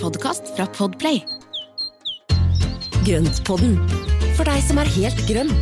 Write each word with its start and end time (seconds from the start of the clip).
podkast 0.00 0.42
fra 0.56 0.66
Podplay. 0.66 1.20
Grøntpodden, 3.06 3.76
for 4.36 4.48
deg 4.48 4.62
som 4.66 4.80
er 4.82 4.90
helt 4.96 5.20
grønn. 5.28 5.52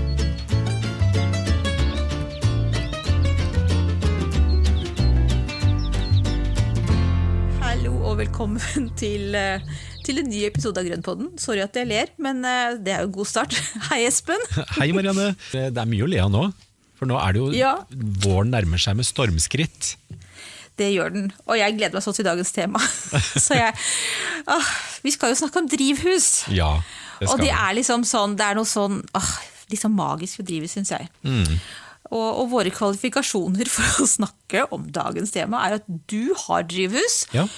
Hallo 7.63 7.93
og 8.09 8.19
velkommen 8.23 8.89
til, 9.01 9.35
eh, 9.37 9.65
til 10.07 10.23
en 10.23 10.31
ny 10.31 10.45
episode 10.49 10.81
av 10.81 10.89
Grønnpodden. 10.89 11.33
Sorry 11.41 11.63
at 11.65 11.77
jeg 11.77 11.89
ler, 11.91 12.13
men 12.23 12.43
eh, 12.47 12.77
det 12.83 12.95
er 12.95 13.05
jo 13.05 13.11
en 13.11 13.17
god 13.19 13.31
start. 13.31 13.59
Hei, 13.91 14.03
Espen. 14.09 14.43
Hei 14.79 14.91
Marianne. 14.97 15.33
Det 15.53 15.69
er 15.75 15.91
mye 15.91 16.07
å 16.07 16.11
le 16.11 16.23
av 16.25 16.33
nå. 16.35 16.47
For 16.99 17.07
nå 17.11 17.19
er 17.23 17.35
det 17.37 17.43
jo 17.45 17.51
Ja. 17.55 17.75
våren 18.25 18.51
nærmer 18.55 18.81
seg 18.83 18.97
med 18.99 19.07
stormskritt. 19.07 19.93
Det 20.79 20.93
gjør 20.95 21.11
den, 21.15 21.27
og 21.47 21.59
jeg 21.59 21.75
gleder 21.75 21.99
meg 21.99 22.05
sånn 22.05 22.17
til 22.17 22.27
dagens 22.29 22.55
tema. 22.55 22.81
Så 23.47 23.59
jeg, 23.59 23.75
ah, 24.47 24.71
vi 25.03 25.13
skal 25.15 25.33
jo 25.35 25.41
snakke 25.43 25.63
om 25.63 25.69
drivhus. 25.71 26.29
Ja, 26.55 26.77
det 27.19 27.33
og 27.33 27.43
det 27.43 27.51
er 27.51 27.75
liksom 27.75 28.05
sånn, 28.07 28.37
det 28.39 28.47
er 28.47 28.59
noe 28.59 28.69
sånn 28.69 29.01
ah, 29.19 29.33
litt 29.73 29.83
sånn 29.83 29.97
magisk 29.99 30.39
ved 30.41 30.51
drivhus, 30.53 30.77
syns 30.79 30.95
jeg. 30.95 31.11
Mm. 31.27 31.59
Og, 32.09 32.29
og 32.41 32.47
våre 32.55 32.71
kvalifikasjoner 32.73 33.69
for 33.69 34.05
å 34.05 34.09
snakke 34.17 34.65
om 34.73 34.87
dagens 34.95 35.35
tema 35.35 35.65
er 35.67 35.81
at 35.81 35.91
du 36.09 36.31
har 36.47 36.65
drivhus, 36.71 37.25
Ja. 37.37 37.49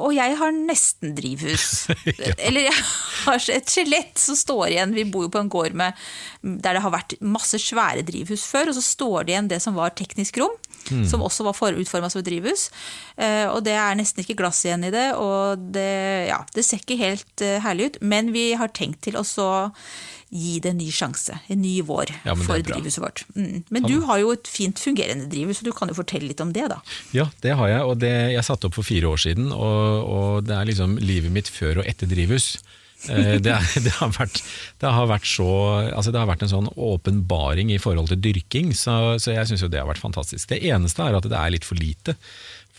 Og 0.00 0.14
jeg 0.16 0.36
har 0.40 0.54
nesten 0.56 1.12
drivhus. 1.16 1.86
Eller 2.46 2.68
jeg 2.68 2.76
har 3.26 3.48
et 3.52 3.68
skjelett 3.68 4.20
som 4.20 4.38
står 4.38 4.70
igjen. 4.70 4.94
Vi 4.96 5.04
bor 5.04 5.26
jo 5.26 5.32
på 5.34 5.42
en 5.42 5.50
gård 5.52 5.76
med, 5.76 5.98
der 6.40 6.78
det 6.78 6.84
har 6.84 6.94
vært 6.94 7.18
masse 7.20 7.60
svære 7.60 8.04
drivhus 8.08 8.46
før, 8.48 8.70
og 8.72 8.78
så 8.78 8.84
står 8.86 9.26
det 9.26 9.34
igjen 9.34 9.50
det 9.52 9.60
som 9.64 9.76
var 9.76 9.92
teknisk 9.98 10.40
rom. 10.40 10.54
Mm. 10.90 11.04
Som 11.06 11.22
også 11.22 11.44
var 11.46 11.76
utforma 11.78 12.08
som 12.10 12.22
et 12.22 12.26
drivhus. 12.30 12.70
Eh, 13.16 13.44
og 13.52 13.60
det 13.66 13.76
er 13.78 13.98
nesten 13.98 14.24
ikke 14.24 14.38
glass 14.40 14.64
igjen 14.64 14.88
i 14.88 14.94
det, 14.94 15.12
og 15.14 15.60
det, 15.76 15.92
ja, 16.32 16.40
det 16.56 16.64
ser 16.66 16.82
ikke 16.82 16.98
helt 16.98 17.44
eh, 17.44 17.60
herlig 17.62 17.92
ut. 17.92 18.00
Men 18.02 18.32
vi 18.34 18.48
har 18.58 18.72
tenkt 18.74 19.04
til 19.06 19.20
å 19.20 19.26
så 19.26 19.50
gi 20.32 20.58
det 20.64 20.72
en 20.72 20.78
ny 20.80 20.88
sjanse, 20.94 21.36
en 21.52 21.60
ny 21.60 21.74
vår, 21.84 22.10
Ja, 22.24 22.34
for 22.40 22.62
drivhuset 22.64 23.02
vårt. 23.04 23.24
Mm. 23.36 23.64
Men 23.68 23.84
du 23.84 23.98
har 24.08 24.22
jo 24.22 24.32
et 24.32 24.48
fint 24.48 24.80
fungerende 24.80 25.28
drivhus, 25.32 25.60
så 25.60 25.68
du 25.68 25.72
kan 25.76 25.92
jo 25.92 25.98
fortelle 25.98 26.30
litt 26.30 26.40
om 26.40 26.54
det, 26.56 26.70
da. 26.72 26.80
Ja, 27.12 27.28
det 27.44 27.56
har 27.58 27.68
jeg. 27.68 27.82
Og 27.84 27.98
det, 28.00 28.12
jeg 28.32 28.46
satte 28.48 28.70
opp 28.70 28.78
for 28.78 28.88
fire 28.88 29.12
år 29.12 29.20
siden, 29.20 29.52
og, 29.52 30.06
og 30.08 30.46
det 30.48 30.56
er 30.56 30.70
liksom 30.72 30.96
livet 31.04 31.34
mitt 31.34 31.52
før 31.52 31.82
og 31.82 31.90
etter 31.90 32.08
drivhus. 32.08 32.54
Eh, 33.10 33.36
Det, 33.42 33.54
det, 33.84 33.92
har 33.98 34.12
vært, 34.14 34.40
det, 34.78 34.90
har 34.94 35.08
vært 35.10 35.26
så, 35.26 35.48
altså 35.90 36.12
det 36.14 36.20
har 36.22 36.30
vært 36.30 36.44
en 36.46 36.52
sånn 36.52 36.68
åpenbaring 36.76 37.72
i 37.74 37.80
forhold 37.82 38.12
til 38.12 38.20
dyrking, 38.22 38.72
så, 38.78 39.18
så 39.22 39.34
jeg 39.34 39.50
syns 39.50 39.64
jo 39.64 39.70
det 39.72 39.82
har 39.82 39.90
vært 39.90 40.02
fantastisk. 40.02 40.48
Det 40.52 40.62
eneste 40.70 41.02
er 41.04 41.18
at 41.18 41.26
det 41.26 41.38
er 41.38 41.54
litt 41.56 41.66
for 41.66 41.80
lite. 41.80 42.14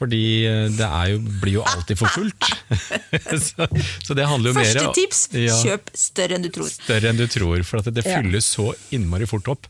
Fordi 0.03 0.21
eh, 0.49 0.65
det 0.75 0.83
er 0.87 1.13
jo, 1.13 1.19
blir 1.39 1.53
jo 1.61 1.63
alltid 1.63 1.99
for 2.03 2.11
fullt. 2.11 2.47
så, 3.47 3.67
så 4.03 4.15
det 4.17 4.25
handler 4.27 4.51
jo 4.51 4.57
mer 4.57 4.67
Første 4.67 4.93
tips, 4.97 5.21
Ja. 5.37 5.55
kjøp 5.63 5.91
større 5.95 6.35
enn 6.37 6.43
du 6.43 6.49
tror. 6.51 6.67
større 6.73 7.11
enn 7.13 7.19
du 7.21 7.27
tror, 7.31 7.63
for 7.67 7.79
at 7.79 7.87
det 7.95 8.03
Ja. 8.03 8.17
fylles 8.19 8.49
så 8.57 8.71
innmari 8.91 9.27
fort 9.29 9.47
opp. 9.53 9.69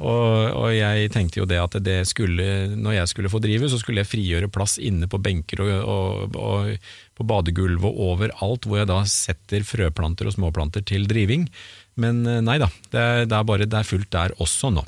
Og, 0.00 0.48
og 0.58 0.70
jeg 0.74 1.10
tenkte 1.14 1.38
jo 1.38 1.44
det 1.46 1.60
at 1.62 1.76
det 1.84 2.00
skulle, 2.10 2.46
når 2.74 2.96
jeg 2.96 3.10
skulle 3.12 3.30
få 3.30 3.38
drive, 3.44 3.68
så 3.70 3.78
skulle 3.78 4.02
jeg 4.02 4.10
frigjøre 4.10 4.48
plass 4.50 4.78
inne 4.82 5.06
på 5.06 5.20
benker 5.22 5.60
og, 5.62 5.70
og, 5.84 6.34
og 6.40 6.88
på 7.14 7.26
badegulv 7.30 7.84
og 7.86 8.00
overalt, 8.08 8.66
hvor 8.66 8.80
jeg 8.80 8.90
da 8.90 9.02
setter 9.06 9.62
frøplanter 9.68 10.26
og 10.26 10.34
småplanter 10.34 10.82
til 10.88 11.06
driving. 11.10 11.46
Men 12.00 12.24
eh, 12.26 12.40
nei 12.42 12.56
da, 12.62 12.72
det 12.90 13.04
er, 13.04 13.28
det 13.30 13.38
er 13.38 13.46
bare 13.52 13.68
det 13.70 13.78
er 13.84 13.86
fullt 13.86 14.10
der 14.16 14.34
også 14.42 14.72
nå. 14.74 14.82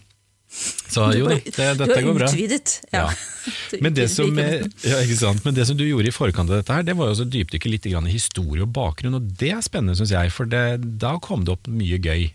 Så 0.56 1.10
jo 1.18 1.28
da, 1.28 1.36
det, 1.36 1.52
du 1.52 1.82
dette 1.82 1.96
har 1.98 2.04
går 2.06 2.16
bra. 2.16 2.28
utvidet. 2.30 2.76
Ja. 2.92 3.06
Ja. 3.06 3.08
Men 3.84 3.96
det, 3.96 4.08
som, 4.10 4.38
ja, 4.38 5.00
ikke 5.02 5.18
sant? 5.18 5.44
Men 5.44 5.56
det 5.56 5.66
som 5.68 5.78
du 5.78 5.84
gjorde 5.86 6.10
i 6.10 6.14
forkant 6.14 6.50
av 6.50 6.60
dette, 6.60 6.72
her, 6.72 6.86
det 6.86 6.96
var 6.98 7.10
jo 7.10 7.26
å 7.26 7.28
dypdykke 7.36 7.72
litt 7.72 7.88
i 7.90 7.94
historie 8.08 8.64
og 8.64 8.72
bakgrunn, 8.74 9.18
og 9.18 9.28
det 9.38 9.52
er 9.54 9.64
spennende, 9.64 9.98
syns 9.98 10.14
jeg, 10.14 10.32
for 10.34 10.48
det, 10.50 10.64
da 11.02 11.16
kom 11.22 11.44
det 11.46 11.54
opp 11.56 11.68
mye 11.70 12.00
gøy. 12.00 12.30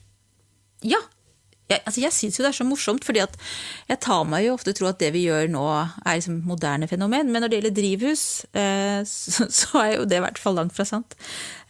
Ja. 0.87 1.01
Jeg, 1.71 1.79
altså 1.87 2.01
jeg 2.03 2.11
syns 2.11 2.37
jo 2.37 2.43
det 2.43 2.49
er 2.51 2.57
så 2.57 2.67
morsomt, 2.67 3.05
fordi 3.07 3.21
at 3.23 3.37
jeg 3.87 4.01
tar 4.03 4.25
meg 4.27 4.43
jo 4.43 4.55
ofte 4.57 4.73
tro 4.75 4.89
at 4.89 4.99
det 4.99 5.13
vi 5.15 5.23
gjør 5.29 5.47
nå 5.53 5.63
er 5.71 6.17
liksom 6.17 6.41
moderne 6.47 6.89
fenomen, 6.91 7.31
men 7.31 7.43
når 7.43 7.51
det 7.51 7.59
gjelder 7.59 7.75
drivhus, 7.77 8.25
eh, 8.51 9.01
så, 9.07 9.47
så 9.47 9.83
er 9.85 9.91
jo 9.95 10.05
det 10.09 10.19
i 10.19 10.23
hvert 10.25 10.41
fall 10.41 10.59
langt 10.59 10.75
fra 10.75 10.87
sant. 10.87 11.17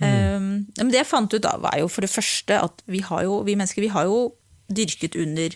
Eh, 0.02 0.38
men 0.42 0.92
det 0.92 1.04
jeg 1.04 1.12
fant 1.12 1.34
ut 1.34 1.46
da, 1.46 1.56
var 1.62 1.80
jo 1.82 1.90
for 1.92 2.06
det 2.06 2.14
første 2.14 2.60
at 2.68 2.86
vi 2.90 3.04
har 3.06 3.26
jo, 3.30 3.42
vi 3.48 3.58
mennesker 3.60 3.86
vi 3.86 3.94
har 3.94 4.10
jo 4.10 4.32
dyrket 4.72 5.18
under 5.20 5.56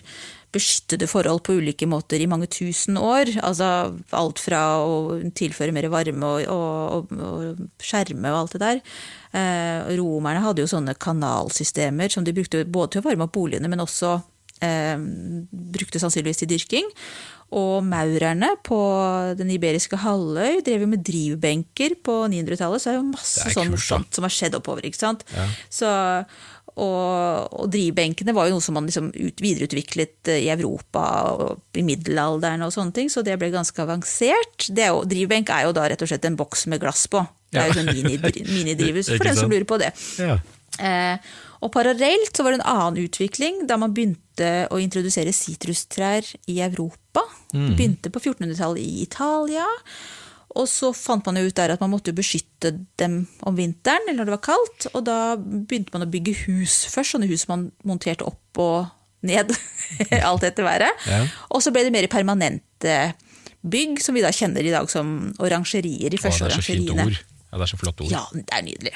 beskyttede 0.56 1.08
forhold 1.10 1.44
på 1.46 1.58
ulike 1.60 1.88
måter 1.88 2.22
i 2.22 2.28
mange 2.30 2.48
tusen 2.52 2.98
år. 3.00 3.30
Altså 3.46 3.68
alt 4.16 4.42
fra 4.42 4.62
å 4.82 5.18
tilføre 5.36 5.74
mer 5.76 5.90
varme 5.92 6.32
og, 6.32 6.48
og, 6.52 7.12
og, 7.12 7.60
og 7.60 7.84
skjerme 7.84 8.32
og 8.32 8.40
alt 8.42 8.56
det 8.56 8.62
der. 8.64 8.82
Eh, 9.36 9.94
romerne 9.98 10.44
hadde 10.44 10.64
jo 10.64 10.70
sånne 10.70 10.96
kanalsystemer 10.98 12.12
som 12.12 12.26
de 12.26 12.34
brukte 12.36 12.64
både 12.64 12.96
til 12.96 13.04
å 13.04 13.08
varme 13.08 13.28
opp 13.28 13.36
boligene, 13.36 13.70
men 13.70 13.84
også 13.84 14.16
eh, 14.64 14.96
brukte 15.76 16.02
sannsynligvis 16.02 16.44
til 16.44 16.54
dyrking. 16.54 16.92
Og 17.54 17.84
maurerne 17.86 18.48
på 18.66 18.78
den 19.38 19.52
iberiske 19.54 20.00
halvøy 20.02 20.64
drev 20.66 20.82
jo 20.82 20.88
med 20.90 21.04
drivbenker 21.06 21.94
på 22.02 22.16
900-tallet, 22.32 22.82
så 22.82 22.90
det 22.90 22.96
er 22.96 22.98
jo 22.98 23.12
masse 23.12 23.52
sånn 23.54 23.70
morsomt 23.70 24.18
som 24.18 24.26
har 24.26 24.34
skjedd 24.34 24.56
oppover. 24.58 24.88
ikke 24.88 24.98
sant? 24.98 25.22
Så, 25.70 25.86
og, 26.76 27.54
og 27.56 27.70
drivbenkene 27.72 28.34
var 28.36 28.50
jo 28.50 28.56
noe 28.56 28.64
som 28.64 28.76
man 28.76 28.88
liksom 28.88 29.08
ut, 29.14 29.40
videreutviklet 29.40 30.28
eh, 30.32 30.42
i 30.44 30.50
Europa 30.52 31.04
og 31.32 31.78
i 31.80 31.84
middelalderen 31.86 32.66
og 32.66 32.74
sånne 32.74 32.92
ting, 32.98 33.08
så 33.12 33.24
det 33.24 33.38
ble 33.40 33.48
ganske 33.54 33.80
avansert. 33.80 34.68
Det 34.68 34.84
er 34.84 34.92
jo, 34.92 35.06
drivbenk 35.08 35.52
er 35.54 35.64
jo 35.68 35.72
da 35.76 35.86
rett 35.88 36.04
og 36.04 36.10
slett 36.10 36.28
en 36.28 36.36
boks 36.36 36.66
med 36.72 36.82
glass 36.84 37.06
på. 37.12 37.24
Det 37.48 37.62
er 37.62 37.70
jo 37.70 37.78
sånn 37.78 37.88
mini- 37.94 38.20
minidrivhus, 38.20 39.08
for 39.16 39.24
den 39.24 39.38
som 39.40 39.52
lurer 39.52 39.68
på 39.68 39.80
det. 39.80 39.94
Ja. 40.20 40.36
Eh, 40.76 41.32
og 41.64 41.72
parallelt 41.72 42.36
så 42.36 42.44
var 42.44 42.52
det 42.52 42.60
en 42.60 42.68
annen 42.68 43.06
utvikling 43.06 43.62
da 43.68 43.78
man 43.80 43.94
begynte 43.96 44.66
å 44.68 44.80
introdusere 44.82 45.32
sitrustrær 45.32 46.28
i 46.52 46.60
Europa. 46.60 47.24
Mm. 47.56 47.70
Begynte 47.72 48.12
på 48.12 48.20
1400-tallet 48.20 48.84
i 48.84 49.06
Italia. 49.06 49.64
Og 50.56 50.68
så 50.70 50.90
fant 50.96 51.26
man 51.28 51.36
jo 51.40 51.46
ut 51.50 51.56
der 51.58 51.74
at 51.74 51.82
man 51.84 51.92
måtte 51.92 52.14
beskytte 52.16 52.72
dem 53.00 53.26
om 53.46 53.56
vinteren, 53.58 54.06
eller 54.08 54.22
når 54.22 54.30
det 54.30 54.36
var 54.38 54.44
kaldt. 54.48 54.88
Og 54.94 55.04
da 55.06 55.18
begynte 55.36 55.92
man 55.94 56.06
å 56.06 56.10
bygge 56.10 56.34
hus 56.46 56.84
først, 56.92 57.14
sånne 57.16 57.28
hus 57.30 57.46
man 57.50 57.68
monterte 57.84 58.24
opp 58.28 58.62
og 58.62 58.86
ned, 59.26 59.52
alt 60.28 60.44
etter 60.48 60.66
været. 60.66 61.06
Ja. 61.10 61.22
Og 61.52 61.64
så 61.64 61.72
ble 61.74 61.84
det 61.86 61.94
mer 61.94 62.08
permanente 62.12 62.98
bygg, 63.66 64.00
som 64.04 64.14
vi 64.16 64.22
da 64.24 64.30
kjenner 64.34 64.64
i 64.64 64.72
dag 64.74 64.88
som 64.92 65.32
orangerier. 65.42 66.14
i 66.14 66.20
første 66.20 66.46
det 66.46 66.54
er 66.54 66.60
så 66.62 66.66
fint 66.72 66.92
ord. 66.94 67.16
Ja, 67.46 67.58
det 67.60 67.64
er 67.66 67.70
så 67.70 67.78
flott 67.80 68.00
ord. 68.04 68.10
Ja, 68.12 68.22
det 68.34 68.44
er 68.52 68.64
nydelig. 68.66 68.92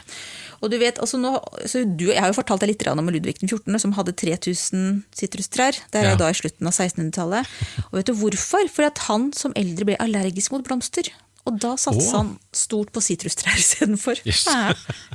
Og 0.61 0.69
du 0.73 0.77
vet, 0.81 0.99
altså 1.01 1.17
nå, 1.17 1.31
så 1.71 1.81
du, 1.87 2.11
Jeg 2.11 2.21
har 2.21 2.29
jo 2.29 2.37
fortalt 2.37 2.61
deg 2.61 2.75
litt 2.75 2.83
om 2.91 3.09
Ludvig 3.09 3.39
den 3.41 3.49
14., 3.49 3.79
som 3.81 3.95
hadde 3.97 4.13
3000 4.13 5.05
sitrustrær. 5.17 5.79
Det 5.93 6.03
er 6.03 6.11
Ja. 6.11 6.17
da 6.21 6.29
i 6.29 6.37
slutten 6.37 6.69
av 6.69 6.75
1600-tallet. 6.75 7.47
Og 7.91 7.99
vet 7.99 8.07
du 8.11 8.15
hvorfor? 8.15 8.69
For 8.69 8.85
at 8.85 8.99
han 9.09 9.33
som 9.33 9.55
eldre 9.57 9.87
ble 9.89 9.97
allergisk 9.97 10.53
mot 10.53 10.67
blomster. 10.67 11.09
Og 11.49 11.57
da 11.63 11.73
satsa 11.81 12.19
han 12.21 12.35
stort 12.53 12.91
på 12.93 13.01
sitrustrær 13.03 13.57
istedenfor. 13.65 14.21
Yes. 14.27 14.47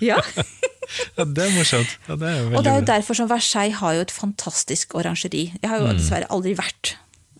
Ja. 0.03 0.19
Ja, 1.18 1.24
det 1.25 1.41
er 1.41 1.50
morsomt. 1.56 1.94
Ja, 2.06 2.13
det 2.22 2.28
er 2.30 2.52
Og 2.53 2.62
det 2.62 2.69
er 2.69 2.75
jo 2.78 2.86
derfor 2.86 3.18
som 3.18 3.25
Versailles 3.31 3.80
har 3.80 3.96
jo 3.97 4.03
et 4.03 4.12
fantastisk 4.13 4.94
orangeri. 4.94 5.47
Jeg 5.64 5.69
har 5.72 5.80
jo 5.81 5.88
Mm. 5.88 5.97
dessverre 5.97 6.28
aldri 6.30 6.52
vært 6.59 6.91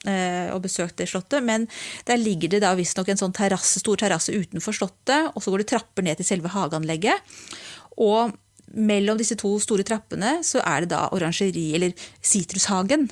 eh, 0.09 0.50
og 0.53 0.63
besøkt 0.63 0.95
det 0.97 1.06
slottet, 1.12 1.44
men 1.45 1.68
der 2.09 2.18
ligger 2.18 2.50
det 2.56 2.62
da 2.63 2.72
visstnok 2.78 3.07
en 3.13 3.18
sånn 3.22 3.35
terrasse, 3.38 3.78
stor 3.84 3.97
terrasse 4.01 4.34
utenfor 4.34 4.74
slottet, 4.74 5.29
og 5.35 5.44
så 5.45 5.53
går 5.53 5.62
det 5.62 5.68
trapper 5.75 6.01
ned 6.07 6.18
til 6.18 6.25
selve 6.25 6.50
hageanlegget. 6.56 7.22
Og 8.01 8.34
mellom 8.74 9.18
disse 9.22 9.38
to 9.38 9.51
store 9.62 9.85
trappene 9.85 10.40
så 10.45 10.62
er 10.66 10.81
det 10.88 10.90
da 10.95 11.03
orangeri, 11.13 11.68
eller 11.78 11.94
sitrushagen. 12.25 13.12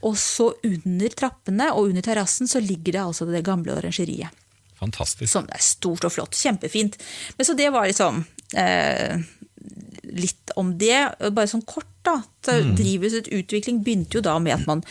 Og 0.00 0.16
så 0.16 0.48
under 0.64 1.12
trappene 1.12 1.68
og 1.76 1.90
under 1.92 2.00
terrassen 2.08 2.48
så 2.48 2.56
ligger 2.64 2.96
det 2.96 3.04
altså 3.04 3.28
det 3.28 3.44
gamle 3.44 3.76
orangeriet. 3.76 4.32
Fantastisk. 4.84 5.30
Som 5.32 5.48
er 5.52 5.62
stort 5.64 6.04
og 6.06 6.12
flott. 6.14 6.36
Kjempefint. 6.38 7.00
Men 7.38 7.48
så 7.48 7.56
det 7.58 7.70
var 7.74 7.88
liksom 7.90 8.22
eh, 8.54 9.18
litt 10.14 10.52
om 10.60 10.74
det. 10.78 11.00
Bare 11.34 11.48
sånn 11.50 11.64
kort, 11.66 11.88
da. 12.04 12.18
Så 12.44 12.58
Drivhusets 12.76 13.30
utvikling 13.32 13.80
begynte 13.84 14.18
jo 14.18 14.24
da 14.24 14.36
med 14.38 14.58
at 14.60 14.66
man 14.68 14.82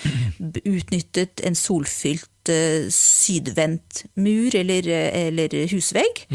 utnyttet 0.65 1.43
en 1.45 1.55
solfylt 1.57 2.49
eh, 2.51 2.87
sydvendt 2.93 4.03
mur 4.19 4.55
eller, 4.57 4.87
eh, 4.89 5.27
eller 5.29 5.53
husvegg. 5.71 6.25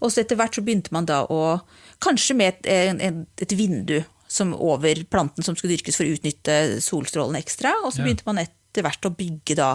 Og 0.00 0.10
så 0.10 0.24
etter 0.24 0.38
hvert 0.40 0.58
så 0.58 0.64
begynte 0.66 0.92
man 0.96 1.06
da 1.10 1.22
å 1.30 1.60
Kanskje 2.04 2.34
med 2.36 2.66
et, 2.68 3.00
et 3.40 3.52
vindu 3.56 3.94
som 4.28 4.50
over 4.52 4.98
planten 5.08 5.46
som 5.46 5.54
skulle 5.56 5.72
dyrkes 5.72 5.96
for 5.96 6.04
å 6.04 6.16
utnytte 6.18 6.56
solstrålene 6.84 7.40
ekstra. 7.40 7.70
Og 7.86 7.94
så 7.94 8.02
Ja. 8.02 8.04
begynte 8.04 8.26
man 8.26 8.42
etter 8.42 8.82
hvert 8.84 9.06
å 9.08 9.14
bygge 9.14 9.54
da 9.56 9.70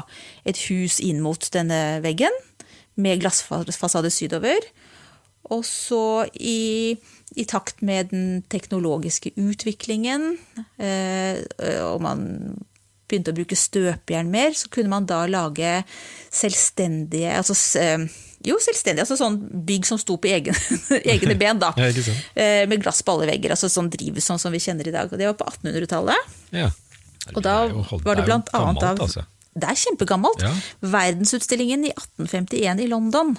et 0.45 0.59
hus 0.67 0.99
inn 0.99 1.23
mot 1.25 1.41
denne 1.55 2.01
veggen 2.03 2.35
med 2.99 3.21
glassfasade 3.23 4.11
sydover. 4.13 4.69
Og 5.49 5.63
så 5.65 6.27
i, 6.35 6.93
i 7.39 7.45
takt 7.49 7.81
med 7.85 8.11
den 8.11 8.41
teknologiske 8.51 9.31
utviklingen, 9.39 10.35
eh, 10.77 11.39
og 11.87 12.03
man 12.05 12.25
begynte 13.09 13.33
å 13.33 13.37
bruke 13.39 13.57
støpejern 13.57 14.29
mer, 14.29 14.53
så 14.53 14.69
kunne 14.69 14.91
man 14.91 15.07
da 15.09 15.23
lage 15.29 15.79
selvstendige 16.29 17.31
altså, 17.39 17.55
eh, 17.81 18.03
Jo, 18.45 18.55
selvstendige, 18.61 19.03
altså 19.03 19.17
sånn 19.19 19.39
bygg 19.67 19.87
som 19.89 19.97
sto 19.99 20.15
på 20.21 20.29
egen, 20.31 20.55
egne 21.15 21.35
ben, 21.39 21.57
da. 21.59 21.73
Ja. 21.79 21.89
Eh, 22.35 22.67
Med 22.69 22.83
glass 22.83 23.01
på 23.03 23.15
alle 23.15 23.31
vegger, 23.31 23.55
altså 23.55 23.71
sånn 23.71 23.89
drivhus 23.91 24.29
sånn 24.29 24.39
som 24.39 24.53
vi 24.53 24.61
kjenner 24.63 24.87
i 24.87 24.93
dag. 24.93 25.09
Og 25.09 25.19
det 25.19 25.27
var 25.27 25.39
på 25.39 25.49
1800-tallet. 25.49 26.37
Ja. 26.55 26.69
Og 27.33 27.41
da 27.45 27.57
var 28.05 28.15
det 28.15 28.23
blant 28.29 28.53
annet 28.55 28.85
av 28.85 29.01
altså. 29.03 29.25
Det 29.61 29.69
er 29.69 29.81
kjempegammelt. 29.83 30.43
Ja. 30.45 30.53
Verdensutstillingen 30.95 31.85
i 31.87 31.93
1851 31.93 32.83
i 32.85 32.87
London, 32.91 33.35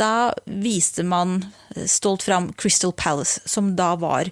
da 0.00 0.32
viste 0.46 1.04
man 1.06 1.40
stolt 1.88 2.24
fram 2.26 2.50
Crystal 2.58 2.92
Palace, 2.96 3.42
som 3.48 3.74
da 3.78 3.92
var 4.00 4.30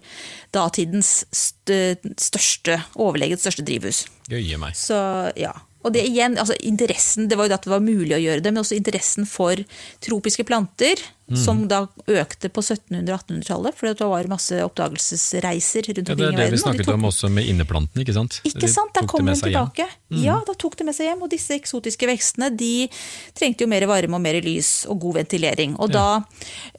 datidens 0.56 1.24
største, 1.34 2.80
overleget 2.94 3.42
største 3.42 3.64
drivhus. 3.66 4.04
Gøye 4.30 4.60
meg. 4.60 4.76
Så 4.78 4.98
ja. 5.38 5.54
Og 5.86 5.92
det 5.94 6.02
igjen, 6.08 6.34
altså 6.40 6.56
interessen, 6.66 7.28
det 7.30 7.38
var 7.38 7.46
jo 7.46 7.54
at 7.54 7.66
det 7.66 7.70
var 7.70 7.84
mulig 7.84 8.16
å 8.16 8.22
gjøre 8.22 8.42
det, 8.42 8.50
men 8.50 8.64
også 8.64 8.74
interessen 8.74 9.28
for 9.28 9.60
tropiske 10.02 10.42
planter, 10.48 10.98
Mm. 11.26 11.36
som 11.42 11.62
da 11.66 11.80
økte 12.06 12.46
på 12.54 12.62
1700-1800-tallet, 12.62 13.74
for 13.74 13.88
det 13.90 14.06
var 14.06 14.28
masse 14.30 14.60
oppdagelsesreiser 14.62 15.88
rundt 15.88 16.08
Ja, 16.08 16.14
verden. 16.14 16.36
det 16.36 16.44
er 16.44 16.50
det 16.50 16.52
vi 16.54 16.60
snakket 16.62 16.84
de 16.84 16.90
tok- 16.92 16.94
om 16.94 17.06
også 17.08 17.30
med 17.34 17.48
inneplanten, 17.50 18.00
ikke 18.04 18.14
sant? 18.14 18.40
ikke 18.46 18.68
sant, 18.70 18.92
der 18.94 19.08
kom 19.10 19.26
de 19.26 19.34
tilbake. 19.34 19.88
Mm. 20.10 20.20
Ja, 20.22 20.36
da 20.46 20.54
tok 20.54 20.76
de 20.78 20.84
med 20.86 20.94
seg 20.94 21.08
hjem, 21.10 21.22
og 21.26 21.30
disse 21.30 21.50
eksotiske 21.58 22.06
vekstene 22.06 22.52
de 22.56 22.88
trengte 23.34 23.66
jo 23.66 23.70
mer 23.72 23.86
varme 23.90 24.14
og 24.14 24.22
mer 24.22 24.38
lys 24.40 24.86
og 24.86 25.00
god 25.02 25.14
ventilering. 25.24 25.74
Og 25.82 25.90
da 25.90 26.22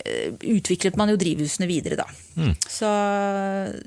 eh, 0.06 0.32
utviklet 0.56 0.96
man 0.96 1.10
jo 1.12 1.18
drivhusene 1.20 1.68
videre, 1.68 1.98
da. 2.00 2.08
Mm. 2.38 2.54
Så, 2.70 2.90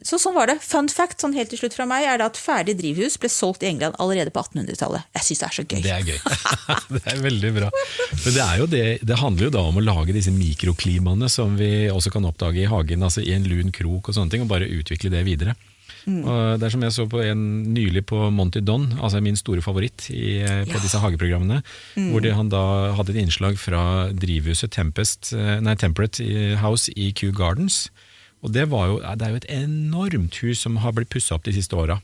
så 0.06 0.19
sånn 0.19 0.35
var 0.35 0.50
det. 0.50 0.58
Fun 0.64 0.91
fact 0.91 1.23
sånn 1.23 1.37
helt 1.37 1.52
til 1.52 1.62
slutt 1.62 1.76
fra 1.79 1.87
meg 1.88 2.06
er 2.08 2.20
det 2.20 2.26
at 2.32 2.41
ferdig 2.41 2.75
drivhus 2.81 3.17
ble 3.23 3.31
solgt 3.32 3.64
i 3.64 3.70
England 3.70 3.99
allerede 4.02 4.35
på 4.35 4.43
1800-tallet. 4.43 5.06
Jeg 5.17 5.29
syns 5.29 5.43
det 5.43 5.49
er 5.49 5.56
så 5.56 5.67
gøy. 5.67 5.82
Det 5.87 5.94
er 5.94 6.08
gøy. 6.11 6.19
det 6.97 7.02
er 7.14 7.25
veldig 7.25 7.55
bra. 7.61 7.73
Men 8.11 8.37
det, 8.37 8.44
er 8.44 8.62
jo 8.62 8.69
det, 8.75 8.85
det 9.06 9.20
handler 9.23 9.49
jo 9.49 9.55
da 9.55 9.64
om 9.70 9.81
å 9.81 9.87
lage 9.87 10.17
disse 10.17 10.35
mikroklimaene 10.35 11.31
som 11.31 11.55
vi 11.61 11.73
også 11.93 12.12
kan 12.14 12.26
oppdage 12.29 12.64
i 12.64 12.70
hagen, 12.70 13.06
altså 13.06 13.23
i 13.23 13.35
en 13.37 13.47
lun 13.49 13.70
krok 13.75 14.11
og 14.11 14.19
sånne 14.19 14.35
ting, 14.35 14.47
og 14.47 14.50
bare 14.50 14.70
utvikle 14.81 15.12
det 15.14 15.26
videre. 15.29 15.55
Og 16.08 16.61
det 16.61 16.67
er 16.67 16.73
som 16.73 16.85
jeg 16.85 16.94
så 16.94 17.06
på 17.11 17.20
en 17.23 17.41
nylig 17.75 18.05
på 18.08 18.19
Monty 18.32 18.62
Don, 18.64 18.87
altså 19.00 19.20
min 19.25 19.37
store 19.38 19.62
favoritt 19.64 20.06
i, 20.12 20.41
på 20.69 20.81
disse 20.82 21.00
hageprogrammene, 21.02 21.61
hvor 22.11 22.25
de, 22.25 22.32
han 22.37 22.52
da 22.52 22.62
hadde 22.97 23.14
et 23.14 23.20
innslag 23.25 23.58
fra 23.61 23.82
drivhuset 24.14 24.73
Tempest, 24.75 25.35
eh, 25.37 25.58
nei, 25.62 25.76
Temperate 25.79 26.25
House 26.61 26.93
i 26.97 27.11
Kew 27.17 27.35
Gardens. 27.37 27.88
Og 28.40 28.52
det, 28.54 28.66
var 28.72 28.88
jo, 28.88 28.98
det 29.00 29.26
er 29.26 29.34
jo 29.34 29.40
et 29.42 29.50
enormt 29.52 30.40
hus 30.44 30.62
som 30.64 30.78
har 30.81 30.94
blitt 30.96 31.12
pussa 31.12 31.37
opp 31.37 31.44
de 31.44 31.54
siste 31.56 31.76
åra. 31.76 32.00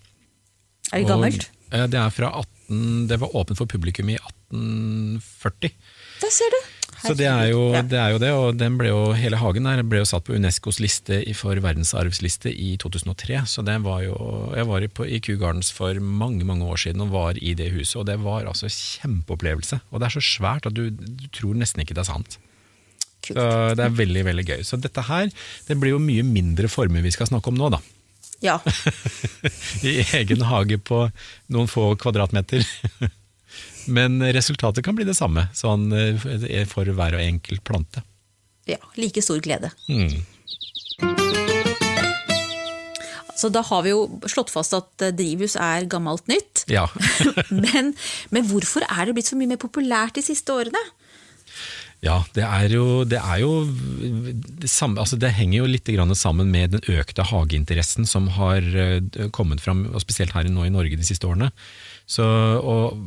Er 0.92 1.02
det 1.02 1.08
gammelt? 1.08 1.48
Og, 1.48 1.78
eh, 1.78 1.86
Det 1.90 2.00
er 2.00 2.10
fra 2.14 2.32
18, 2.42 3.06
det 3.08 3.20
var 3.22 3.36
åpent 3.36 3.58
for 3.58 3.66
publikum 3.66 4.10
i 4.12 4.18
1840. 4.20 5.72
Der 6.20 6.32
ser 6.32 6.52
du. 6.52 6.60
Så 6.96 7.12
det 7.14 7.26
er, 7.28 7.50
jo, 7.50 7.60
det 7.86 7.98
er 7.98 8.12
jo 8.14 8.18
det, 8.18 8.30
og 8.32 8.56
den 8.58 8.78
ble 8.80 8.88
jo, 8.88 9.00
hele 9.18 9.36
hagen 9.38 9.66
der 9.68 9.82
ble 9.86 10.00
jo 10.00 10.08
satt 10.08 10.24
på 10.26 10.34
Unescos 10.38 10.78
liste 10.80 11.18
for 11.36 11.58
verdensarvsliste 11.60 12.50
i 12.50 12.76
2003. 12.80 13.42
Så 13.50 13.64
det 13.66 13.76
var 13.84 14.00
jo, 14.06 14.16
jeg 14.56 14.66
var 14.70 14.86
i 14.86 14.88
på, 14.88 15.04
i 15.04 15.20
Kew 15.20 15.36
Gardens 15.40 15.70
for 15.74 15.98
mange 16.00 16.46
mange 16.48 16.64
år 16.64 16.80
siden 16.86 17.04
og 17.04 17.12
var 17.12 17.38
i 17.42 17.52
det 17.58 17.68
huset, 17.74 17.98
og 18.00 18.06
det 18.08 18.16
var 18.24 18.48
altså 18.48 18.70
kjempeopplevelse. 18.72 19.80
Og 19.92 20.00
det 20.00 20.08
er 20.08 20.16
så 20.16 20.24
svært 20.24 20.70
at 20.70 20.76
du, 20.78 20.88
du 20.90 21.28
tror 21.36 21.58
nesten 21.58 21.84
ikke 21.84 21.94
det 21.98 22.06
er 22.06 22.12
sant. 22.14 22.38
Kult. 23.26 23.38
Så 23.38 23.74
det 23.78 23.84
er 23.84 23.98
veldig 24.00 24.24
veldig 24.30 24.46
gøy. 24.46 24.64
Så 24.66 24.78
dette 24.80 25.04
her 25.08 25.30
det 25.66 25.78
blir 25.80 25.96
jo 25.96 26.02
mye 26.02 26.24
mindre 26.26 26.70
former 26.72 27.04
vi 27.04 27.14
skal 27.14 27.30
snakke 27.30 27.52
om 27.52 27.58
nå, 27.58 27.70
da. 27.74 27.82
Ja. 28.44 28.58
I 29.86 29.98
egen 30.20 30.44
hage 30.46 30.78
på 30.78 31.06
noen 31.52 31.70
få 31.70 31.90
kvadratmeter. 32.00 32.66
Men 33.96 34.18
resultatet 34.34 34.84
kan 34.84 34.96
bli 34.98 35.06
det 35.06 35.14
samme 35.16 35.46
sånn, 35.54 35.88
for 36.68 36.90
hver 36.90 37.16
og 37.16 37.22
enkelt 37.22 37.62
plante. 37.64 38.02
ja. 38.66 38.80
Like 38.98 39.22
stor 39.22 39.38
glede. 39.44 39.70
Mm. 39.88 40.24
Så 43.36 43.50
da 43.52 43.60
har 43.68 43.82
vi 43.84 43.92
jo 43.92 44.06
slått 44.32 44.50
fast 44.52 44.74
at 44.76 45.04
eh, 45.04 45.12
drivhus 45.14 45.58
er 45.60 45.84
gammelt 45.92 46.24
nytt. 46.30 46.64
Ja. 46.72 46.86
men, 47.52 47.92
men 48.32 48.46
hvorfor 48.48 48.86
er 48.88 49.06
det 49.06 49.16
blitt 49.18 49.28
så 49.28 49.36
mye 49.36 49.52
mer 49.52 49.60
populært 49.60 50.16
de 50.16 50.24
siste 50.24 50.54
årene? 50.56 50.80
Ja, 52.04 52.16
det 52.36 52.44
er 52.44 52.72
jo, 52.74 53.04
det, 53.08 53.18
er 53.18 53.40
jo 53.40 53.52
det, 53.66 54.68
samme, 54.68 55.00
altså 55.00 55.16
det 55.18 55.32
henger 55.34 55.62
jo 55.62 55.70
litt 55.70 55.88
sammen 56.18 56.50
med 56.52 56.76
den 56.76 56.84
økte 56.92 57.24
hageinteressen 57.24 58.06
som 58.06 58.28
har 58.36 58.60
eh, 58.62 59.00
kommet 59.32 59.62
fram, 59.64 59.86
og 59.92 60.04
spesielt 60.04 60.36
her 60.36 60.48
nå 60.52 60.66
i 60.66 60.74
Norge 60.74 60.98
de 60.98 61.06
siste 61.06 61.26
årene. 61.26 61.50
Så, 62.06 62.22
og 62.60 63.00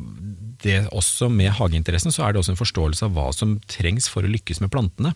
det, 0.64 0.88
også 0.92 1.30
med 1.32 1.54
hageinteressen 1.56 2.12
så 2.12 2.26
er 2.26 2.32
det 2.32 2.42
også 2.42 2.56
en 2.56 2.60
forståelse 2.60 3.06
av 3.06 3.14
hva 3.16 3.30
som 3.32 3.58
trengs 3.70 4.10
for 4.10 4.26
å 4.26 4.32
lykkes 4.32 4.60
med 4.64 4.72
plantene. 4.74 5.14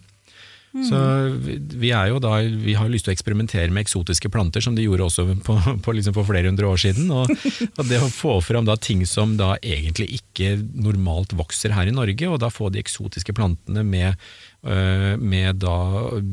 Så 0.75 0.99
vi- 1.38 1.93
er 1.94 2.09
jo 2.11 2.19
da, 2.19 2.41
vi 2.43 2.75
har 2.75 2.88
lyst 2.91 3.06
til 3.06 3.12
å 3.12 3.15
eksperimentere 3.15 3.71
med 3.71 3.85
eksotiske 3.85 4.26
planter, 4.35 4.61
som 4.65 4.75
de 4.75 4.82
gjorde 4.82 5.06
også 5.06 5.25
på, 5.47 5.55
på, 5.85 5.94
liksom 5.94 6.17
for 6.17 6.26
flere 6.26 6.50
hundre 6.50 6.67
år 6.67 6.81
siden. 6.82 7.06
Og, 7.15 7.31
og 7.79 7.85
det 7.87 8.00
å 8.03 8.11
få 8.11 8.41
fram 8.43 8.67
da 8.67 8.75
ting 8.75 9.05
som 9.06 9.37
da 9.38 9.53
egentlig 9.62 10.09
ikke 10.19 10.56
normalt 10.75 11.31
vokser 11.38 11.71
her 11.76 11.87
i 11.87 11.94
Norge, 11.94 12.26
og 12.26 12.41
da 12.43 12.50
få 12.50 12.73
de 12.75 12.82
eksotiske 12.82 13.37
plantene 13.38 13.85
med, 13.87 14.19
øh, 14.67 15.15
med 15.23 15.62
da 15.62 15.76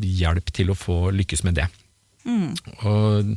hjelp 0.02 0.50
til 0.58 0.74
å 0.74 0.78
få 0.80 1.12
lykkes 1.14 1.46
med 1.46 1.62
det. 1.62 1.70
Og 2.82 3.36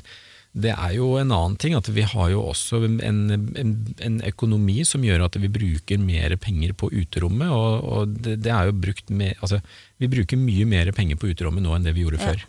det 0.55 0.71
er 0.71 0.93
jo 0.95 1.09
en 1.19 1.33
annen 1.35 1.57
ting 1.59 1.75
at 1.75 1.89
vi 1.91 2.05
har 2.07 2.29
jo 2.31 2.45
også 2.47 2.79
en, 2.87 3.01
en, 3.03 3.71
en 4.07 4.21
økonomi 4.29 4.85
som 4.87 5.03
gjør 5.03 5.25
at 5.27 5.35
vi 5.43 5.49
bruker 5.51 5.99
mer 5.99 6.37
penger 6.39 6.73
på 6.79 6.93
uterommet. 6.95 7.51
Og, 7.51 7.83
og 7.83 8.13
det, 8.23 8.37
det 8.45 8.53
er 8.55 8.69
jo 8.71 8.77
brukt 8.87 9.11
med, 9.11 9.35
altså, 9.43 9.59
vi 9.99 10.07
bruker 10.13 10.39
mye 10.39 10.67
mer 10.71 10.93
penger 10.95 11.19
på 11.19 11.33
uterommet 11.33 11.65
nå 11.67 11.75
enn 11.75 11.87
det 11.89 11.97
vi 11.99 12.05
gjorde 12.07 12.21
Ja. 12.23 12.29
før. 12.31 12.45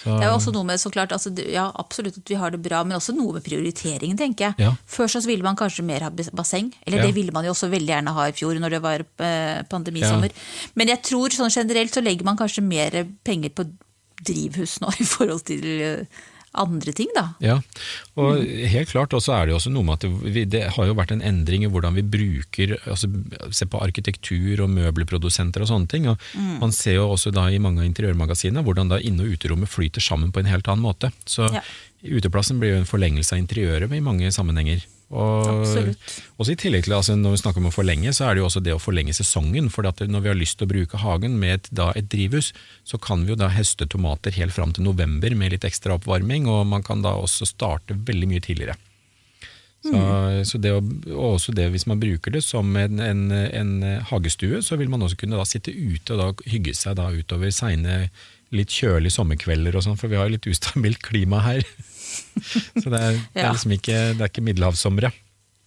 Så, 0.00 0.14
Det 0.16 0.24
er 0.24 0.30
jo 0.30 0.36
også 0.38 0.52
noe 0.56 0.64
med, 0.64 0.80
så 0.80 0.88
klart, 0.90 1.10
altså, 1.12 1.28
ja, 1.52 1.66
absolutt 1.76 2.16
at 2.16 2.30
vi 2.32 2.36
har 2.40 2.50
det 2.54 2.62
bra, 2.64 2.78
men 2.88 2.96
også 2.96 3.12
noe 3.12 3.34
med 3.36 3.44
prioriteringen, 3.44 4.16
tenker 4.16 4.46
jeg. 4.46 4.54
Ja. 4.64 4.70
Før 4.88 5.10
så 5.12 5.20
ville 5.28 5.44
man 5.44 5.58
kanskje 5.60 5.84
mer 5.84 6.00
ha 6.06 6.08
bas- 6.08 6.30
basseng, 6.32 6.70
eller 6.86 7.02
Ja. 7.02 7.04
det 7.04 7.14
ville 7.18 7.34
man 7.36 7.44
jo 7.44 7.52
også 7.52 7.68
veldig 7.68 7.92
gjerne 7.92 8.14
ha 8.16 8.24
i 8.30 8.32
fjor 8.32 8.56
når 8.58 8.70
det 8.78 8.80
var 8.82 9.04
eh, 9.04 9.60
Ja. 9.60 9.62
pandemisommer. 9.68 10.32
Men 10.74 10.88
jeg 10.88 11.02
tror 11.04 11.28
sånn 11.36 11.52
generelt 11.52 11.92
så 11.92 12.00
legger 12.02 12.24
man 12.24 12.40
kanskje 12.40 12.64
mer 12.64 12.96
penger 13.28 13.50
på 13.54 13.68
drivhus 14.24 14.78
nå 14.80 14.88
i 15.00 15.04
forhold 15.04 15.44
til 15.48 15.68
eh, 15.68 16.04
andre 16.58 16.92
ting, 16.92 17.08
da. 17.14 17.28
Ja, 17.38 17.58
og 18.18 18.40
helt 18.42 18.90
klart 18.90 19.12
også 19.14 19.32
er 19.36 19.46
det 19.46 19.52
jo 19.54 19.58
også 19.60 19.70
noe 19.70 19.86
med 19.86 19.98
at 20.00 20.06
det, 20.06 20.32
vi, 20.34 20.44
det 20.50 20.62
har 20.74 20.88
jo 20.88 20.96
vært 20.98 21.12
en 21.14 21.22
endring 21.22 21.62
i 21.62 21.70
hvordan 21.70 21.94
vi 21.94 22.02
bruker 22.02 22.72
altså, 22.90 23.06
Se 23.54 23.66
på 23.70 23.78
arkitektur 23.82 24.64
og 24.64 24.70
møbelprodusenter 24.74 25.62
og 25.62 25.70
sånne 25.70 25.88
ting. 25.90 26.08
og 26.10 26.18
Man 26.62 26.72
ser 26.74 26.98
jo 26.98 27.08
også 27.12 27.30
da 27.34 27.46
i 27.50 27.60
mange 27.62 27.84
av 27.84 27.86
interiørmagasinene 27.86 28.64
hvordan 28.66 28.90
da 28.90 28.98
inne- 28.98 29.22
og 29.28 29.36
uterommet 29.38 29.70
flyter 29.70 30.02
sammen 30.02 30.32
på 30.32 30.42
en 30.42 30.50
helt 30.50 30.66
annen 30.68 30.82
måte. 30.84 31.12
Så 31.26 31.46
Ja. 31.54 31.62
Uteplassen 32.04 32.60
blir 32.60 32.74
jo 32.74 32.80
en 32.80 32.88
forlengelse 32.88 33.36
av 33.36 33.42
interiøret 33.42 33.92
i 33.92 34.02
mange 34.04 34.30
sammenhenger. 34.34 34.86
Og 35.10 35.48
også 36.38 36.52
i 36.52 36.58
tillegg 36.58 36.84
til, 36.86 36.94
altså 36.94 37.16
Når 37.18 37.32
vi 37.34 37.38
snakker 37.40 37.58
om 37.58 37.66
å 37.66 37.74
forlenge, 37.74 38.12
så 38.14 38.28
er 38.28 38.36
det 38.36 38.44
jo 38.44 38.46
også 38.46 38.62
det 38.62 38.76
å 38.76 38.82
forlenge 38.82 39.14
sesongen. 39.16 39.66
for 39.68 39.82
Når 39.82 40.20
vi 40.20 40.30
har 40.30 40.38
lyst 40.38 40.58
til 40.58 40.68
å 40.68 40.70
bruke 40.70 41.00
hagen 41.02 41.38
med 41.38 41.54
et, 41.54 41.70
da 41.74 41.90
et 41.96 42.08
drivhus, 42.08 42.52
så 42.84 42.98
kan 42.98 43.24
vi 43.24 43.34
jo 43.34 43.40
da 43.40 43.50
høste 43.50 43.86
tomater 43.90 44.30
helt 44.38 44.54
fram 44.54 44.72
til 44.72 44.84
november 44.84 45.34
med 45.34 45.52
litt 45.52 45.64
ekstra 45.66 45.98
oppvarming, 45.98 46.46
og 46.46 46.66
man 46.66 46.82
kan 46.82 47.02
da 47.02 47.16
også 47.18 47.48
starte 47.48 47.98
veldig 47.98 48.30
mye 48.30 48.40
tidligere. 48.40 48.78
Så, 49.80 49.96
så 50.44 50.58
det, 50.60 50.74
og 50.76 51.38
også 51.40 51.54
det 51.56 51.70
hvis 51.72 51.86
man 51.88 52.00
bruker 52.00 52.30
det 52.34 52.42
som 52.44 52.68
en, 52.76 53.00
en, 53.00 53.22
en 53.32 53.70
hagestue, 54.10 54.60
så 54.62 54.76
vil 54.76 54.90
man 54.92 55.02
også 55.02 55.16
kunne 55.22 55.40
da 55.40 55.46
sitte 55.48 55.72
ute 55.72 56.18
og 56.20 56.42
hygge 56.44 56.74
seg 56.76 57.00
utover 57.00 57.50
seine, 57.50 58.10
litt 58.56 58.72
kjølige 58.74 59.14
sommerkvelder 59.14 59.76
og 59.78 59.84
sånn, 59.86 59.98
for 60.00 60.10
vi 60.10 60.18
har 60.18 60.26
jo 60.28 60.34
litt 60.36 60.48
ustabilt 60.50 61.02
klima 61.06 61.42
her. 61.44 61.64
Så 62.82 62.88
det 62.90 62.98
er, 63.00 63.18
det 63.34 63.42
er 63.44 63.52
liksom 63.54 63.74
ikke, 63.76 63.98
det 64.18 64.24
er 64.24 64.30
ikke 64.32 64.46
middelhavssomre. 64.46 65.12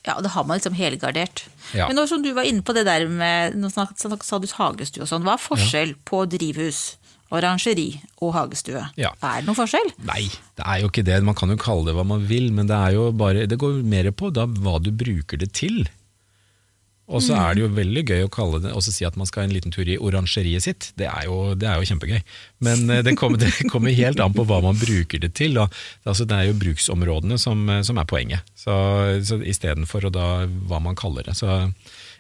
Ja, 0.04 0.18
da 0.20 0.28
har 0.34 0.44
man 0.44 0.60
liksom 0.60 0.76
helgardert. 0.76 1.46
Ja. 1.72 1.88
Men 1.88 1.96
nå 1.96 2.04
som 2.12 2.24
du 2.26 2.34
var 2.36 2.44
inne 2.48 2.64
på 2.66 2.74
det 2.76 2.84
der 2.90 3.06
med 3.08 3.56
Nå 3.56 3.70
snak- 3.72 3.96
sa 3.96 4.40
du 4.44 4.48
hagestue 4.52 5.06
og 5.06 5.08
sånn. 5.08 5.24
Hva 5.24 5.38
er 5.38 5.44
forskjell 5.46 5.94
på 6.04 6.26
drivhus, 6.28 6.98
orangeri 7.32 8.02
og 8.20 8.34
hagestue? 8.36 8.84
Ja. 9.00 9.14
Er 9.24 9.40
det 9.40 9.48
noen 9.48 9.58
forskjell? 9.62 9.94
Nei, 10.04 10.26
det 10.60 10.66
er 10.68 10.82
jo 10.84 10.92
ikke 10.92 11.06
det. 11.08 11.22
Man 11.24 11.38
kan 11.40 11.56
jo 11.56 11.60
kalle 11.62 11.88
det 11.88 11.96
hva 11.96 12.04
man 12.08 12.28
vil, 12.28 12.52
men 12.52 12.68
det, 12.68 12.82
jo 12.98 13.08
bare, 13.16 13.48
det 13.48 13.60
går 13.64 13.80
mer 13.88 14.12
på 14.12 14.34
da, 14.36 14.44
hva 14.46 14.76
du 14.84 14.92
bruker 14.92 15.40
det 15.40 15.54
til. 15.56 15.86
Og 17.14 17.22
så 17.22 17.36
er 17.38 17.54
det 17.56 17.64
jo 17.64 17.72
veldig 17.76 18.04
gøy 18.10 18.26
å 18.26 18.32
kalle 18.34 18.60
det, 18.64 18.74
også 18.74 18.94
si 18.96 19.06
at 19.06 19.18
man 19.20 19.30
skal 19.30 19.46
en 19.46 19.54
liten 19.54 19.74
tur 19.74 19.86
i 19.86 20.00
orangeriet 20.02 20.66
sitt. 20.66 20.90
Det 21.00 21.06
er 21.10 21.28
jo, 21.30 21.54
det 21.60 21.70
er 21.70 21.78
jo 21.78 21.90
kjempegøy. 21.92 22.22
Men 22.66 22.88
eh, 22.90 23.04
det 23.06 23.16
kommer, 23.20 23.42
det 23.42 23.52
kommer 23.74 23.94
helt 23.94 24.22
an 24.24 24.34
på 24.36 24.46
hva 24.50 24.62
man 24.66 24.80
bruker 24.80 25.22
det 25.22 25.34
til. 25.38 25.60
Altså, 25.62 26.26
det 26.26 26.40
er 26.40 26.50
jo 26.50 26.58
bruksområdene 26.64 27.38
som, 27.42 27.62
eh, 27.70 27.84
som 27.86 28.02
er 28.02 28.10
poenget, 28.10 28.56
så, 28.58 28.74
så 29.26 29.38
istedenfor 29.40 30.10
hva 30.10 30.82
man 30.82 30.98
kaller 31.00 31.30
det. 31.30 31.38
Så 31.38 31.52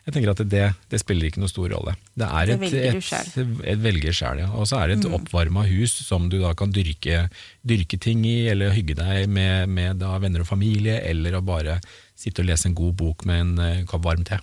jeg 0.03 0.13
tenker 0.17 0.33
at 0.33 0.45
det, 0.51 0.63
det 0.91 0.99
spiller 0.99 1.29
ikke 1.29 1.41
noe 1.41 1.51
stor 1.51 1.69
rolle. 1.71 1.95
Det 2.19 2.27
er 2.27 2.53
et, 2.53 2.63
et, 2.91 3.37
et 3.71 3.83
velger 3.83 4.15
selv, 4.15 4.43
ja. 4.43 4.49
Og 4.51 4.67
så 4.67 4.81
er 4.81 4.91
det 4.91 4.99
et 4.99 5.11
oppvarma 5.15 5.63
hus 5.69 5.95
som 6.03 6.27
du 6.29 6.41
da 6.41 6.51
kan 6.59 6.73
dyrke, 6.75 7.27
dyrke 7.63 7.99
ting 8.03 8.25
i, 8.27 8.43
eller 8.51 8.75
hygge 8.75 8.97
deg 8.99 9.31
med, 9.31 9.71
med 9.71 10.03
venner 10.03 10.43
og 10.43 10.49
familie, 10.49 10.99
eller 11.07 11.39
å 11.39 11.45
bare 11.45 11.79
sitte 12.19 12.43
og 12.43 12.51
lese 12.51 12.69
en 12.69 12.75
god 12.77 12.97
bok 12.99 13.23
med 13.29 13.45
en 13.45 13.63
eh, 13.63 13.85
kopp 13.87 14.03
varm 14.05 14.27
te. 14.27 14.41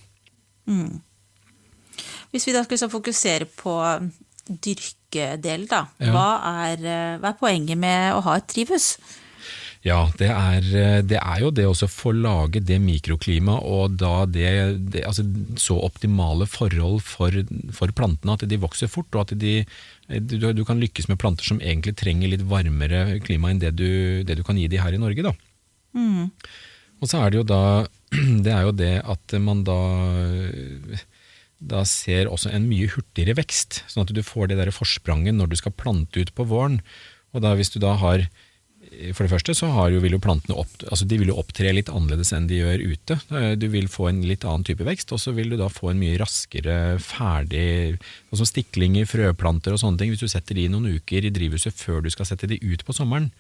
Hvis 2.31 2.47
vi 2.47 2.55
da 2.55 2.63
skulle 2.63 2.79
liksom 2.79 2.93
fokusere 2.93 3.49
på 3.59 3.77
dyrkedel, 4.51 5.67
da. 5.71 5.85
Ja. 5.99 6.13
Hva, 6.15 6.29
er, 6.67 6.85
eh, 6.85 7.17
hva 7.23 7.33
er 7.33 7.41
poenget 7.41 7.79
med 7.79 8.15
å 8.15 8.23
ha 8.27 8.39
et 8.39 8.49
drivhus? 8.51 8.95
Ja, 9.87 10.11
det 10.21 10.29
er, 10.29 10.65
eh, 10.77 10.99
det 11.09 11.17
er 11.17 11.39
jo 11.41 11.51
det 11.57 11.65
å 11.65 11.75
få 11.89 12.13
lage 12.13 12.61
det 12.61 12.77
mikroklimaet 12.85 13.65
og 13.65 13.95
da 14.03 14.27
det, 14.29 14.51
det 14.93 15.07
altså 15.09 15.25
så 15.57 15.79
optimale 15.81 16.45
forhold 16.51 17.01
for, 17.07 17.33
for 17.73 17.95
plantene, 17.97 18.37
at 18.37 18.45
de 18.45 18.61
vokser 18.61 18.93
fort 18.93 19.09
og 19.15 19.23
at 19.25 19.39
de, 19.41 19.63
du, 20.21 20.51
du 20.53 20.65
kan 20.69 20.83
lykkes 20.83 21.09
med 21.09 21.21
planter 21.23 21.49
som 21.49 21.63
egentlig 21.65 21.97
trenger 21.97 22.35
litt 22.35 22.45
varmere 22.45 23.23
klima 23.25 23.51
enn 23.51 23.63
det 23.63 23.73
du, 23.79 24.21
det 24.29 24.37
du 24.37 24.45
kan 24.45 24.61
gi 24.61 24.69
de 24.69 24.83
her 24.83 24.93
i 24.93 25.01
Norge. 25.01 25.25
Da. 25.25 25.33
Og 27.01 27.09
så 27.09 27.23
er 27.23 27.33
det 27.33 27.41
jo 27.41 27.49
da 27.49 27.63
det 28.45 28.53
er 28.53 28.67
jo 28.67 28.77
det 28.77 28.95
at 29.05 29.39
man 29.43 29.65
da 29.67 29.81
da 31.61 31.83
ser 31.85 32.31
også 32.33 32.49
en 32.57 32.71
mye 32.71 32.89
hurtigere 32.89 33.37
vekst, 33.37 33.83
sånn 33.91 34.07
at 34.07 34.13
du 34.17 34.23
får 34.25 34.49
det 34.49 34.57
der 34.57 34.71
forspranget 34.73 35.37
når 35.37 35.51
du 35.51 35.59
skal 35.61 35.77
plante 35.77 36.23
ut 36.23 36.33
på 36.33 36.47
våren. 36.49 36.79
Og 37.37 37.45
da 37.45 37.53
hvis 37.53 37.69
du 37.75 37.77
da 37.83 37.99
har 38.01 38.25
for 39.15 39.23
det 39.23 39.31
første 39.31 39.55
så 39.55 39.69
jo, 39.93 40.01
vil 40.03 40.17
jo 40.17 40.23
plantene 40.23 40.57
opp, 40.59 40.73
altså 40.89 41.07
de 41.07 41.19
vil 41.21 41.31
jo 41.31 41.37
opptre 41.39 41.71
litt 41.75 41.91
annerledes 41.93 42.33
enn 42.35 42.49
de 42.51 42.59
gjør 42.59 42.83
ute. 42.91 43.17
Du 43.61 43.67
vil 43.71 43.87
få 43.93 44.09
en 44.11 44.23
litt 44.27 44.45
annen 44.49 44.65
type 44.67 44.87
vekst, 44.87 45.13
og 45.15 45.21
så 45.23 45.35
vil 45.37 45.53
du 45.53 45.59
da 45.61 45.69
få 45.71 45.93
en 45.93 46.01
mye 46.01 46.19
raskere 46.21 46.97
ferdig 47.05 48.01
altså 48.33 48.49
Stiklinger, 48.49 49.07
frøplanter 49.11 49.77
og 49.77 49.83
sånne 49.83 50.01
ting. 50.01 50.15
Hvis 50.15 50.25
du 50.25 50.33
setter 50.33 50.59
de 50.59 50.67
noen 50.73 50.97
uker 50.97 51.29
i 51.29 51.33
drivhuset 51.35 51.77
før 51.77 52.03
du 52.03 52.11
skal 52.11 52.29
sette 52.33 52.51
de 52.51 52.59
ut 52.65 52.83
på 52.87 52.97
sommeren, 52.97 53.31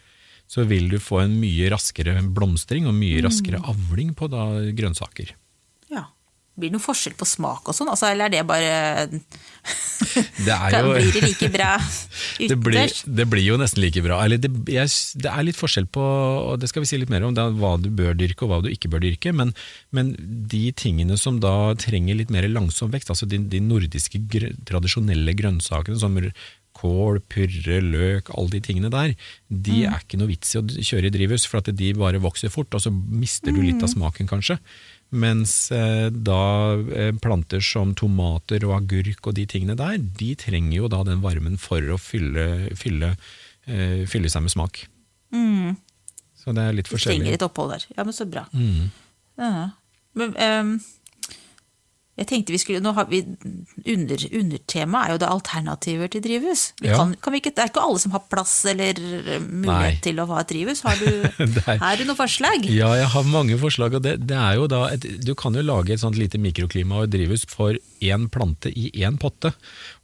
så 0.50 0.64
vil 0.66 0.88
du 0.90 0.99
få 1.02 1.23
en 1.25 1.37
mye 1.38 1.69
raskere 1.71 2.16
blomstring 2.35 2.88
og 2.90 2.97
mye 2.97 3.23
raskere 3.23 3.61
avling 3.71 4.16
på 4.19 4.26
da 4.33 4.49
grønnsaker. 4.75 5.37
Ja. 5.92 6.09
Blir 6.59 6.69
det 6.69 6.76
noen 6.76 6.83
forskjell 6.83 7.14
på 7.16 7.28
smak 7.28 7.71
og 7.71 7.76
sånn, 7.76 7.88
altså, 7.92 8.11
eller 8.11 8.26
er 8.26 8.33
det 8.35 8.40
bare 8.49 9.07
Det 10.47 10.50
er 10.50 10.75
jo 10.83 10.90
Blir 10.97 11.14
det 11.14 11.23
like 11.23 11.49
bra 11.54 11.71
det 12.50 12.57
blir, 12.59 12.95
det 13.07 13.26
blir 13.30 13.45
jo 13.47 13.59
nesten 13.61 13.83
like 13.85 14.02
bra. 14.04 14.19
Eller 14.25 14.40
det, 14.42 14.50
jeg, 14.73 14.90
det 15.23 15.30
er 15.30 15.47
litt 15.47 15.59
forskjell 15.59 15.87
på, 15.92 16.02
og 16.02 16.59
det 16.61 16.71
skal 16.73 16.85
vi 16.85 16.90
si 16.90 16.99
litt 16.99 17.12
mer 17.12 17.25
om, 17.26 17.37
det 17.37 17.45
er 17.45 17.57
hva 17.61 17.75
du 17.80 17.88
bør 17.95 18.19
dyrke 18.19 18.45
og 18.45 18.52
hva 18.52 18.61
du 18.64 18.71
ikke 18.73 18.90
bør 18.92 19.04
dyrke. 19.07 19.33
Men, 19.37 19.54
men 19.95 20.12
de 20.50 20.64
tingene 20.76 21.19
som 21.21 21.38
da 21.42 21.54
trenger 21.80 22.19
litt 22.19 22.33
mer 22.35 22.49
langsom 22.50 22.90
vekst, 22.92 23.12
altså 23.14 23.28
de, 23.30 23.42
de 23.52 23.62
nordiske 23.62 24.23
grø, 24.33 24.50
tradisjonelle 24.69 25.37
grønnsakene 25.38 26.00
som 26.02 26.19
kål, 26.77 27.19
purre, 27.31 27.81
løk, 27.85 28.31
alle 28.37 28.55
de 28.55 28.61
tingene 28.65 28.93
der, 28.93 29.17
de 29.49 29.83
er 29.89 30.05
ikke 30.05 30.21
noe 30.21 30.31
vits 30.31 30.55
i 30.55 30.61
å 30.61 30.65
kjøre 30.65 31.11
i 31.11 31.15
drivhus, 31.15 31.45
for 31.50 31.61
at 31.61 31.73
de 31.77 31.91
bare 31.99 32.23
vokser 32.23 32.53
fort, 32.53 32.73
og 32.77 32.85
så 32.85 32.93
mister 32.93 33.53
du 33.55 33.61
litt 33.65 33.83
av 33.85 33.93
smaken 33.93 34.31
kanskje. 34.31 34.61
Mens 35.11 35.73
eh, 35.75 36.07
da 36.15 36.43
eh, 36.95 37.11
planter 37.19 37.65
som 37.67 37.97
tomater 37.99 38.62
og 38.69 38.77
agurk 38.79 39.27
og 39.27 39.35
de 39.41 39.49
tingene 39.50 39.75
der, 39.79 39.99
de 39.99 40.33
trenger 40.39 40.77
jo 40.77 40.93
da 40.93 41.03
den 41.09 41.25
varmen 41.25 41.59
for 41.59 41.83
å 41.83 41.99
fylle, 41.99 42.71
fylle, 42.79 43.17
eh, 43.67 44.07
fylle 44.11 44.31
seg 44.31 44.47
med 44.47 44.55
smak. 44.55 44.85
Så 46.41 46.55
det 46.57 46.65
er 46.65 46.77
litt 46.77 46.89
forskjellig. 46.89 47.21
trenger 47.21 47.37
litt 47.37 47.45
opphold 47.45 47.75
der. 47.75 47.85
Ja, 47.97 48.07
men 48.07 48.17
så 48.17 48.27
bra. 48.29 48.47
Mm. 48.57 48.89
Ja. 49.41 49.67
Men 50.19 50.33
ehm, 50.41 50.73
jeg 52.21 52.29
tenkte 52.29 52.53
vi 52.53 52.59
skulle 52.61 52.83
Nå 52.85 52.91
har 52.97 53.07
vi 53.09 53.23
under, 53.89 54.23
Undertemaet 54.41 55.09
er 55.09 55.15
jo 55.15 55.21
det 55.23 55.29
alternativer 55.33 56.11
til 56.12 56.21
drivhus. 56.25 56.62
Vi 56.81 56.91
Ja. 56.91 56.97
kan, 57.00 57.15
kan 57.23 57.33
vi 57.33 57.41
ikke, 57.41 57.53
det 57.57 57.62
er 57.65 57.71
ikke 57.73 57.81
alle 57.83 57.99
som 58.03 58.12
har 58.12 58.23
plass 58.29 58.53
eller 58.69 59.00
mulighet 59.41 59.65
Nei. 59.65 59.95
til 60.05 60.21
å 60.21 60.27
ha 60.29 60.41
et 60.43 60.50
drivhus. 60.53 60.83
Har 60.85 60.97
du, 61.00 61.09
er- 61.67 61.97
du 61.97 62.05
noen 62.05 62.19
forslag? 62.19 62.69
Ja, 62.69 62.91
jeg 63.00 63.09
har 63.15 63.25
mange 63.31 63.57
forslag. 63.61 63.95
og 63.97 64.03
det, 64.05 64.19
det 64.29 64.37
er 64.37 64.59
jo 64.61 64.67
da 64.71 64.83
et, 64.93 65.07
Du 65.25 65.33
kan 65.35 65.57
jo 65.57 65.65
lage 65.65 65.95
et 65.97 66.03
sånt 66.05 66.19
lite 66.21 66.39
mikroklima 66.39 67.00
og 67.00 67.09
et 67.09 67.15
drivhus 67.17 67.47
for 67.49 67.75
én 68.05 68.29
plante 68.29 68.69
i 68.73 68.91
én 69.00 69.17
potte. 69.21 69.55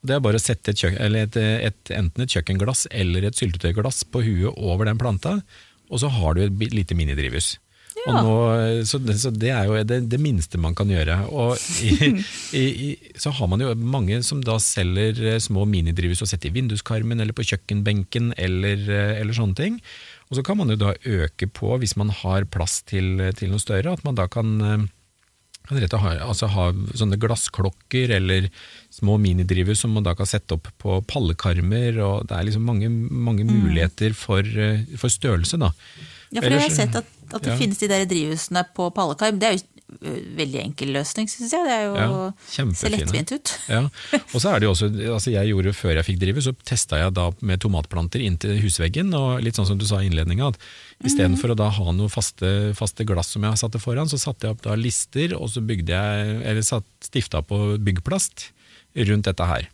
Og 0.01 0.09
det 0.09 0.17
er 0.17 0.25
bare 0.25 0.41
å 0.41 0.43
sette 0.43 0.73
et 0.73 0.85
eller 0.97 1.29
et, 1.29 1.37
et, 1.37 1.93
enten 1.97 2.23
et 2.25 2.33
kjøkkenglass 2.33 2.87
eller 2.91 3.25
et 3.29 3.37
syltetøyglass 3.37 4.05
på 4.09 4.25
huet 4.25 4.57
over 4.57 4.89
den 4.89 4.99
planta, 4.99 5.43
og 5.91 6.01
så 6.03 6.09
har 6.11 6.35
du 6.35 6.43
et 6.47 6.73
lite 6.75 6.97
minidrivhus. 6.99 7.59
Og 8.07 8.15
Ja. 8.15 8.23
nå, 8.23 8.35
så, 8.87 9.01
det, 9.03 9.17
så 9.19 9.33
det 9.35 9.51
er 9.51 9.67
jo 9.67 9.79
det, 9.83 10.01
det 10.13 10.21
minste 10.23 10.59
man 10.63 10.75
kan 10.79 10.91
gjøre. 10.91 11.17
Og 11.27 11.57
i, 11.83 11.91
i, 12.63 12.65
i, 12.87 12.91
så 13.19 13.33
har 13.35 13.51
man 13.51 13.61
jo 13.65 13.73
mange 13.75 14.21
som 14.23 14.43
da 14.47 14.59
selger 14.63 15.19
eh, 15.35 15.41
små 15.43 15.67
minidrivhus 15.67 16.23
og 16.23 16.31
setter 16.31 16.53
i 16.53 16.55
vinduskarmen 16.55 17.19
eller 17.21 17.35
på 17.37 17.47
kjøkkenbenken 17.51 18.33
eller, 18.39 18.85
eh, 18.87 19.17
eller 19.21 19.35
sånne 19.35 19.59
ting. 19.59 19.81
Og 20.31 20.39
så 20.39 20.43
kan 20.47 20.59
man 20.59 20.71
jo 20.71 20.79
da 20.79 20.95
øke 21.07 21.47
på, 21.51 21.75
hvis 21.83 21.97
man 21.99 22.11
har 22.23 22.47
plass 22.51 22.81
til, 22.87 23.19
til 23.39 23.51
noe 23.53 23.63
større, 23.63 23.95
at 23.95 24.07
man 24.07 24.17
da 24.19 24.27
kan, 24.31 24.55
eh, 24.63 24.87
ha, 25.71 26.11
altså 26.23 26.49
ha 26.51 26.69
sånne 26.95 27.19
glassklokker 27.23 28.15
eller 28.21 28.49
små 28.95 29.19
minidrivhus 29.23 29.83
som 29.83 29.95
man 29.95 30.07
da 30.07 30.15
kan 30.19 30.27
sette 30.31 30.55
opp 30.59 30.71
på 30.83 31.01
pallekarmer. 31.11 31.99
og 32.03 32.27
Det 32.31 32.39
er 32.39 32.49
liksom 32.49 32.67
mange, 32.67 32.91
mange 32.91 33.47
muligheter 33.47 34.15
for, 34.15 34.43
eh, 34.43 34.83
for 34.97 35.11
størrelse. 35.11 35.59
da. 35.59 35.73
Ja, 36.33 36.41
for 36.43 36.51
jeg 36.51 36.61
har 36.61 36.75
sett 36.75 36.97
at, 36.99 37.07
at 37.33 37.43
det 37.43 37.55
ja. 37.55 37.57
finnes 37.59 37.81
de 37.81 37.89
der 37.91 38.05
drivhusene 38.09 38.63
på 38.77 38.91
pallekarm. 38.95 39.41
Det 39.41 39.49
er 39.49 39.57
jo 39.57 39.63
ø, 40.01 40.15
veldig 40.39 40.61
enkel 40.63 40.93
løsning, 40.95 41.29
syns 41.31 41.55
jeg. 41.55 41.67
Det 41.67 41.75
er 41.75 41.85
jo 41.87 41.97
Ja, 41.99 42.67
ser 42.79 42.93
lettvint 42.95 43.33
ut. 43.35 43.53
Ja, 43.71 43.83
og 44.35 44.37
så 44.43 44.53
er 44.53 44.63
det 44.63 44.69
jo 44.69 44.73
også, 44.75 44.91
altså 45.17 45.35
jeg 45.35 45.53
gjorde 45.53 45.75
Før 45.77 45.95
jeg 45.99 46.09
fikk 46.09 46.21
drive, 46.23 46.45
så 46.45 46.55
testa 46.67 47.01
jeg 47.03 47.15
da 47.19 47.29
med 47.41 47.63
tomatplanter 47.65 48.25
inntil 48.25 48.59
husveggen. 48.63 49.13
og 49.17 49.45
Litt 49.45 49.59
sånn 49.59 49.69
som 49.71 49.81
du 49.81 49.87
sa 49.89 50.03
i 50.03 50.11
innledninga, 50.11 50.53
at 50.55 51.07
istedenfor 51.07 51.55
å 51.55 51.59
da 51.59 51.71
ha 51.77 51.95
noe 51.97 52.13
faste, 52.13 52.73
faste 52.79 53.07
glass 53.09 53.35
som 53.37 53.47
jeg 53.47 53.63
satte 53.63 53.83
foran, 53.83 54.11
så 54.11 54.21
satte 54.21 54.49
jeg 54.49 54.57
opp 54.57 54.67
da 54.67 54.79
lister, 54.79 55.37
og 55.39 55.51
så 55.53 55.65
bygde 55.65 55.97
jeg, 55.97 56.37
eller 56.43 56.67
satt, 56.67 56.89
stifta 57.05 57.43
på 57.47 57.77
byggplast 57.83 58.51
rundt 59.07 59.29
dette 59.29 59.47
her. 59.49 59.69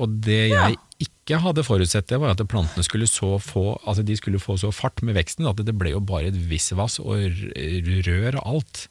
Og 0.00 0.20
det 0.24 0.44
jeg 0.50 0.78
ikke 1.00 1.19
hadde 1.38 1.62
forutsett, 1.62 2.08
det 2.10 2.18
var 2.18 2.34
at 2.34 2.42
plantene 2.50 2.82
skulle, 2.82 3.06
så 3.06 3.36
få, 3.38 3.78
altså 3.84 4.02
de 4.02 4.16
skulle 4.18 4.40
få 4.42 4.56
så 4.58 4.72
fart 4.74 5.02
med 5.06 5.14
veksten 5.14 5.46
at 5.46 5.60
det 5.62 5.76
ble 5.78 5.94
jo 5.94 6.00
bare 6.02 6.32
et 6.32 6.40
visvas 6.50 6.98
og 7.02 7.22
rør 8.06 8.40
og 8.40 8.56
alt. 8.56 8.88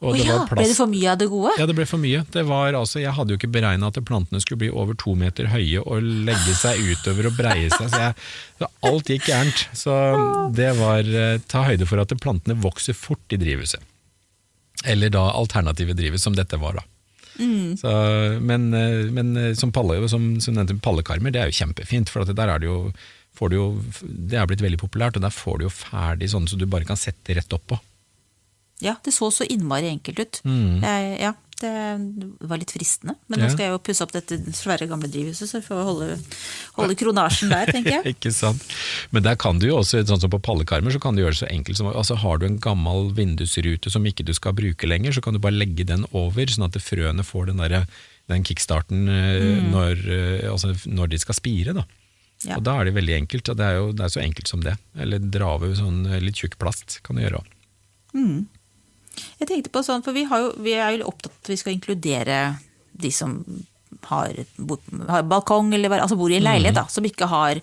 Og 0.00 0.16
det 0.16 0.24
ja, 0.24 0.38
ble 0.48 0.64
det 0.64 0.76
for 0.78 0.88
mye 0.88 1.08
av 1.12 1.18
det 1.20 1.26
gode? 1.28 1.52
ja, 1.60 1.66
det 1.68 1.74
ble 1.76 1.84
for 1.88 2.00
mye. 2.00 2.22
Det 2.32 2.44
var, 2.48 2.72
altså, 2.76 3.02
jeg 3.02 3.12
hadde 3.12 3.34
jo 3.34 3.40
ikke 3.40 3.50
beregna 3.52 3.90
at 3.92 3.98
plantene 4.08 4.40
skulle 4.40 4.62
bli 4.62 4.70
over 4.72 4.96
to 4.96 5.12
meter 5.18 5.50
høye 5.52 5.82
og 5.82 6.06
legge 6.28 6.54
seg 6.56 6.80
utover 6.80 7.28
og 7.28 7.36
breie 7.36 7.68
seg. 7.68 7.90
Så, 7.92 8.00
jeg, 8.06 8.14
så 8.62 8.70
alt 8.88 9.12
gikk 9.12 9.28
gærent. 9.28 9.66
Så 9.76 9.98
det 10.56 10.70
var 10.80 11.04
eh, 11.04 11.36
ta 11.52 11.66
høyde 11.68 11.88
for 11.88 12.00
at 12.00 12.16
plantene 12.16 12.56
vokser 12.64 12.96
fort 12.96 13.36
i 13.36 13.40
drivhuset. 13.40 13.84
Eller 14.88 15.12
da 15.12 15.26
alternative 15.36 15.92
drivhus, 15.92 16.24
som 16.24 16.36
dette 16.36 16.56
var. 16.56 16.80
da. 16.80 16.86
Så, 17.80 17.90
men 18.44 18.68
eh, 18.76 19.08
men 19.14 19.32
eh, 19.36 19.52
som, 19.58 19.72
palle, 19.72 19.96
som, 20.12 20.32
som 20.42 20.56
nevnte, 20.56 20.78
pallekarmer, 20.84 21.32
det 21.34 21.42
er 21.42 21.50
jo 21.50 21.58
kjempefint. 21.60 22.12
For 22.12 22.24
at 22.24 22.34
der 22.36 22.52
er 22.54 22.62
det 22.62 22.68
jo, 22.70 22.80
får 23.38 23.52
du 23.52 23.56
jo 23.56 23.68
Det 24.02 24.38
er 24.38 24.48
blitt 24.50 24.64
veldig 24.64 24.80
populært, 24.82 25.16
og 25.16 25.24
der 25.24 25.34
får 25.34 25.60
du 25.60 25.68
jo 25.68 25.72
ferdig 25.74 26.30
sånn 26.32 26.48
så 26.50 26.58
du 26.60 26.66
bare 26.70 26.88
kan 26.88 27.00
sette 27.00 27.36
rett 27.36 27.56
oppå. 27.56 27.80
Ja, 28.80 28.94
det 29.04 29.12
så 29.12 29.28
så 29.34 29.44
innmari 29.44 29.90
enkelt 29.90 30.22
ut. 30.22 30.40
Jeg, 30.80 31.16
ja, 31.20 31.34
det 31.60 32.48
var 32.48 32.60
litt 32.60 32.72
fristende. 32.74 33.16
Men 33.28 33.42
nå 33.42 33.50
Mm. 33.50 33.54
Skal 33.54 33.64
jeg 33.66 33.72
jo 33.74 33.80
pusse 33.82 34.04
opp 34.04 34.12
dette 34.14 34.36
svære 34.54 34.86
gamle 34.90 35.08
drivhuset, 35.10 35.48
så 35.50 35.60
får 35.64 35.78
vi 35.80 35.84
holde, 35.88 36.18
holde 36.76 36.96
kronasjen 36.98 37.50
der, 37.50 37.70
tenker 37.70 37.96
jeg. 37.98 38.04
Ikke 38.14 38.32
sant? 38.34 38.62
Men 39.10 39.24
der 39.26 39.38
kan 39.40 39.58
du 39.58 39.66
jo 39.68 39.78
også, 39.80 40.04
sånn 40.06 40.22
som 40.22 40.32
på 40.32 40.42
pallekarmer, 40.42 40.94
så 40.94 41.00
kan 41.02 41.16
du 41.16 41.22
gjøre 41.24 41.34
det 41.34 41.42
så 41.42 41.50
enkelt 41.50 41.80
som 41.80 41.90
altså 41.90 42.18
Har 42.20 42.38
du 42.38 42.46
en 42.46 42.60
gammel 42.62 43.10
vindusrute 43.16 43.90
som 43.90 44.06
ikke 44.06 44.26
du 44.26 44.34
skal 44.36 44.54
bruke 44.56 44.88
lenger, 44.88 45.16
så 45.16 45.24
kan 45.24 45.34
du 45.34 45.42
bare 45.42 45.58
legge 45.58 45.86
den 45.88 46.06
over, 46.12 46.46
sånn 46.46 46.68
at 46.68 46.78
frøene 46.82 47.26
får 47.26 47.50
den, 47.50 47.64
der, 47.64 47.88
den 48.30 48.46
kickstarten 48.46 49.08
mm. 49.08 49.72
når, 49.72 50.04
eh, 50.06 50.46
altså 50.50 50.74
når 50.86 51.14
de 51.14 51.22
skal 51.24 51.38
spire. 51.38 51.74
da. 51.76 51.86
Ja. 52.46 52.56
Og 52.56 52.64
da 52.64 52.78
er 52.80 52.88
det 52.88 52.96
veldig 52.96 53.16
enkelt, 53.18 53.50
og 53.52 53.58
det 53.58 53.66
er 53.66 53.76
jo 53.76 53.90
det 53.92 54.06
er 54.06 54.14
så 54.14 54.22
enkelt 54.22 54.48
som 54.48 54.62
det. 54.64 54.76
Eller 54.96 55.20
dra 55.20 55.54
over 55.58 55.74
sånn 55.76 56.06
eh, 56.08 56.22
litt 56.24 56.40
tjukk 56.40 56.56
plast 56.60 57.00
kan 57.06 57.18
du 57.18 57.24
gjøre 57.24 57.42
òg. 57.42 57.52
Jeg 59.40 59.48
tenkte 59.48 59.72
på 59.74 59.82
sånn, 59.84 60.04
for 60.06 60.16
vi, 60.16 60.26
har 60.30 60.44
jo, 60.44 60.50
vi 60.62 60.76
er 60.76 60.98
jo 60.98 61.10
opptatt 61.10 61.32
av 61.32 61.38
at 61.42 61.52
vi 61.52 61.60
skal 61.60 61.76
inkludere 61.76 62.40
de 63.00 63.12
som 63.14 63.40
har, 64.10 64.36
har 65.08 65.24
balkong, 65.28 65.72
eller 65.74 66.00
altså 66.00 66.18
bor 66.18 66.32
i 66.32 66.38
en 66.38 66.46
leilighet, 66.46 66.78
da, 66.78 66.86
som 66.92 67.06
ikke 67.06 67.28
har 67.30 67.60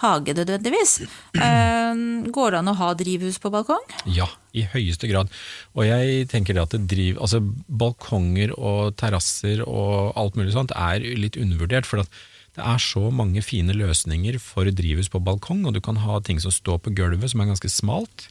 hage 0.00 0.34
nødvendigvis. 0.36 0.94
Eh, 1.36 2.00
går 2.32 2.54
det 2.54 2.60
an 2.60 2.72
å 2.72 2.76
ha 2.78 2.90
drivhus 2.96 3.38
på 3.42 3.52
balkong? 3.52 3.84
Ja, 4.08 4.28
i 4.56 4.64
høyeste 4.72 5.10
grad. 5.10 5.30
Og 5.76 5.84
jeg 5.86 6.26
tenker 6.32 6.56
det 6.56 6.64
at 6.64 6.74
det 6.76 6.86
driv, 6.90 7.20
altså 7.20 7.42
balkonger 7.68 8.54
og 8.56 8.96
terrasser 9.00 9.62
og 9.66 10.16
alt 10.18 10.38
mulig 10.40 10.54
sånt 10.56 10.74
er 10.76 11.04
litt 11.04 11.38
undervurdert. 11.40 11.88
For 11.88 12.02
at 12.04 12.20
det 12.56 12.64
er 12.66 12.82
så 12.82 13.10
mange 13.14 13.44
fine 13.46 13.76
løsninger 13.76 14.40
for 14.42 14.68
drivhus 14.74 15.10
på 15.12 15.22
balkong, 15.22 15.66
og 15.68 15.76
du 15.76 15.82
kan 15.84 16.00
ha 16.02 16.18
ting 16.24 16.40
som 16.42 16.54
står 16.54 16.80
på 16.84 16.94
gulvet 16.98 17.32
som 17.32 17.44
er 17.44 17.52
ganske 17.52 17.70
smalt, 17.72 18.30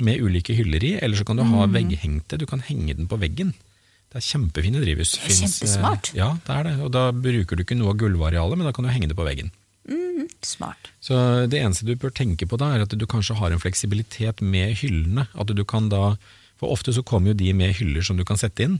med 0.00 0.20
ulike 0.22 0.54
hyller 0.58 0.82
i, 0.84 0.92
eller 1.02 1.16
så 1.16 1.24
kan 1.24 1.36
du 1.38 1.44
ha 1.46 1.66
vegghengte, 1.70 2.38
du 2.38 2.46
kan 2.46 2.60
henge 2.66 2.94
den 2.96 3.06
på 3.06 3.18
veggen. 3.20 3.52
Det 4.10 4.18
er 4.20 4.26
kjempefine 4.26 4.80
drivhus. 4.82 5.12
Det 5.18 5.26
er 5.30 5.36
kjempesmart. 5.42 6.10
eh, 6.14 6.18
Ja, 6.18 6.28
det 6.46 6.54
er 6.56 6.64
det. 6.64 6.74
Og 6.82 6.90
da 6.92 7.10
bruker 7.12 7.56
du 7.56 7.62
ikke 7.64 7.76
noe 7.78 7.90
av 7.90 7.98
gulvarealet, 7.98 8.58
men 8.58 8.66
da 8.66 8.72
kan 8.72 8.84
du 8.84 8.90
henge 8.90 9.08
det 9.08 9.16
på 9.18 9.26
veggen. 9.26 9.50
Mm, 9.90 10.28
Smart. 10.42 10.90
Så 11.02 11.46
det 11.50 11.58
eneste 11.60 11.84
du 11.86 11.94
bør 11.96 12.10
tenke 12.14 12.46
på 12.46 12.56
da, 12.56 12.72
er 12.74 12.82
at 12.86 12.94
du 12.96 13.06
kanskje 13.06 13.34
har 13.36 13.50
en 13.52 13.58
fleksibilitet 13.60 14.40
med 14.42 14.74
hyllene. 14.80 15.26
At 15.34 15.46
du 15.54 15.64
kan 15.64 15.88
da 15.88 16.16
For 16.56 16.70
ofte 16.70 16.92
så 16.94 17.02
kommer 17.02 17.32
jo 17.32 17.34
de 17.34 17.52
med 17.52 17.74
hyller 17.74 18.02
som 18.06 18.16
du 18.16 18.24
kan 18.24 18.36
sette 18.38 18.62
inn. 18.62 18.78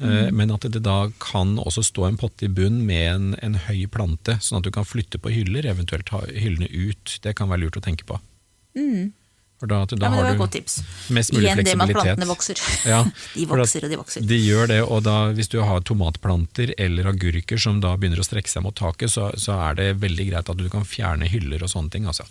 Mm. 0.00 0.32
Men 0.34 0.50
at 0.50 0.64
det 0.72 0.80
da 0.82 1.10
kan 1.20 1.58
også 1.60 1.82
stå 1.84 2.06
en 2.08 2.16
potte 2.16 2.46
i 2.46 2.48
bunn 2.48 2.80
med 2.86 3.04
en, 3.14 3.34
en 3.42 3.54
høy 3.68 3.84
plante, 3.86 4.38
sånn 4.40 4.58
at 4.58 4.64
du 4.64 4.70
kan 4.72 4.84
flytte 4.88 5.20
på 5.20 5.30
hyller, 5.30 5.68
eventuelt 5.68 6.06
ta 6.08 6.22
hyllene 6.32 6.66
ut. 6.72 7.18
Det 7.22 7.36
kan 7.36 7.48
være 7.52 7.60
lurt 7.66 7.76
å 7.76 7.84
tenke 7.84 8.04
på. 8.08 8.16
For 9.62 9.70
da, 9.70 9.84
da 9.86 9.94
Ja, 9.94 10.10
men 10.10 10.16
det 10.18 10.22
var 10.24 10.26
har 10.26 10.34
et 10.34 10.40
godt 10.40 10.54
tips. 10.56 10.72
mest 11.14 11.30
mulig 11.30 11.46
Igjen 11.46 11.60
det 11.62 11.76
med 11.78 11.92
at 11.92 11.94
plantene 11.94 12.26
vokser. 12.26 12.58
Ja, 12.92 13.04
de 13.06 13.44
vokser 13.46 13.84
og 13.86 13.92
de 13.92 13.98
vokser. 14.00 14.24
De 14.26 14.38
gjør 14.42 14.66
det, 14.72 14.80
og 14.82 15.04
da, 15.06 15.16
hvis 15.36 15.52
du 15.52 15.60
har 15.62 15.84
tomatplanter 15.86 16.72
eller 16.82 17.06
agurker 17.12 17.60
som 17.62 17.78
da 17.84 17.92
begynner 17.94 18.18
å 18.18 18.26
strekke 18.26 18.50
seg 18.50 18.64
mot 18.66 18.74
taket, 18.74 19.12
så, 19.14 19.28
så 19.38 19.54
er 19.68 19.78
det 19.78 19.86
veldig 20.02 20.26
greit 20.32 20.50
at 20.50 20.58
du 20.58 20.66
kan 20.72 20.82
fjerne 20.82 21.30
hyller 21.30 21.62
og 21.62 21.70
sånne 21.70 21.94
ting. 21.94 22.10
Altså. 22.10 22.26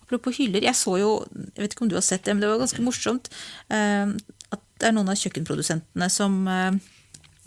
Apropos 0.00 0.40
hyller, 0.40 0.64
jeg 0.64 0.74
så 0.80 0.96
jo, 0.98 1.10
jeg 1.54 1.66
vet 1.66 1.76
ikke 1.76 1.84
om 1.84 1.92
du 1.92 1.98
har 2.00 2.06
sett 2.08 2.24
det, 2.24 2.32
men 2.34 2.40
det 2.42 2.48
var 2.50 2.64
ganske 2.64 2.82
morsomt, 2.82 3.28
eh, 3.68 4.16
at 4.56 4.64
det 4.80 4.88
er 4.88 4.96
noen 4.96 5.12
av 5.12 5.20
kjøkkenprodusentene 5.20 6.08
som 6.10 6.40
eh, 6.48 6.80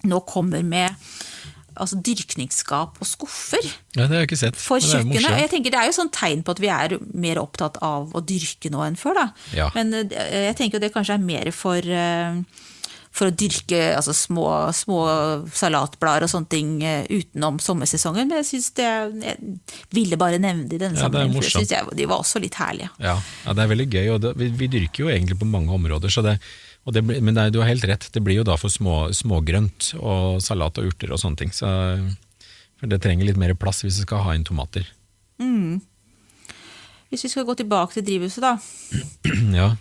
nå 0.05 0.22
kommer 0.29 0.62
med 0.63 0.93
altså 1.75 1.98
dyrkningsskap 2.03 3.00
og 3.01 3.08
skuffer 3.08 3.63
Ja, 3.96 4.06
det 4.08 4.10
har 4.12 4.22
jeg 4.24 4.30
ikke 4.32 4.42
sett. 4.44 4.56
for 4.60 4.80
men 4.80 4.89
det 4.89 4.94
er 4.94 5.03
kjøkkenet. 5.03 5.39
Jeg 5.44 5.50
tenker 5.53 5.72
Det 5.72 5.80
er 5.80 5.89
jo 5.89 5.96
sånn 6.00 6.12
tegn 6.13 6.44
på 6.44 6.51
at 6.56 6.60
vi 6.63 6.70
er 6.74 6.98
mer 7.13 7.42
opptatt 7.42 7.77
av 7.82 8.13
å 8.13 8.22
dyrke 8.25 8.70
nå 8.74 8.84
enn 8.88 8.96
før. 9.00 9.13
da. 9.22 9.27
Ja. 9.56 9.70
Men 9.75 9.94
eh, 9.94 10.50
jeg 10.50 10.56
tenker 10.60 10.80
det 10.84 10.94
kanskje 10.94 11.15
er 11.18 11.24
mer 11.24 11.51
for, 11.51 11.77
eh, 11.77 12.42
for 13.13 13.30
å 13.30 13.36
dyrke 13.38 13.80
altså 13.96 14.13
små, 14.18 14.48
små 14.74 15.00
salatblader 15.53 16.25
og 16.25 16.32
sånne 16.34 16.50
ting 16.50 16.72
eh, 16.84 17.06
utenom 17.10 17.60
sommersesongen. 17.62 18.27
Men 18.27 18.42
jeg 18.42 18.50
syns 18.51 18.72
det, 18.80 18.89
jeg 19.24 19.38
ville 19.94 20.18
bare 20.18 20.42
nevne 20.42 20.65
det 20.68 20.80
i 20.80 20.84
denne 20.88 20.98
Ja, 20.98 21.06
sammenhengen, 21.08 21.38
for 21.44 21.62
jeg 21.62 21.98
de 21.98 22.10
var 22.10 22.24
også 22.24 22.42
litt 22.42 22.58
herlige. 22.58 22.89
Ja, 23.00 23.18
ja, 23.46 23.53
det 23.53 23.63
er 23.65 23.74
veldig 23.75 23.89
gøy, 23.94 24.08
og 24.15 24.22
det, 24.25 24.36
vi, 24.42 24.50
vi 24.63 24.72
dyrker 24.80 25.06
jo 25.06 25.12
egentlig 25.13 25.38
på 25.42 25.50
mange 25.50 25.74
områder. 25.74 26.10
Så 26.10 26.25
det, 26.25 26.39
det, 26.91 27.03
men 27.05 27.31
det, 27.31 27.53
du 27.55 27.61
har 27.61 27.69
helt 27.69 27.85
rett, 27.87 28.09
det 28.11 28.19
blir 28.25 28.41
jo 28.41 28.43
da 28.47 28.57
for 28.59 28.71
små, 28.71 29.07
smågrønt 29.15 29.93
og 30.01 30.41
salat 30.43 30.81
og 30.81 30.91
urter 30.91 31.13
og 31.15 31.21
sånne 31.21 31.39
ting. 31.39 31.53
Så, 31.55 31.69
for 32.79 32.91
det 32.91 32.99
trenger 33.05 33.29
litt 33.29 33.39
mer 33.39 33.55
plass 33.55 33.85
hvis 33.85 34.01
du 34.01 34.03
skal 34.03 34.25
ha 34.25 34.35
inn 34.35 34.43
tomater. 34.43 34.89
Hvis 37.13 37.23
vi 37.27 37.29
skal 37.29 37.45
gå 37.45 37.55
tilbake 37.55 37.93
til 37.95 38.05
drivhuset, 38.07 38.43
da. 38.43 38.57
Ja, 39.59 39.75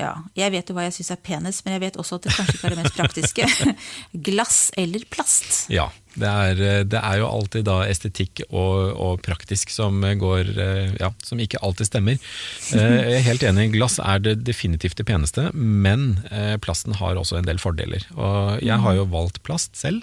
Ja, 0.00 0.14
jeg 0.32 0.54
vet 0.54 0.70
jo 0.70 0.72
hva 0.72 0.86
jeg 0.86 0.94
syns 0.96 1.10
er 1.12 1.18
penest, 1.20 1.60
men 1.66 1.74
jeg 1.74 1.82
vet 1.82 1.96
også 2.00 2.16
at 2.16 2.24
det 2.24 2.32
kanskje 2.32 2.54
ikke 2.56 2.68
er 2.70 2.72
det 2.72 2.78
mest 2.80 2.94
praktiske. 2.96 3.48
Glass 4.30 4.60
eller 4.80 5.04
plast? 5.12 5.66
ja 5.68 5.90
det, 6.14 6.26
er, 6.30 6.62
det 6.90 6.98
er 7.00 7.20
jo 7.20 7.28
alltid 7.28 7.66
da 7.68 7.76
estetikk 7.86 8.42
og, 8.48 8.90
og 8.98 9.20
praktisk 9.22 9.70
som 9.70 10.00
går 10.02 10.50
eh, 10.56 10.94
Ja, 11.00 11.12
som 11.22 11.40
ikke 11.42 11.60
alltid 11.62 11.90
stemmer. 11.92 12.18
Eh, 12.70 12.96
Jeg 13.10 13.20
er 13.20 13.26
helt 13.26 13.44
enig, 13.46 13.68
glass 13.74 13.98
er 14.02 14.20
det 14.22 14.40
definitivt 14.46 14.98
det 15.00 15.06
peneste, 15.08 15.48
men 15.54 16.20
eh, 16.30 16.56
plasten 16.62 16.94
har 17.00 17.18
også 17.18 17.40
en 17.40 17.48
del 17.48 17.58
fordeler. 17.62 18.04
Og 18.16 18.60
jeg 18.62 18.78
har 18.82 18.98
jo 18.98 19.08
valgt 19.10 19.42
plast 19.46 19.76
selv. 19.78 20.02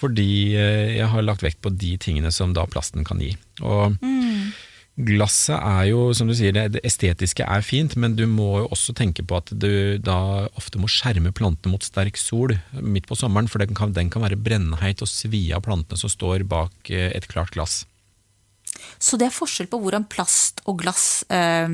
Fordi 0.00 0.54
eh, 0.56 0.96
jeg 0.96 1.08
har 1.12 1.24
lagt 1.26 1.42
vekt 1.44 1.60
på 1.60 1.72
de 1.76 1.96
tingene 2.00 2.30
som 2.32 2.54
da 2.56 2.64
plasten 2.70 3.04
kan 3.04 3.20
gi. 3.20 3.34
Og 3.60 3.96
Glasset 5.06 5.56
er 5.56 5.84
jo, 5.90 6.10
som 6.16 6.28
du 6.30 6.34
sier, 6.36 6.54
det, 6.54 6.82
estetiske 6.86 7.46
er 7.46 7.64
fint, 7.64 7.96
men 8.00 8.16
du 8.18 8.26
må 8.30 8.62
jo 8.62 8.70
også 8.74 8.94
tenke 8.96 9.24
på 9.26 9.38
at 9.40 9.52
du 9.52 9.98
da 10.02 10.48
ofte 10.58 10.80
må 10.82 10.90
skjerme 10.90 11.32
plantene 11.36 11.74
mot 11.74 11.86
sterk 11.86 12.18
sol 12.20 12.56
midt 12.80 13.08
på 13.10 13.18
sommeren, 13.18 13.48
for 13.50 13.62
den 13.62 13.76
kan, 13.76 13.94
den 13.96 14.10
kan 14.12 14.24
være 14.26 14.40
brennheit 14.40 15.04
og 15.04 15.10
svi 15.10 15.48
av 15.56 15.64
plantene 15.66 16.00
som 16.00 16.12
står 16.12 16.44
bak 16.50 16.92
eh, 16.92 17.10
et 17.16 17.28
klart 17.30 17.54
glass. 17.56 17.84
Så 19.00 19.16
det 19.20 19.28
er 19.28 19.34
forskjell 19.34 19.68
på 19.70 19.78
hvordan 19.80 20.04
plast 20.12 20.60
og 20.68 20.78
glass 20.82 21.22
eh, 21.32 21.68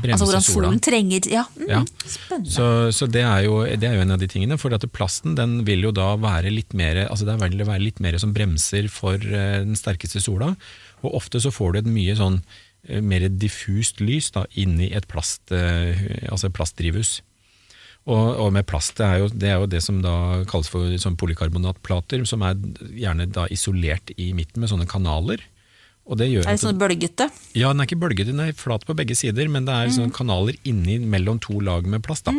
Altså 0.00 0.26
hvordan 0.26 0.44
solen 0.44 0.78
trenger 0.82 1.26
Ja, 1.30 1.44
mm, 1.56 1.66
Ja. 1.68 1.80
spennende. 2.04 2.50
Så, 2.50 2.66
så 2.94 3.08
det, 3.10 3.24
er 3.26 3.44
jo, 3.46 3.62
det 3.66 3.86
er 3.88 3.98
jo 3.98 4.04
en 4.04 4.14
av 4.14 4.20
de 4.22 4.28
tingene, 4.30 4.58
for 4.60 4.74
at 4.74 4.86
plasten 4.94 5.34
den 5.38 5.60
vil 5.66 5.82
jo 5.88 5.92
da 5.94 6.12
være 6.20 6.52
litt 6.54 6.74
mer, 6.78 7.04
altså 7.08 7.26
det 7.28 7.36
vil 7.42 7.64
være 7.66 7.82
litt 7.82 8.00
mer 8.02 8.18
som 8.22 8.34
bremser 8.36 8.88
for 8.92 9.18
eh, 9.18 9.60
den 9.66 9.78
sterkeste 9.78 10.22
sola, 10.22 10.54
og 11.02 11.16
ofte 11.22 11.40
så 11.42 11.52
får 11.54 11.72
du 11.72 11.78
et 11.80 11.90
mye 11.90 12.16
sånn 12.18 12.40
eh, 12.88 13.00
mer 13.00 13.26
diffust 13.28 14.00
lys 14.04 14.30
da, 14.36 14.46
inni 14.58 14.90
et 14.96 15.08
plast, 15.10 15.52
eh, 15.54 16.26
altså 16.30 16.52
plastdrivhus. 16.52 17.20
Og, 18.08 18.26
og 18.40 18.52
med 18.56 18.64
plast, 18.66 18.96
det 18.96 19.06
er, 19.06 19.18
jo, 19.20 19.28
det 19.28 19.48
er 19.50 19.58
jo 19.60 19.68
det 19.70 19.82
som 19.84 20.00
da 20.02 20.42
kalles 20.48 20.70
for 20.72 20.88
sånn 20.98 21.18
polykarbonatplater, 21.20 22.24
som 22.26 22.42
er 22.48 22.56
gjerne 22.96 23.28
da 23.28 23.44
isolert 23.52 24.12
i 24.16 24.30
midten 24.36 24.64
med 24.64 24.72
sånne 24.72 24.88
kanaler. 24.88 25.42
Og 26.10 26.16
det 26.18 26.30
gjør 26.30 26.48
Er 26.48 26.56
det 26.56 26.62
sånn 26.64 26.80
bølgete? 26.80 27.28
ja, 27.54 27.68
den 27.70 27.82
er 27.82 27.86
ikke 27.86 28.00
bølgete, 28.00 28.32
den 28.32 28.40
er 28.42 28.56
flat 28.56 28.86
på 28.88 28.96
begge 28.98 29.14
sider, 29.14 29.46
men 29.52 29.68
det 29.68 29.76
er 29.76 29.92
sånne 29.94 30.16
kanaler 30.16 30.56
inni 30.66 30.96
mellom 30.98 31.38
to 31.44 31.60
lag 31.60 31.86
med 31.86 32.02
plast. 32.02 32.24
Da. 32.26 32.32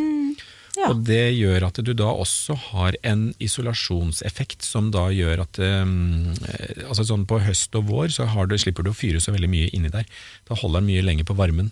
Ja. 0.81 0.89
Og 0.89 1.03
det 1.05 1.35
gjør 1.37 1.67
at 1.67 1.77
du 1.85 1.91
da 1.93 2.09
også 2.09 2.55
har 2.71 2.95
en 3.05 3.27
isolasjonseffekt 3.43 4.65
som 4.65 4.89
da 4.93 5.03
gjør 5.13 5.43
at 5.43 5.59
um, 5.61 6.31
eh, 6.49 6.87
altså 6.87 7.05
sånn 7.11 7.27
På 7.29 7.37
høst 7.43 7.75
og 7.77 7.85
vår 7.91 8.13
så 8.15 8.25
har 8.33 8.49
du, 8.49 8.57
slipper 8.57 8.87
du 8.87 8.89
å 8.89 8.97
fyre 8.97 9.21
så 9.21 9.33
veldig 9.35 9.49
mye 9.51 9.69
inni 9.77 9.91
der. 9.93 10.07
Da 10.49 10.57
holder 10.57 10.81
den 10.81 10.89
mye 10.89 11.05
lenger 11.05 11.27
på 11.29 11.37
varmen. 11.37 11.69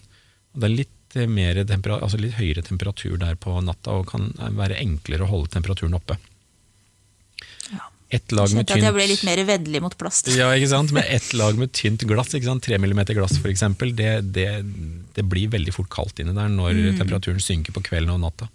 Og 0.54 0.62
det 0.62 0.70
er 0.70 0.76
litt, 0.76 1.18
eh, 1.18 1.96
altså 1.98 2.22
litt 2.22 2.38
høyere 2.38 2.66
temperatur 2.66 3.18
der 3.22 3.40
på 3.40 3.56
natta 3.66 3.98
og 3.98 4.12
kan 4.12 4.30
være 4.38 4.78
enklere 4.84 5.26
å 5.26 5.32
holde 5.32 5.56
temperaturen 5.58 5.98
oppe. 5.98 6.20
Ja. 7.74 7.90
Et 8.14 8.32
lag 8.34 8.50
med 8.54 8.66
tynt, 8.66 8.78
at 8.78 8.86
jeg 8.90 8.94
ble 8.96 9.10
litt 9.10 9.26
mer 9.26 9.42
vennlig 9.46 9.82
mot 9.86 9.98
plast. 9.98 10.30
ja, 10.34 10.52
ikke 10.58 10.70
sant? 10.72 10.94
Med 10.94 11.06
ett 11.10 11.34
lag 11.38 11.58
med 11.58 11.74
tynt 11.78 12.06
glass, 12.10 12.34
ikke 12.34 12.50
sant? 12.52 12.66
3 12.66 12.78
mm 12.82 13.04
glass 13.14 13.38
f.eks., 13.42 13.66
det, 13.98 14.14
det, 14.38 14.48
det 15.18 15.26
blir 15.30 15.50
veldig 15.50 15.74
fort 15.74 15.90
kaldt 15.94 16.22
inni 16.22 16.34
der 16.38 16.50
når 16.54 16.74
Mm. 16.80 16.98
temperaturen 17.02 17.42
synker 17.42 17.74
på 17.74 17.82
kvelden 17.86 18.14
og 18.14 18.22
natta. 18.22 18.50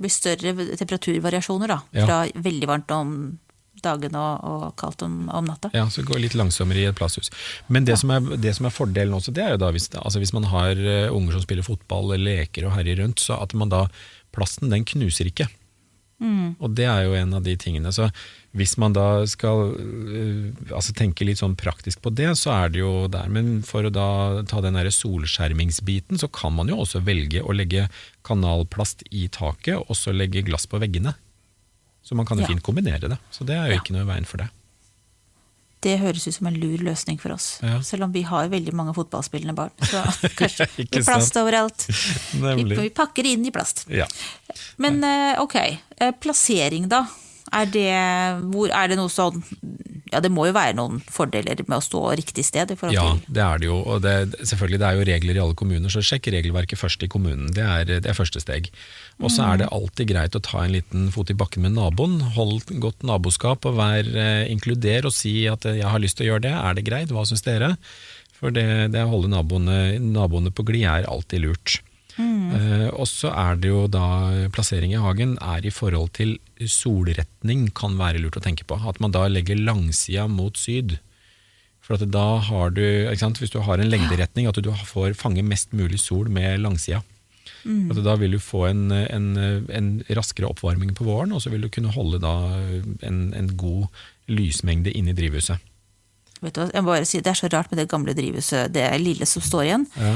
Blir 0.00 0.12
større 0.12 0.54
temperaturvariasjoner 0.80 1.68
da, 1.68 1.80
Ja. 1.92 2.06
fra 2.08 2.18
veldig 2.34 2.68
varmt 2.70 2.90
om 2.96 3.14
dagen 3.80 4.16
og, 4.18 4.44
og 4.44 4.64
kaldt 4.80 5.02
om, 5.06 5.28
om 5.32 5.46
natta. 5.48 5.70
Ja, 5.72 5.86
så 5.88 6.02
det 6.02 6.10
går 6.10 6.20
litt 6.20 6.34
langsommere 6.36 6.82
i 6.82 6.88
et 6.90 6.96
plasthus. 6.98 7.30
Men 7.68 7.86
det, 7.88 7.96
som, 8.00 8.10
er, 8.12 8.20
det 8.36 8.52
som 8.56 8.66
er 8.68 8.74
fordelen 8.74 9.14
også, 9.16 9.32
det 9.32 9.44
er 9.44 9.54
jo 9.54 9.60
da 9.62 9.70
hvis, 9.72 9.88
altså 9.96 10.20
hvis 10.20 10.34
man 10.36 10.48
har 10.50 10.76
eh, 10.76 11.08
unger 11.12 11.38
som 11.38 11.44
spiller 11.46 11.64
fotball 11.64 12.12
eller 12.12 12.42
leker 12.42 12.68
og 12.68 12.74
herjer 12.76 13.00
rundt, 13.00 13.22
så 13.24 13.38
at 13.40 13.54
man 13.56 13.72
da 13.72 13.86
Plasten 14.30 14.70
den 14.70 14.84
knuser 14.86 15.26
ikke. 15.26 15.48
Og 16.60 16.74
det 16.76 16.84
er 16.84 17.04
jo 17.06 17.14
en 17.16 17.32
av 17.34 17.42
de 17.42 17.54
tingene. 17.56 17.88
Så 17.96 18.10
hvis 18.52 18.76
man 18.76 18.92
da 18.92 19.24
skal 19.30 19.70
øh, 19.72 20.52
altså 20.70 20.92
tenke 20.92 21.24
litt 21.24 21.38
sånn 21.40 21.56
praktisk 21.56 22.02
på 22.04 22.12
det, 22.12 22.28
så 22.36 22.52
er 22.52 22.68
det 22.74 22.80
jo 22.82 23.06
der. 23.08 23.28
Men 23.32 23.62
for 23.64 23.82
å 23.88 23.92
da 23.94 24.42
ta 24.44 24.60
den 24.60 24.74
der 24.76 24.90
solskjermingsbiten, 24.92 26.18
så 26.20 26.28
kan 26.28 26.52
man 26.52 26.68
jo 26.68 26.76
også 26.82 27.00
velge 27.06 27.40
å 27.40 27.54
legge 27.56 27.88
kanalplast 28.26 29.04
i 29.10 29.28
taket, 29.32 29.80
og 29.80 29.96
så 29.96 30.12
legge 30.12 30.44
glass 30.44 30.66
på 30.68 30.80
veggene. 30.82 31.14
Så 32.04 32.14
man 32.14 32.26
kan 32.26 32.38
jo 32.38 32.42
Ja. 32.44 32.48
fint 32.52 32.62
kombinere 32.62 33.08
det. 33.08 33.18
Så 33.30 33.44
det 33.46 33.56
er 33.56 33.66
jo 33.68 33.72
Ja. 33.74 33.80
ikke 33.80 33.92
noe 33.96 34.02
i 34.02 34.12
veien 34.12 34.26
for 34.26 34.36
det. 34.38 34.50
Det 35.80 35.96
høres 36.02 36.26
ut 36.28 36.36
som 36.36 36.50
en 36.50 36.58
lur 36.60 36.82
løsning 36.84 37.16
for 37.20 37.32
oss. 37.32 37.54
Ja. 37.64 37.78
Selv 37.84 38.04
om 38.04 38.12
vi 38.12 38.22
har 38.28 38.50
veldig 38.52 38.74
mange 38.76 38.92
fotballspillende 38.96 39.54
barn. 39.56 39.72
Så 39.80 40.02
kanskje 40.40 40.66
er 40.68 40.90
plast 41.00 41.38
overalt. 41.40 41.86
Vi, 42.36 42.66
vi 42.74 42.90
pakker 42.92 43.24
det 43.24 43.32
inn 43.38 43.48
i 43.48 43.54
plast. 43.54 43.86
Ja. 43.88 44.08
Men 44.76 45.00
eh, 45.06 45.40
ok, 45.40 45.56
eh, 45.96 46.12
plassering 46.20 46.90
da. 46.92 47.06
Er 47.50 47.66
det, 47.66 47.90
hvor, 48.52 48.70
er 48.70 48.90
det 48.90 48.96
noe 48.98 49.10
sånn 49.10 49.40
Ja, 50.10 50.20
det 50.22 50.30
må 50.30 50.44
jo 50.48 50.54
være 50.54 50.74
noen 50.78 51.00
fordeler 51.10 51.58
med 51.66 51.76
å 51.76 51.82
stå 51.82 52.00
riktig 52.18 52.44
sted 52.46 52.70
i 52.70 52.76
Ja, 52.94 53.06
det 53.26 53.42
er 53.42 53.60
det 53.62 53.68
jo. 53.68 53.78
Og 53.82 54.02
det, 54.02 54.14
selvfølgelig, 54.38 54.80
det 54.82 54.88
er 54.88 54.98
jo 54.98 55.06
regler 55.06 55.38
i 55.38 55.42
alle 55.42 55.58
kommuner, 55.58 55.92
så 55.92 56.02
sjekk 56.02 56.30
regelverket 56.34 56.80
først 56.80 57.04
i 57.06 57.10
kommunen. 57.10 57.52
Det 57.54 57.62
er, 57.62 57.84
det 58.02 58.10
er 58.10 58.18
første 58.18 58.42
steg. 58.42 58.72
Og 59.20 59.30
så 59.30 59.46
er 59.46 59.60
det 59.60 59.70
alltid 59.70 60.10
greit 60.10 60.34
å 60.34 60.42
ta 60.42 60.64
en 60.64 60.74
liten 60.74 61.10
fot 61.14 61.30
i 61.30 61.36
bakken 61.38 61.66
med 61.66 61.76
naboen. 61.76 62.18
Hold 62.34 62.72
godt 62.82 63.06
naboskap 63.06 63.68
og 63.70 63.78
vær 63.78 64.08
eh, 64.08 64.48
inkluder 64.50 65.06
og 65.06 65.14
si 65.14 65.44
at 65.50 65.66
eh, 65.68 65.78
jeg 65.78 65.90
har 65.92 66.02
lyst 66.02 66.18
til 66.18 66.26
å 66.26 66.32
gjøre 66.32 66.46
det. 66.48 66.56
Er 66.56 66.78
det 66.78 66.86
greit? 66.88 67.14
Hva 67.14 67.26
syns 67.28 67.46
dere? 67.46 67.76
For 68.40 68.54
det, 68.56 68.66
det 68.94 69.04
å 69.04 69.12
holde 69.12 69.30
naboene, 69.30 70.00
naboene 70.00 70.50
på 70.50 70.64
glid 70.66 70.88
er 70.88 71.08
alltid 71.10 71.44
lurt. 71.44 71.78
Eh, 72.56 72.88
og 72.90 73.06
så 73.08 73.30
er 73.34 73.60
det 73.60 73.70
jo 73.70 73.84
da 73.90 74.48
plassering 74.54 74.94
i 74.94 75.00
hagen 75.00 75.36
er 75.42 75.66
i 75.66 75.72
forhold 75.74 76.12
til 76.18 76.38
solretning 76.60 77.68
kan 77.76 77.96
være 78.00 78.22
lurt 78.22 78.40
å 78.40 78.44
tenke 78.44 78.66
på. 78.68 78.80
At 78.88 79.00
man 79.02 79.14
da 79.14 79.26
legger 79.30 79.60
langsida 79.60 80.26
mot 80.30 80.58
syd. 80.58 80.98
For 81.80 81.96
at 81.96 82.10
da 82.12 82.26
har 82.50 82.74
du? 82.76 82.84
Hvis 83.10 83.54
du 83.54 83.60
har 83.66 83.80
en 83.80 83.90
lengderetning, 83.90 84.46
at 84.50 84.60
du 84.60 84.70
får 84.70 85.16
fange 85.18 85.46
mest 85.46 85.72
mulig 85.76 86.00
sol 86.02 86.30
med 86.32 86.60
langsida. 86.62 87.02
At 87.64 87.98
da 88.04 88.14
vil 88.16 88.36
du 88.36 88.40
få 88.40 88.64
en, 88.70 88.86
en, 88.92 89.26
en 89.68 89.88
raskere 90.16 90.48
oppvarming 90.48 90.94
på 90.96 91.04
våren, 91.04 91.34
og 91.36 91.42
så 91.44 91.52
vil 91.52 91.66
du 91.66 91.68
kunne 91.72 91.92
holde 91.92 92.20
da 92.22 92.34
en, 93.04 93.18
en 93.36 93.50
god 93.60 93.90
lysmengde 94.30 94.94
inne 94.96 95.12
i 95.12 95.18
drivhuset. 95.18 95.60
Vet 96.40 96.56
du 96.56 96.62
jeg 96.64 96.84
må 96.84 96.94
bare 96.94 97.08
si, 97.08 97.20
Det 97.20 97.34
er 97.34 97.36
så 97.36 97.50
rart 97.52 97.68
med 97.72 97.82
det 97.82 97.90
gamle 97.90 98.14
drivhuset, 98.16 98.72
det 98.72 98.86
lille 99.02 99.28
som 99.28 99.44
står 99.44 99.66
igjen. 99.66 99.84
Ja. 100.00 100.14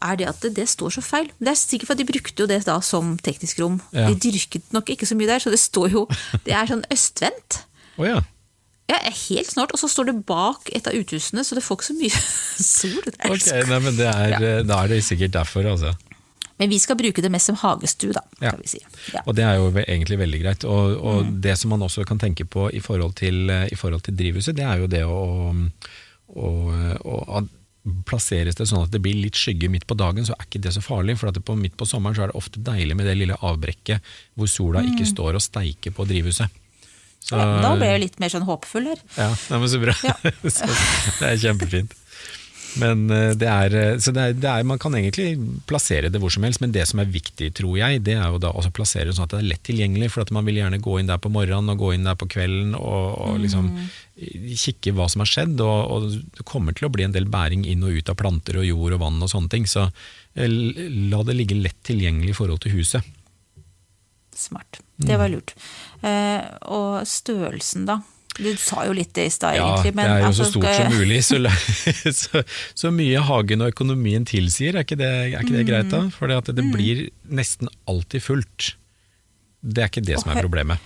Er 0.00 0.16
det 0.16 0.28
at 0.30 0.40
det, 0.44 0.54
det 0.56 0.66
står 0.70 0.94
så 0.96 1.02
feil? 1.04 1.30
Det 1.38 1.52
er 1.52 1.58
sikkert 1.60 1.90
for 1.90 1.96
at 1.98 2.00
de 2.00 2.08
brukte 2.08 2.44
jo 2.44 2.48
det 2.48 2.62
da 2.66 2.78
som 2.84 3.16
teknisk 3.20 3.60
rom. 3.60 3.80
Ja. 3.92 4.08
De 4.08 4.16
dyrket 4.16 4.72
nok 4.72 4.92
ikke 4.94 5.08
så 5.08 5.16
mye 5.18 5.28
der, 5.28 5.42
så 5.44 5.52
det 5.52 5.60
står 5.60 5.92
jo 5.92 6.06
Det 6.46 6.54
er 6.56 6.70
sånn 6.70 6.86
østvendt. 6.92 7.62
Oh, 8.00 8.06
ja. 8.08 8.20
Ja, 8.90 8.98
helt 9.06 9.46
snart, 9.46 9.70
Og 9.70 9.78
så 9.78 9.86
står 9.90 10.08
det 10.10 10.16
bak 10.26 10.70
et 10.74 10.88
av 10.90 10.96
uthusene, 10.96 11.44
så 11.46 11.54
det 11.54 11.62
får 11.62 11.78
ikke 11.78 11.88
så 11.90 11.98
mye 11.98 12.22
sol. 12.74 13.02
Det 13.06 13.18
er 13.18 13.34
Ok, 13.36 13.50
nei, 13.70 13.82
men 13.84 13.98
det 13.98 14.08
er, 14.10 14.64
Da 14.66 14.80
er 14.82 14.94
det 14.94 15.04
sikkert 15.06 15.36
derfor, 15.36 15.68
altså. 15.76 15.92
Men 16.60 16.68
vi 16.68 16.76
skal 16.82 16.98
bruke 17.00 17.22
det 17.24 17.30
mest 17.32 17.48
som 17.48 17.56
hagestue, 17.56 18.12
da. 18.12 18.20
Ja. 18.42 18.50
Kan 18.50 18.60
vi 18.60 18.68
si. 18.68 18.80
Ja. 19.14 19.22
Og 19.24 19.36
det 19.38 19.46
er 19.46 19.56
jo 19.56 19.70
egentlig 19.80 20.18
veldig 20.20 20.40
greit. 20.42 20.66
Og, 20.68 20.98
og 20.98 21.30
det 21.40 21.54
som 21.56 21.72
man 21.72 21.86
også 21.86 22.04
kan 22.08 22.20
tenke 22.20 22.44
på 22.44 22.66
i 22.76 22.82
forhold 22.84 23.14
til, 23.16 23.46
eh, 23.48 23.70
i 23.72 23.78
forhold 23.80 24.04
til 24.04 24.18
drivhuset, 24.18 24.58
det 24.58 24.66
er 24.68 24.82
jo 24.82 24.90
det 24.90 25.00
å, 25.08 25.22
å, 26.36 26.50
å 27.00 27.40
Plasseres 28.04 28.58
det 28.58 28.66
sånn 28.68 28.84
at 28.84 28.92
det 28.92 29.00
blir 29.00 29.16
litt 29.16 29.38
skygge 29.40 29.70
midt 29.72 29.86
på 29.88 29.96
dagen, 29.96 30.26
så 30.26 30.34
er 30.36 30.44
ikke 30.44 30.60
det 30.66 30.74
så 30.76 30.82
farlig. 30.84 31.16
For 31.20 31.30
at 31.30 31.38
det 31.38 31.44
på, 31.48 31.56
midt 31.56 31.78
på 31.80 31.88
sommeren 31.88 32.16
så 32.18 32.26
er 32.26 32.32
det 32.32 32.40
ofte 32.40 32.60
deilig 32.64 32.96
med 32.98 33.08
det 33.08 33.16
lille 33.16 33.38
avbrekket 33.40 34.10
hvor 34.36 34.50
sola 34.52 34.84
ikke 34.84 35.08
står 35.08 35.38
og 35.38 35.44
steiker 35.44 35.94
på 35.96 36.04
drivhuset. 36.10 36.60
Så, 37.20 37.36
Da 37.36 37.74
ble 37.76 37.88
jeg 37.90 38.02
litt 38.04 38.20
mer 38.20 38.32
sånn 38.32 38.46
håpefull 38.48 38.88
her. 38.90 39.00
Ja, 39.16 39.28
men 39.52 39.68
så 39.68 39.80
bra. 39.82 39.94
så, 40.56 40.68
det 41.20 41.32
er 41.32 41.40
kjempefint. 41.42 41.96
Men 42.78 43.10
eh, 43.10 43.32
det 43.38 43.48
er, 43.50 43.74
eh, 43.74 43.96
så 43.98 44.12
det 44.14 44.22
er, 44.22 44.36
det 44.38 44.50
er, 44.50 44.66
man 44.68 44.78
kan 44.80 44.94
egentlig 44.94 45.32
plassere 45.66 46.10
det 46.12 46.20
hvor 46.22 46.30
som 46.30 46.44
helst, 46.46 46.60
men 46.62 46.74
det 46.74 46.84
som 46.86 47.02
er 47.02 47.10
viktig, 47.10 47.50
tror 47.58 47.78
jeg, 47.80 48.02
det 48.06 48.14
er 48.14 48.28
jo 48.30 48.38
da 48.42 48.52
å 48.54 48.62
plassere 48.74 49.08
det 49.08 49.16
sånn 49.16 49.26
at 49.26 49.34
det 49.34 49.40
er 49.40 49.50
lett 49.50 49.64
tilgjengelig. 49.66 50.12
For 50.14 50.24
at 50.24 50.32
man 50.34 50.46
vil 50.46 50.60
gjerne 50.60 50.82
gå 50.82 50.98
inn 51.00 51.10
der 51.10 51.20
på 51.22 51.32
morgenen 51.32 51.74
og 51.74 51.82
gå 51.82 51.94
inn 51.96 52.06
der 52.06 52.18
på 52.20 52.28
kvelden 52.30 52.76
og, 52.78 53.06
og 53.24 53.40
liksom 53.42 53.72
kikke 54.20 54.94
hva 54.96 55.08
som 55.10 55.24
har 55.24 55.30
skjedd. 55.30 55.60
Og, 55.64 55.80
og 55.94 56.08
det 56.38 56.46
kommer 56.48 56.76
til 56.76 56.88
å 56.88 56.92
bli 56.94 57.06
en 57.08 57.16
del 57.16 57.28
bæring 57.30 57.66
inn 57.68 57.84
og 57.86 57.96
ut 57.98 58.12
av 58.12 58.18
planter 58.20 58.60
og 58.60 58.68
jord 58.68 58.98
og 58.98 59.02
vann 59.04 59.22
og 59.24 59.32
sånne 59.32 59.52
ting. 59.52 59.66
Så 59.70 59.88
eh, 59.88 60.60
la 61.10 61.24
det 61.26 61.38
ligge 61.38 61.58
lett 61.58 61.80
tilgjengelig 61.86 62.34
i 62.34 62.38
forhold 62.38 62.62
til 62.64 62.78
huset. 62.78 63.16
Smart. 64.36 64.80
Det 65.00 65.16
var 65.20 65.28
lurt. 65.32 65.52
Eh, 66.06 66.44
og 66.72 67.02
størrelsen, 67.08 67.86
da? 67.88 68.00
Du 68.40 68.50
sa 68.56 68.84
jo 68.88 68.92
litt 68.96 69.12
det 69.14 69.26
i 69.28 69.32
stad, 69.34 69.56
Ja, 69.58 69.66
egentlig. 69.76 69.94
det 69.96 70.04
er 70.06 70.20
jo 70.22 70.26
altså, 70.30 70.44
så 70.44 70.50
stort 70.50 70.64
skal- 70.64 70.90
som 70.90 70.98
mulig. 70.98 71.18
Så, 71.24 71.40
så, 72.22 72.42
så 72.74 72.90
mye 72.94 73.20
hagen 73.28 73.60
og 73.64 73.72
økonomien 73.74 74.24
tilsier, 74.28 74.74
er 74.78 74.84
ikke 74.86 74.96
det, 75.00 75.10
er 75.34 75.40
ikke 75.42 75.56
det 75.58 75.66
greit 75.68 75.90
Mm. 75.90 75.90
da? 75.90 76.02
For 76.16 76.26
det, 76.32 76.54
det 76.56 76.64
blir 76.72 77.02
nesten 77.30 77.68
alltid 77.88 78.22
fullt. 78.24 78.70
Det 79.62 79.82
er 79.84 79.88
ikke 79.92 80.04
det 80.06 80.20
som 80.22 80.30
er 80.32 80.40
problemet. 80.42 80.78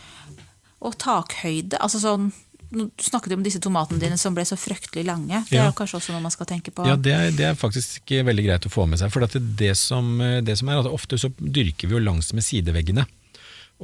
Og 0.85 0.97
takhøyde. 0.99 1.79
altså 1.81 2.01
sånn 2.03 2.33
Du 2.75 2.89
snakket 2.99 3.33
om 3.37 3.43
disse 3.45 3.61
tomatene 3.63 4.01
dine 4.03 4.17
som 4.19 4.35
ble 4.35 4.43
så 4.43 4.57
fryktelig 4.59 5.05
lange. 5.07 5.45
Det 5.47 5.55
er 5.61 5.63
Ja. 5.63 5.67
jo 5.71 5.77
kanskje 5.79 6.01
også 6.01 6.11
noe 6.17 6.21
man 6.25 6.33
skal 6.35 6.47
tenke 6.51 6.73
på. 6.75 6.83
Ja, 6.89 6.97
det 6.99 7.13
er, 7.15 7.31
det 7.31 7.45
er 7.47 7.55
faktisk 7.55 8.11
veldig 8.11 8.45
greit 8.49 8.67
å 8.67 8.73
få 8.73 8.89
med 8.89 8.99
seg. 8.99 9.13
For 9.15 9.21
det, 9.23 9.39
det, 9.61 9.77
som, 9.79 10.19
det 10.43 10.57
som 10.59 10.69
er 10.73 10.81
at 10.81 10.89
Ofte 10.91 11.15
så 11.21 11.31
dyrker 11.39 11.87
vi 11.87 11.95
jo 11.95 12.01
langs 12.03 12.33
med 12.35 12.43
sideveggene. 12.43 13.07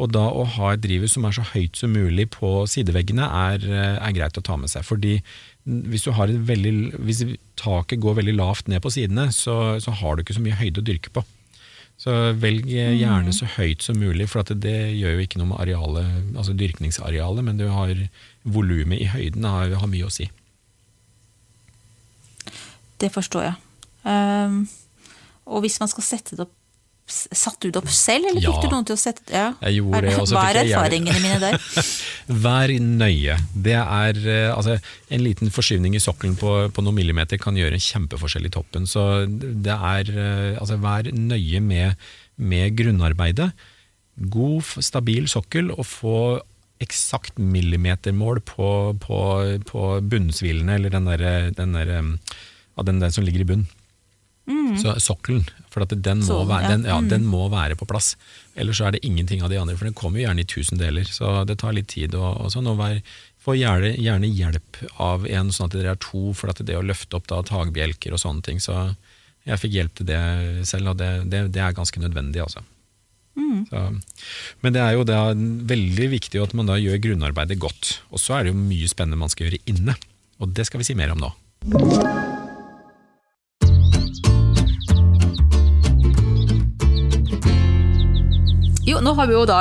Og 0.00 0.12
da 0.14 0.22
å 0.32 0.46
ha 0.56 0.72
et 0.72 0.82
drivhus 0.84 1.14
som 1.16 1.26
er 1.28 1.34
så 1.36 1.44
høyt 1.52 1.76
som 1.76 1.92
mulig 1.92 2.30
på 2.32 2.64
sideveggene, 2.70 3.26
er, 3.26 3.66
er 4.00 4.14
greit 4.16 4.38
å 4.40 4.44
ta 4.44 4.56
med 4.56 4.72
seg. 4.72 4.86
Fordi 4.88 5.18
hvis, 5.64 6.06
du 6.06 6.14
har 6.16 6.30
et 6.30 6.40
veldig, 6.48 6.72
hvis 7.04 7.20
taket 7.60 8.00
går 8.00 8.16
veldig 8.22 8.36
lavt 8.38 8.70
ned 8.72 8.80
på 8.84 8.92
sidene, 8.94 9.28
så, 9.34 9.76
så 9.82 9.92
har 10.00 10.16
du 10.16 10.24
ikke 10.24 10.38
så 10.38 10.44
mye 10.44 10.58
høyde 10.60 10.80
å 10.80 10.86
dyrke 10.88 11.12
på. 11.12 11.24
Så 12.00 12.14
velg 12.40 12.64
gjerne 12.70 13.32
så 13.36 13.44
høyt 13.58 13.84
som 13.84 13.98
mulig, 14.00 14.30
for 14.32 14.40
at 14.40 14.48
det, 14.54 14.62
det 14.64 14.96
gjør 14.96 15.18
jo 15.18 15.24
ikke 15.26 15.40
noe 15.42 15.50
med 15.50 15.60
arealet, 15.66 16.14
altså 16.32 16.54
dyrkningsarealet, 16.56 17.44
men 17.44 17.60
du 17.60 17.66
har 17.68 17.92
volumet 18.48 19.02
i 19.04 19.10
høyden 19.12 19.44
har, 19.44 19.74
har 19.82 19.90
mye 19.90 20.08
å 20.08 20.14
si. 20.14 20.30
Det 23.00 23.12
forstår 23.12 23.50
jeg. 23.50 23.58
Um, 24.08 24.62
og 25.44 25.60
hvis 25.66 25.76
man 25.82 25.92
skal 25.92 26.06
sette 26.06 26.38
det 26.38 26.46
opp 26.46 26.56
Satt 27.10 27.58
du 27.60 27.68
det 27.70 27.80
opp 27.80 27.90
selv, 27.90 28.28
eller 28.30 28.42
Ja. 28.42 28.52
fikk 28.52 28.62
du 28.68 28.74
noen 28.74 28.86
til 28.86 28.94
å 28.96 29.00
sette? 29.00 29.26
Ja. 29.34 29.48
Jeg 29.66 29.80
gjorde 29.80 30.00
det, 30.06 30.12
Hva 30.30 30.44
er 30.48 30.58
jeg 30.60 30.70
erfaringene 30.70 31.22
mine 31.24 31.38
der? 31.42 31.56
Vær 32.46 32.72
nøye. 32.80 33.36
Det 33.66 33.74
er, 33.76 34.20
eh, 34.26 34.50
altså, 34.54 34.76
en 35.10 35.24
liten 35.24 35.50
forskyvning 35.50 35.96
i 35.98 36.02
sokkelen 36.02 36.36
på, 36.40 36.52
på 36.72 36.84
noen 36.86 36.94
millimeter 36.94 37.40
kan 37.42 37.58
gjøre 37.58 37.74
en 37.78 37.86
kjempeforskjell 37.86 38.46
i 38.46 38.52
toppen. 38.54 38.86
Så 38.86 39.26
det 39.28 39.74
er, 39.74 40.12
eh, 40.14 40.60
altså, 40.60 40.78
vær 40.80 41.10
nøye 41.12 41.60
med, 41.60 41.98
med 42.38 42.76
grunnarbeidet. 42.78 43.50
God, 44.30 44.62
stabil 44.84 45.26
sokkel, 45.32 45.70
og 45.74 45.86
få 45.88 46.16
eksakt 46.80 47.36
millimetermål 47.36 48.40
på, 48.48 48.70
på, 49.02 49.18
på 49.68 49.88
bunnsvilene, 50.00 50.78
eller 50.78 50.94
den 50.94 51.10
der, 51.10 51.26
den, 51.56 51.74
der, 51.76 51.90
den, 51.92 52.14
der, 52.78 52.92
den 53.04 53.12
som 53.12 53.26
ligger 53.26 53.44
i 53.44 53.50
bunn. 53.52 53.66
Så 54.80 54.94
sokkelen, 55.02 55.44
for 55.70 55.84
at 55.84 55.94
den, 55.94 56.22
må 56.26 56.42
være, 56.48 56.72
den, 56.74 56.86
ja, 56.88 56.98
den 57.00 57.26
må 57.30 57.46
være 57.52 57.78
på 57.78 57.88
plass. 57.88 58.14
Ellers 58.58 58.80
så 58.80 58.88
er 58.88 58.96
det 58.96 59.04
ingenting 59.06 59.44
av 59.44 59.52
de 59.52 59.58
andre, 59.60 59.76
for 59.78 59.88
den 59.88 59.96
kommer 59.96 60.20
jo 60.20 60.26
gjerne 60.26 60.44
i 60.44 60.48
tusen 60.50 60.80
deler. 60.80 61.06
Så 61.08 61.44
det 61.48 61.60
tar 61.62 61.76
litt 61.76 61.90
tid. 61.92 62.16
Og, 62.18 62.44
og 62.44 62.54
sånn, 62.54 62.70
og 62.70 62.80
vær, 62.80 63.02
Få 63.40 63.54
gjerne, 63.56 63.94
gjerne 63.96 64.28
hjelp 64.28 64.82
av 65.00 65.22
en, 65.24 65.48
sånn 65.48 65.70
at 65.70 65.76
dere 65.78 65.94
er 65.94 66.00
to, 66.04 66.34
for 66.36 66.52
at 66.52 66.58
det 66.60 66.74
å 66.76 66.82
løfte 66.84 67.16
opp 67.16 67.30
da 67.30 67.38
tagbjelker 67.48 68.12
og 68.12 68.20
sånne 68.20 68.44
ting. 68.44 68.60
Så 68.60 68.74
jeg 69.48 69.62
fikk 69.62 69.78
hjelp 69.78 69.94
til 69.96 70.10
det 70.10 70.20
selv, 70.68 70.92
og 70.92 70.98
det, 71.00 71.08
det, 71.32 71.46
det 71.54 71.62
er 71.64 71.78
ganske 71.78 72.02
nødvendig. 72.02 72.42
altså. 72.44 72.60
Så, 73.70 73.80
men 74.60 74.74
det 74.76 74.82
er 74.82 74.98
jo 74.98 75.06
da 75.08 75.30
veldig 75.34 76.10
viktig 76.16 76.42
at 76.42 76.52
man 76.56 76.68
da 76.70 76.78
gjør 76.80 77.00
grunnarbeidet 77.06 77.58
godt. 77.62 77.94
Og 78.12 78.22
så 78.22 78.36
er 78.36 78.44
det 78.44 78.54
jo 78.54 78.60
mye 78.60 78.90
spennende 78.90 79.20
man 79.20 79.32
skal 79.32 79.48
gjøre 79.48 79.64
inne, 79.72 79.96
og 80.40 80.52
det 80.56 80.68
skal 80.68 80.82
vi 80.82 80.90
si 80.90 80.98
mer 80.98 81.16
om 81.16 81.24
nå. 81.24 81.32
Nå 89.04 89.14
har 89.18 89.30
vi 89.30 89.36
jo 89.38 89.44
da 89.48 89.60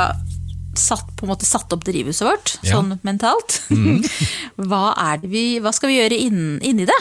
satt, 0.80 1.10
på 1.18 1.26
en 1.26 1.34
måte 1.34 1.48
satt 1.48 1.72
opp 1.76 1.84
drivhuset 1.88 2.24
vårt, 2.28 2.58
Ja. 2.64 2.78
sånn 2.78 3.00
mentalt. 3.04 3.62
hva, 4.70 4.94
er 4.96 5.18
det 5.24 5.32
vi, 5.32 5.46
hva 5.64 5.74
skal 5.76 5.92
vi 5.92 5.98
gjøre 6.00 6.20
inn, 6.28 6.44
inni 6.64 6.86
det? 6.90 7.00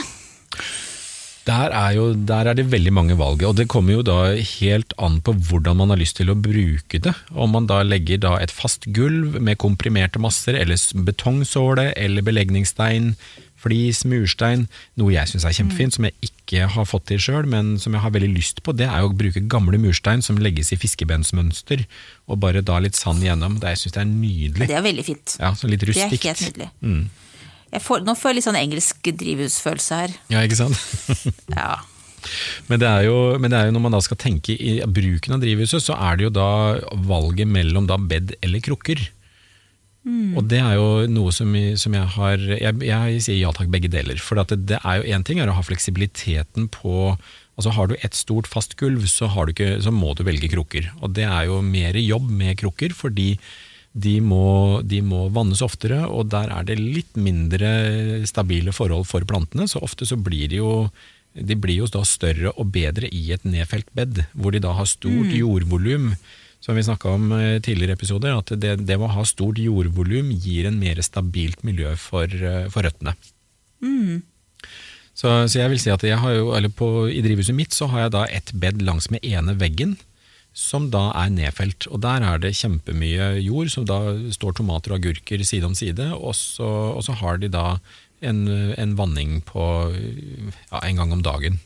Der 1.48 1.72
er, 1.72 1.92
jo, 1.96 2.11
der 2.29 2.51
er 2.51 2.59
det 2.59 2.66
veldig 2.68 2.90
mange 2.92 3.14
valg, 3.16 3.40
og 3.48 3.55
det 3.57 3.68
kommer 3.72 3.94
jo 3.96 4.03
da 4.05 4.35
helt 4.37 4.92
an 5.01 5.14
på 5.24 5.33
hvordan 5.48 5.79
man 5.81 5.88
har 5.94 6.01
lyst 6.01 6.18
til 6.18 6.29
å 6.29 6.37
bruke 6.37 7.01
det. 7.01 7.14
Om 7.33 7.55
man 7.57 7.68
da 7.70 7.79
legger 7.87 8.20
da 8.20 8.35
et 8.37 8.53
fast 8.53 8.85
gulv 8.92 9.38
med 9.40 9.57
komprimerte 9.62 10.20
masser, 10.20 10.59
eller 10.61 10.77
betongsåle, 11.09 11.94
eller 11.96 12.27
belegningsstein, 12.27 13.14
flis, 13.59 14.05
murstein. 14.09 14.66
Noe 15.01 15.14
jeg 15.14 15.31
syns 15.31 15.47
er 15.49 15.57
kjempefint, 15.57 15.97
som 15.97 16.07
jeg 16.09 16.31
ikke 16.31 16.68
har 16.75 16.88
fått 16.88 17.09
til 17.11 17.21
sjøl, 17.23 17.49
men 17.51 17.77
som 17.83 17.97
jeg 17.97 18.05
har 18.05 18.14
veldig 18.14 18.31
lyst 18.33 18.62
på, 18.66 18.75
det 18.77 18.88
er 18.88 19.05
å 19.05 19.12
bruke 19.14 19.42
gamle 19.51 19.81
murstein 19.83 20.25
som 20.25 20.40
legges 20.40 20.73
i 20.75 20.81
fiskebensmønster, 20.81 21.85
og 22.31 22.40
bare 22.44 22.64
da 22.64 22.79
litt 22.83 22.99
sand 22.99 23.25
igjennom. 23.25 23.59
Det, 23.62 23.75
jeg 23.75 23.85
syns 23.85 23.99
det 23.99 24.05
er 24.05 24.11
nydelig. 24.11 24.71
Det 24.71 24.79
er 24.79 24.87
veldig 24.87 25.07
fint. 25.07 25.37
Ja, 25.42 25.53
så 25.59 25.71
litt 25.71 25.85
rustikt. 25.88 26.14
Det 26.14 26.23
er 26.25 26.35
helt 26.35 26.49
nydelig. 26.49 26.71
Mm. 26.81 27.05
Får, 27.85 28.01
nå 28.07 28.14
får 28.16 28.31
jeg 28.31 28.38
litt 28.38 28.49
sånn 28.49 28.62
engelsk 28.62 29.12
drivhusfølelse 29.21 30.03
her. 30.03 30.18
Ja, 30.33 30.42
ikke 30.47 30.62
sant? 30.62 30.83
Ja. 31.59 31.77
Men 32.66 32.81
det, 32.83 32.88
er 32.88 33.05
jo, 33.07 33.18
men 33.40 33.53
det 33.53 33.59
er 33.59 33.68
jo 33.68 33.75
når 33.77 33.83
man 33.85 33.94
da 33.94 34.01
skal 34.05 34.18
tenke 34.21 34.53
i 34.53 34.79
bruken 34.83 35.37
av 35.37 35.42
drivhuset, 35.42 35.85
så 35.85 35.97
er 36.09 36.18
det 36.18 36.27
jo 36.27 36.33
da 36.35 36.49
valget 37.07 37.49
mellom 37.49 37.87
da 37.88 37.99
bed 38.01 38.35
eller 38.42 38.62
krukker. 38.64 39.01
Og 40.38 40.47
det 40.51 40.61
er 40.62 40.79
jo 40.79 40.88
noe 41.11 41.33
som, 41.35 41.53
som 41.81 41.94
jeg 41.97 42.12
har 42.14 42.44
Jeg, 42.55 42.81
jeg 42.87 43.21
sier 43.25 43.40
ja 43.40 43.53
takk, 43.55 43.71
begge 43.73 43.90
deler. 43.92 44.21
For 44.23 44.40
at 44.40 44.53
det, 44.55 44.64
det 44.71 44.81
er 44.83 45.01
jo 45.01 45.16
én 45.16 45.27
ting 45.27 45.42
er 45.42 45.51
å 45.51 45.59
ha 45.59 45.64
fleksibiliteten 45.66 46.71
på 46.75 47.16
Altså 47.59 47.73
Har 47.75 47.88
du 47.90 47.97
et 47.99 48.14
stort 48.14 48.47
fast 48.47 48.77
gulv, 48.79 49.03
så, 49.11 49.27
har 49.35 49.49
du 49.49 49.51
ikke, 49.51 49.81
så 49.83 49.90
må 49.90 50.12
du 50.14 50.23
velge 50.23 50.47
krukker. 50.53 50.92
Og 51.03 51.11
det 51.16 51.25
er 51.27 51.49
jo 51.49 51.57
mer 51.59 51.97
jobb 51.99 52.29
med 52.31 52.55
krukker, 52.61 52.94
fordi 52.94 53.33
de 53.99 54.12
må, 54.23 54.79
de 54.87 55.01
må 55.03 55.25
vannes 55.35 55.59
oftere, 55.64 56.05
og 56.07 56.29
der 56.31 56.53
er 56.55 56.68
det 56.68 56.77
litt 56.79 57.18
mindre 57.18 58.23
stabile 58.31 58.71
forhold 58.71 59.09
for 59.11 59.27
plantene. 59.27 59.66
Så 59.66 59.83
ofte 59.83 60.07
så 60.07 60.14
blir 60.14 60.47
de 60.53 60.61
jo 60.61 60.73
de 61.35 61.55
blir 61.59 61.83
jo 61.83 62.05
større 62.07 62.51
og 62.57 62.71
bedre 62.75 63.11
i 63.14 63.33
et 63.35 63.44
nedfelt 63.47 63.90
bed, 63.94 64.25
hvor 64.35 64.55
de 64.55 64.62
da 64.62 64.73
har 64.75 64.88
stort 64.88 65.35
jordvolum. 65.35 66.12
Som 66.61 66.75
vi 66.75 66.83
snakka 66.83 67.12
om 67.14 67.31
i 67.37 67.61
tidligere 67.62 67.94
episoder, 67.94 68.35
at 68.35 68.51
det, 68.59 68.81
det 68.88 68.97
å 68.99 69.11
ha 69.14 69.23
stort 69.29 69.61
jordvolum 69.62 70.33
gir 70.35 70.66
en 70.68 70.81
mer 70.81 70.99
stabilt 71.07 71.62
miljø 71.66 71.94
for, 72.01 72.27
eh, 72.27 72.66
for 72.73 72.87
røttene. 72.87 73.14
Så, 75.18 75.31
så 75.51 75.61
jeg 75.61 75.73
vil 75.73 75.81
si 75.83 75.90
at 75.90 76.05
jeg 76.07 76.18
har 76.23 76.35
jo, 76.37 76.51
eller 76.55 76.71
på, 76.71 77.09
i 77.11 77.23
drivhuset 77.25 77.57
mitt 77.57 77.75
så 77.75 77.88
har 77.90 78.07
jeg 78.07 78.14
da 78.14 78.27
et 78.31 78.53
bed 78.55 78.83
langs 78.87 79.09
med 79.11 79.25
ene 79.27 79.57
veggen, 79.59 79.97
som 80.55 80.88
da 80.94 81.09
er 81.18 81.33
nedfelt. 81.35 81.88
Og 81.90 82.03
der 82.03 82.25
er 82.27 82.42
det 82.42 82.57
kjempemye 82.59 83.33
jord, 83.42 83.71
som 83.75 83.87
da 83.87 83.99
står 84.35 84.59
tomater 84.59 84.94
og 84.94 85.01
agurker 85.01 85.42
side 85.47 85.66
om 85.66 85.75
side, 85.79 86.11
og 86.14 86.35
så, 86.38 86.68
og 86.94 87.03
så 87.07 87.16
har 87.18 87.42
de 87.42 87.51
da 87.55 87.66
en, 88.23 88.47
en 88.75 88.94
vanning 88.99 89.38
på 89.47 89.64
ja, 89.94 90.83
en 90.83 91.03
gang 91.03 91.14
om 91.14 91.23
dagen. 91.23 91.59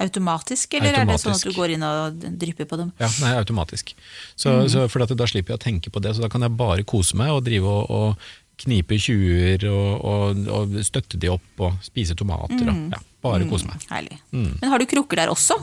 Automatisk, 0.00 0.78
eller 0.78 1.02
er 1.02 1.08
det 1.08 1.18
sånn 1.20 1.34
at 1.34 1.44
du 1.44 1.52
går 1.52 1.74
inn 1.74 1.82
og 1.84 2.22
drypper 2.40 2.68
på 2.68 2.78
dem? 2.80 2.92
Ja, 3.02 3.10
nei, 3.20 3.34
automatisk. 3.36 3.92
Så, 4.32 4.54
så 4.72 4.86
for 4.88 5.04
da 5.04 5.28
slipper 5.28 5.52
jeg 5.52 5.60
å 5.60 5.64
tenke 5.66 5.92
på 5.92 6.00
det, 6.00 6.14
så 6.16 6.24
da 6.24 6.30
kan 6.32 6.44
jeg 6.44 6.56
bare 6.56 6.86
kose 6.88 7.18
meg 7.20 7.34
og 7.34 7.44
drive 7.44 7.68
og, 7.68 7.92
og 7.92 8.30
knipe 8.62 8.98
tjuer 9.00 9.64
og, 9.68 10.04
og, 10.06 10.42
og 10.52 10.76
støtte 10.86 11.18
de 11.20 11.30
opp 11.32 11.64
og 11.64 11.78
spise 11.84 12.16
tomater. 12.18 12.68
Og, 12.70 12.94
ja, 12.94 13.00
bare 13.22 13.46
kose 13.50 13.68
meg. 13.68 13.84
Herlig. 13.90 14.18
Men 14.32 14.72
har 14.72 14.82
du 14.82 14.86
krukker 14.90 15.20
der 15.22 15.32
også? 15.32 15.58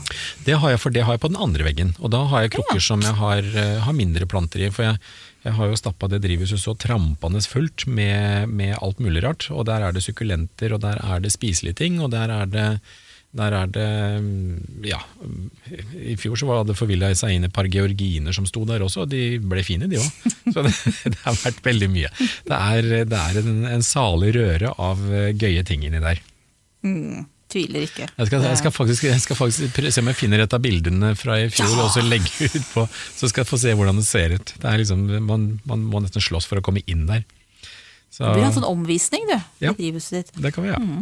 Det 0.46 0.58
har 0.62 0.74
jeg, 0.74 0.82
for 0.84 0.96
det 0.96 1.04
har 1.08 1.16
jeg 1.18 1.24
på 1.24 1.32
den 1.32 1.42
andre 1.42 1.68
veggen. 1.68 1.94
Og 2.00 2.14
da 2.14 2.24
har 2.32 2.46
jeg 2.46 2.54
krukker 2.58 2.82
som 2.84 3.04
jeg 3.06 3.16
har, 3.20 3.44
eh, 3.44 3.80
har 3.84 3.98
mindre 3.98 4.28
planter 4.30 4.64
i. 4.64 4.72
For 4.74 4.88
jeg, 4.88 5.02
jeg 5.46 5.56
har 5.58 5.72
jo 5.72 5.80
stappa 5.80 6.10
det 6.12 6.22
drivhuset 6.26 6.62
så 6.62 6.76
trampende 6.80 7.44
fullt 7.44 7.88
med, 7.88 8.50
med 8.52 8.78
alt 8.80 9.04
mulig 9.04 9.24
rart. 9.28 9.50
Og 9.52 9.68
der 9.70 9.86
er 9.86 9.96
det 9.96 10.04
sukkulenter, 10.06 10.76
og 10.76 10.84
der 10.86 11.00
er 11.04 11.24
det 11.24 11.34
spiselige 11.36 11.80
ting, 11.84 12.02
og 12.04 12.12
der 12.16 12.32
er 12.42 12.50
det 12.50 12.70
Der 13.38 13.54
er 13.54 13.68
det 13.70 13.88
mm, 14.24 14.86
Ja, 14.90 14.98
i 15.94 16.16
fjor 16.18 16.34
så 16.40 16.48
var 16.50 16.64
det 16.66 16.74
forvilla 16.80 17.12
seg 17.14 17.36
inn 17.36 17.46
et 17.46 17.54
par 17.54 17.68
georginer 17.70 18.34
som 18.34 18.48
sto 18.50 18.64
der 18.66 18.82
også, 18.82 19.04
og 19.06 19.12
de 19.12 19.38
ble 19.38 19.62
fine, 19.64 19.86
de 19.92 20.00
òg. 20.02 20.08
Så 20.54 20.64
det, 20.66 20.72
det 21.14 21.20
har 21.28 21.36
vært 21.38 21.60
veldig 21.68 21.90
mye. 21.94 22.10
Det 22.50 22.58
er, 22.58 22.88
det 23.06 23.20
er 23.20 23.38
en, 23.44 23.60
en 23.70 23.86
salig 23.86 24.32
røre 24.34 24.72
av 24.82 25.04
eh, 25.14 25.30
gøye 25.38 25.62
ting 25.68 25.86
inni 25.86 26.02
der. 26.02 26.24
Tviler 27.50 27.86
ikke. 27.86 28.06
Jeg 28.14 28.30
skal, 28.30 28.44
jeg, 28.46 28.58
skal 28.62 28.74
faktisk, 28.74 29.06
jeg 29.10 29.22
skal 29.24 29.38
faktisk 29.40 29.78
se 29.90 30.02
om 30.04 30.10
jeg 30.12 30.18
finner 30.20 30.44
et 30.44 30.54
av 30.54 30.62
bildene 30.62 31.14
fra 31.18 31.38
i 31.42 31.48
fjor, 31.54 31.70
Ja! 31.74 31.86
og 31.86 31.94
så 31.94 32.04
legge 32.06 32.50
ut 32.50 32.66
på, 32.74 32.84
så 33.18 33.30
skal 33.30 33.42
jeg 33.44 33.50
få 33.50 33.58
se 33.62 33.74
hvordan 33.78 33.98
det 34.02 34.06
ser 34.10 34.36
ut. 34.38 34.54
Det 34.62 34.70
er 34.74 34.82
liksom, 34.84 35.06
man, 35.26 35.48
man 35.70 35.86
må 35.90 36.02
nesten 36.06 36.22
slåss 36.22 36.46
for 36.50 36.62
å 36.62 36.66
komme 36.66 36.82
inn 36.90 37.06
der. 37.10 37.24
Så, 38.10 38.26
det 38.26 38.36
blir 38.40 38.48
en 38.50 38.54
sånn 38.58 38.70
omvisning, 38.70 39.26
du, 39.30 39.38
Ja. 39.66 39.74
i 39.74 39.78
drivhuset 39.84 40.18
ditt. 40.18 40.36
det 40.46 40.54
kan 40.54 40.66
vi 40.66 40.74
ha. 40.74 40.82
Ja. 40.82 41.02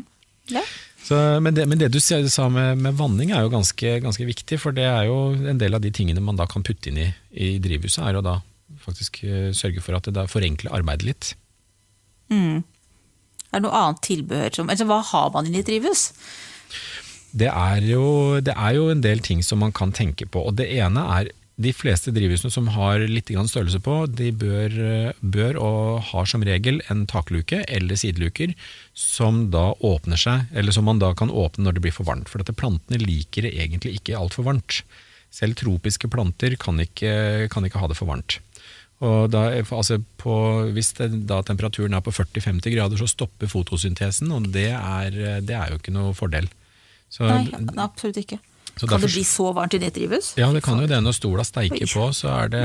Så, 1.07 1.15
men, 1.39 1.55
det, 1.55 1.63
men 1.69 1.79
det 1.79 1.87
du 1.93 1.99
sa 2.01 2.49
med, 2.51 2.81
med 2.83 2.97
vanning 2.99 3.31
er 3.31 3.45
jo 3.45 3.53
ganske, 3.53 3.93
ganske 4.03 4.27
viktig, 4.27 4.59
for 4.59 4.75
det 4.75 4.87
er 4.89 5.07
jo 5.07 5.31
en 5.37 5.59
del 5.61 5.77
av 5.77 5.83
de 5.83 5.91
tingene 5.93 6.23
man 6.23 6.39
da 6.39 6.47
kan 6.49 6.65
putte 6.67 6.91
inn 6.91 6.99
i, 6.99 7.07
i 7.31 7.53
drivhuset, 7.63 8.01
er 8.03 8.19
å 8.19 8.25
da 8.25 8.39
faktisk 8.83 9.21
eh, 9.23 9.49
sørge 9.55 9.83
for 9.83 9.95
at 9.95 10.07
det 10.07 10.17
da 10.17 10.25
forenkler 10.27 10.75
arbeidet 10.75 11.07
litt. 11.07 11.29
Er 13.47 13.61
det 13.61 13.63
noe 13.69 13.79
annet 13.79 14.03
tilbehør 14.03 14.59
som 14.59 14.71
altså, 14.73 14.87
Hva 14.89 14.99
har 15.13 15.31
man 15.35 15.47
i 15.47 15.61
et 15.61 15.69
drivhus? 15.69 16.09
Det 17.37 17.47
er, 17.51 17.83
jo, 17.85 18.39
det 18.43 18.55
er 18.55 18.75
jo 18.75 18.87
en 18.91 19.03
del 19.03 19.21
ting 19.23 19.43
som 19.45 19.61
man 19.63 19.73
kan 19.75 19.93
tenke 19.95 20.27
på, 20.27 20.41
og 20.49 20.57
det 20.59 20.67
ene 20.75 21.03
er 21.19 21.31
de 21.57 21.71
fleste 21.73 22.11
drivhusene 22.13 22.51
som 22.53 22.67
har 22.75 23.01
litt 23.09 23.31
størrelse 23.33 23.79
på, 23.81 23.95
de 24.13 24.29
bør, 24.29 24.73
bør 25.21 25.57
og 25.57 26.03
har 26.11 26.27
som 26.29 26.43
regel 26.45 26.83
en 26.93 27.05
takluke 27.09 27.63
eller 27.65 27.97
sideluker 27.97 28.53
som 28.93 29.47
da 29.53 29.71
åpner 29.81 30.21
seg, 30.21 30.51
eller 30.53 30.75
som 30.75 30.85
man 30.85 31.01
da 31.01 31.15
kan 31.17 31.33
åpne 31.33 31.65
når 31.65 31.77
det 31.77 31.85
blir 31.87 31.95
for 31.95 32.05
varmt. 32.05 32.29
For 32.29 32.43
dette 32.43 32.53
plantene 32.53 33.01
liker 33.01 33.47
det 33.47 33.55
egentlig 33.57 33.97
ikke 33.97 34.19
altfor 34.19 34.45
varmt. 34.45 34.83
Selv 35.33 35.57
tropiske 35.57 36.09
planter 36.13 36.53
kan 36.61 36.77
ikke, 36.79 37.47
kan 37.49 37.65
ikke 37.65 37.81
ha 37.81 37.89
det 37.89 37.97
for 37.97 38.09
varmt. 38.11 38.37
Da, 38.97 39.41
altså 39.61 39.99
på, 40.17 40.35
hvis 40.73 40.93
det, 40.97 41.09
da 41.29 41.41
temperaturen 41.45 41.93
er 41.93 42.05
på 42.05 42.13
40-50 42.13 42.73
grader, 42.73 43.01
så 43.01 43.09
stopper 43.09 43.49
fotosyntesen, 43.49 44.29
og 44.33 44.49
det 44.53 44.71
er, 44.73 45.41
det 45.45 45.57
er 45.57 45.73
jo 45.73 45.81
ikke 45.81 45.93
noe 45.93 46.13
fordel. 46.17 46.49
Så, 47.09 47.25
Nei, 47.25 47.49
absolutt 47.81 48.21
ikke. 48.21 48.39
Så 48.77 48.87
Kan 48.87 48.99
derfor- 49.01 49.07
det 49.09 49.17
bli 49.17 49.23
så 49.25 49.53
varmt 49.57 49.73
i 49.73 49.79
det 49.81 49.93
drivhus? 49.95 50.33
ja, 50.37 50.51
det 50.53 50.61
kan 50.63 50.79
jo 50.79 50.87
det 50.87 51.01
når 51.03 51.13
stola 51.17 51.43
steiker 51.43 51.85
på, 51.89 52.07
så 52.13 52.29
er 52.45 52.49
det, 52.53 52.63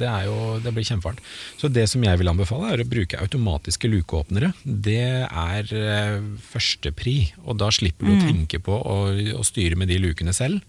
det, 0.00 0.08
er 0.08 0.24
jo, 0.26 0.58
det 0.64 0.72
blir 0.74 0.84
kjempevarmt. 0.88 1.20
Så 1.60 1.68
det 1.72 1.88
som 1.88 2.02
jeg 2.02 2.18
vil 2.18 2.28
anbefale 2.32 2.72
er 2.72 2.82
å 2.84 2.88
bruke 2.88 3.20
automatiske 3.20 3.88
lukeåpnere. 3.92 4.52
Det 4.64 4.98
er 5.30 5.74
eh, 5.76 6.20
førstepri, 6.50 7.32
og 7.46 7.58
da 7.60 7.68
slipper 7.74 8.06
du 8.08 8.14
å 8.16 8.20
tenke 8.24 8.58
på 8.64 8.72
å, 8.76 8.96
å 9.38 9.44
styre 9.46 9.76
med 9.76 9.88
de 9.92 9.98
lukene 10.02 10.32
selv. 10.36 10.60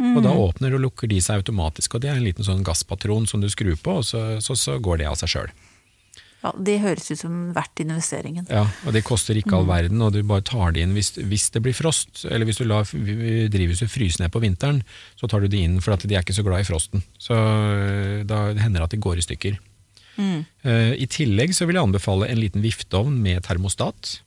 Og 0.00 0.22
da 0.24 0.30
åpner 0.32 0.72
og 0.74 0.80
lukker 0.80 1.10
de 1.10 1.18
seg 1.20 1.42
automatisk, 1.42 1.94
og 1.94 2.00
det 2.00 2.08
er 2.08 2.16
en 2.16 2.24
liten 2.24 2.46
sånn 2.46 2.62
gasspatron 2.64 3.26
som 3.28 3.42
du 3.42 3.50
skrur 3.52 3.76
på, 3.76 3.98
og 4.00 4.04
så, 4.08 4.40
så, 4.40 4.54
så 4.56 4.78
går 4.80 5.02
det 5.02 5.08
av 5.10 5.18
seg 5.20 5.28
sjøl. 5.34 5.50
Ja, 6.40 6.52
det 6.56 6.78
høres 6.80 7.10
ut 7.10 7.20
som 7.20 7.34
verdt 7.52 7.82
investeringen. 7.84 8.46
Ja, 8.48 8.62
og 8.86 8.94
det 8.96 9.04
koster 9.04 9.36
ikke 9.36 9.58
all 9.58 9.68
verden, 9.68 10.00
og 10.00 10.14
du 10.14 10.22
bare 10.24 10.44
tar 10.46 10.72
det 10.72 10.86
inn 10.86 10.94
hvis, 10.96 11.12
hvis 11.20 11.50
det 11.52 11.60
blir 11.66 11.76
frost, 11.76 12.24
eller 12.24 12.48
hvis 12.48 12.62
du 12.62 12.64
lar 12.64 12.88
drivhuset 12.88 13.92
fryse 13.92 14.22
ned 14.22 14.32
på 14.32 14.40
vinteren, 14.40 14.80
så 15.20 15.28
tar 15.28 15.44
du 15.44 15.50
det 15.52 15.60
inn, 15.60 15.80
for 15.84 15.96
at 15.96 16.06
de 16.06 16.16
er 16.16 16.24
ikke 16.24 16.38
så 16.38 16.46
glad 16.46 16.64
i 16.64 16.68
frosten. 16.70 17.04
Så 17.20 17.36
øh, 17.36 18.22
da 18.28 18.46
hender 18.54 18.80
det 18.80 18.88
at 18.88 18.96
de 18.96 19.04
går 19.04 19.20
i 19.20 19.26
stykker. 19.28 19.60
Mm. 20.20 20.40
I 21.00 21.06
tillegg 21.08 21.54
så 21.56 21.64
vil 21.64 21.78
jeg 21.78 21.86
anbefale 21.86 22.26
en 22.28 22.40
liten 22.40 22.60
vifteovn 22.60 23.14
med 23.24 23.40
termostat. 23.46 24.18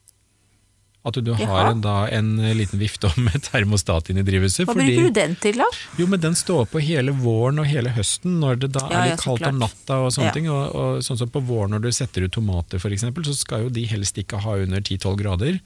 At 1.04 1.18
du 1.20 1.34
har 1.36 1.42
Jaha. 1.44 1.64
en, 1.74 1.82
da, 1.84 1.94
en 2.16 2.30
liten 2.56 2.80
vifte 2.80 3.10
med 3.20 3.42
termostat 3.52 4.08
inn 4.14 4.22
i 4.22 4.24
drivhuset. 4.24 4.64
Hva 4.70 4.76
bruker 4.78 5.10
du 5.10 5.16
den 5.18 5.34
til, 5.44 5.58
da? 5.60 5.66
jo, 6.00 6.06
men 6.08 6.22
den 6.24 6.36
står 6.40 6.70
på 6.72 6.80
hele 6.80 7.12
våren 7.12 7.60
og 7.60 7.68
hele 7.68 7.92
høsten 7.92 8.38
når 8.40 8.62
det 8.62 8.70
da 8.78 8.86
Ja, 8.88 9.02
er 9.02 9.10
litt 9.12 9.18
ja, 9.18 9.24
kaldt 9.26 9.48
om 9.50 9.60
natta 9.60 9.98
og 10.06 10.14
sånne 10.16 10.30
Ja. 10.32 10.36
ting. 10.38 10.48
Og, 10.54 10.64
og 10.80 11.02
sånn 11.04 11.20
som 11.20 11.30
på 11.34 11.42
våren 11.44 11.76
når 11.76 11.84
du 11.84 11.92
setter 11.92 12.24
ut 12.24 12.32
tomater 12.38 12.80
for 12.80 12.96
eksempel, 12.96 13.26
så 13.28 13.36
skal 13.36 13.66
jo 13.66 13.74
de 13.76 13.84
helst 13.92 14.16
ikke 14.24 14.40
ha 14.46 14.56
under 14.64 14.80
10-12 14.80 15.18
grader. 15.20 15.60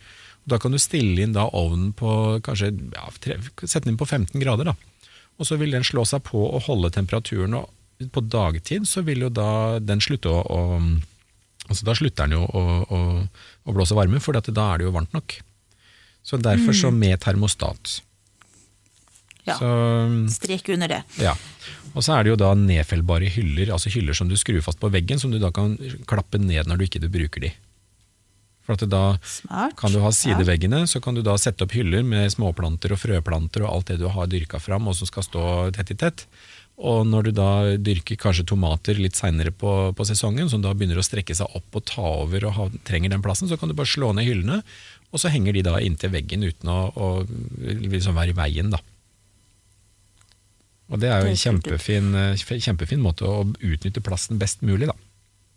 Da 0.50 0.58
kan 0.64 0.74
du 0.74 0.80
stille 0.82 1.22
inn 1.22 1.34
da 1.38 1.46
ovnen 1.54 1.92
på 1.94 2.40
kanskje, 2.42 2.72
sette 3.62 3.84
den 3.86 3.94
inn 3.94 4.02
på 4.02 4.08
15 4.10 4.42
grader 4.42 4.72
da. 4.72 4.76
Og 5.38 5.46
så 5.46 5.58
vil 5.62 5.70
den 5.76 5.86
slå 5.86 6.02
seg 6.08 6.24
på 6.26 6.40
og 6.50 6.64
holde 6.66 6.90
temperaturen, 6.96 7.54
og 7.62 8.10
på 8.14 8.22
dagtid 8.26 8.88
så 8.90 9.04
vil 9.06 9.22
jo 9.28 9.30
da 9.30 9.78
den 9.84 10.02
slutte 10.02 10.30
å, 10.34 10.42
å 10.42 10.62
altså 11.68 11.86
da 11.88 11.96
slutter 11.98 12.28
den 12.28 12.40
jo 12.40 12.46
å, 12.48 12.64
å, 12.88 13.00
å 13.68 13.76
blåse 13.76 13.96
varme, 13.98 14.20
for 14.24 14.36
da 14.38 14.42
er 14.74 14.82
det 14.82 14.88
jo 14.88 14.96
varmt 14.96 15.14
nok. 15.16 15.38
Så 16.28 16.40
derfor 16.44 16.76
så 16.76 16.92
med 16.92 17.20
termostat. 17.24 18.02
Ja, 19.48 19.56
Så, 19.56 19.68
Strek 20.34 20.68
under 20.76 20.92
det. 20.92 21.04
ja. 21.24 21.36
Og 21.96 22.04
så 22.04 22.14
er 22.18 22.26
det 22.26 22.34
jo 22.34 22.40
da 22.40 22.50
nedfellbare 22.54 23.30
hyller, 23.32 23.72
altså 23.74 23.90
hyller 23.90 24.14
som 24.14 24.28
du 24.30 24.36
skrur 24.38 24.60
fast 24.62 24.78
på 24.82 24.90
veggen, 24.94 25.18
som 25.22 25.32
du 25.32 25.40
da 25.42 25.50
kan 25.56 25.78
klappe 26.06 26.38
ned 26.38 26.68
når 26.68 26.78
du 26.78 26.84
ikke 26.86 27.02
bruker 27.10 27.48
de. 27.48 27.54
For 28.68 28.76
at 28.76 28.84
da 28.92 29.16
Smart. 29.24 29.78
kan 29.80 29.94
du 29.96 30.02
ha 30.04 30.12
sideveggene, 30.12 30.84
så 30.92 31.00
kan 31.02 31.16
du 31.16 31.24
da 31.24 31.38
sette 31.40 31.64
opp 31.64 31.72
hyller 31.74 32.04
med 32.04 32.28
småplanter 32.34 32.92
og 32.94 33.00
frøplanter 33.00 33.64
og 33.64 33.72
alt 33.72 33.88
det 33.94 33.98
du 34.04 34.10
har 34.12 34.28
dyrka 34.28 34.60
fram 34.60 34.90
og 34.92 34.98
som 35.00 35.08
skal 35.08 35.24
stå 35.24 35.44
tett 35.80 35.96
i 35.96 35.98
tett. 36.04 36.26
Og 36.78 37.08
når 37.10 37.28
du 37.28 37.32
da 37.40 37.52
dyrker 37.82 38.20
kanskje 38.22 38.46
tomater 38.52 39.00
litt 39.02 39.18
seinere 39.18 39.50
på, 39.50 39.72
på 39.98 40.06
sesongen, 40.06 40.50
som 40.52 40.62
da 40.62 40.76
begynner 40.78 41.00
å 41.02 41.06
strekke 41.06 41.34
seg 41.38 41.56
opp 41.58 41.80
og 41.80 41.88
ta 41.90 42.04
over 42.22 42.46
og 42.46 42.54
ha, 42.54 42.68
trenger 42.86 43.14
den 43.14 43.24
plassen, 43.26 43.50
så 43.50 43.58
kan 43.58 43.72
du 43.72 43.74
bare 43.78 43.90
slå 43.90 44.12
ned 44.14 44.28
hyllene, 44.28 44.60
og 45.10 45.24
så 45.24 45.32
henger 45.34 45.58
de 45.58 45.66
da 45.66 45.80
inntil 45.82 46.14
veggen 46.14 46.46
uten 46.46 46.70
å, 46.70 46.78
å 46.94 47.10
liksom 47.66 48.18
være 48.20 48.36
i 48.36 48.38
veien, 48.38 48.70
da. 48.76 48.82
Og 50.88 51.02
det 51.02 51.10
er 51.12 51.26
jo 51.26 51.34
en 51.34 51.42
kjempefin, 51.42 52.14
eh, 52.16 52.46
kjempefin 52.64 53.02
måte 53.04 53.26
å 53.28 53.42
utnytte 53.44 54.04
plassen 54.06 54.38
best 54.40 54.62
mulig, 54.62 54.92
da. 54.92 54.96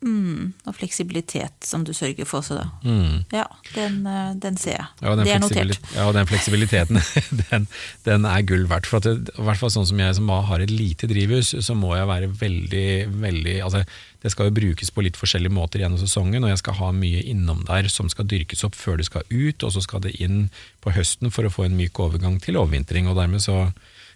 Mm, 0.00 0.54
og 0.64 0.76
fleksibilitet 0.78 1.66
som 1.68 1.82
du 1.84 1.90
sørger 1.92 2.24
for 2.24 2.40
også, 2.40 2.56
da. 2.56 2.68
Mm. 2.88 3.24
Ja, 3.36 3.44
den, 3.74 3.98
eh, 4.08 4.30
den 4.40 4.56
ser 4.56 4.78
jeg. 4.78 4.86
Ja, 5.02 5.12
den 5.12 5.26
det 5.28 5.34
er 5.34 5.42
notert. 5.42 5.90
Ja, 5.92 6.06
og 6.08 6.14
den 6.16 6.28
fleksibiliteten, 6.30 7.00
den, 7.50 7.66
den 8.06 8.24
er 8.24 8.46
gull 8.48 8.64
verdt. 8.70 8.88
For 8.88 8.96
at 8.96 9.08
det, 9.08 9.34
i 9.36 9.44
hvert 9.44 9.60
fall 9.60 9.72
sånn 9.74 9.88
som 9.90 10.00
jeg 10.00 10.16
som 10.16 10.30
har 10.48 10.64
et 10.64 10.72
lite 10.72 11.08
drivhus, 11.10 11.52
så 11.52 11.76
må 11.76 11.92
jeg 11.98 12.08
være 12.08 12.30
veldig, 12.40 12.86
veldig 13.20 13.58
altså, 13.66 13.84
Det 14.22 14.32
skal 14.32 14.48
jo 14.48 14.56
brukes 14.56 14.92
på 14.92 15.04
litt 15.04 15.20
forskjellige 15.20 15.52
måter 15.52 15.84
gjennom 15.84 16.00
sesongen, 16.00 16.44
og 16.44 16.52
jeg 16.52 16.62
skal 16.62 16.78
ha 16.80 16.90
mye 16.96 17.20
innom 17.34 17.60
der 17.68 17.88
som 17.92 18.08
skal 18.12 18.28
dyrkes 18.28 18.64
opp 18.64 18.76
før 18.76 19.00
det 19.00 19.08
skal 19.10 19.28
ut, 19.28 19.64
og 19.64 19.72
så 19.72 19.84
skal 19.84 20.04
det 20.04 20.16
inn 20.16 20.48
på 20.80 20.94
høsten 20.96 21.32
for 21.32 21.44
å 21.44 21.52
få 21.52 21.66
en 21.68 21.76
myk 21.76 22.00
overgang 22.00 22.40
til 22.40 22.56
overvintring. 22.60 23.08
Og 23.08 23.20
dermed 23.20 23.44
så, 23.44 23.66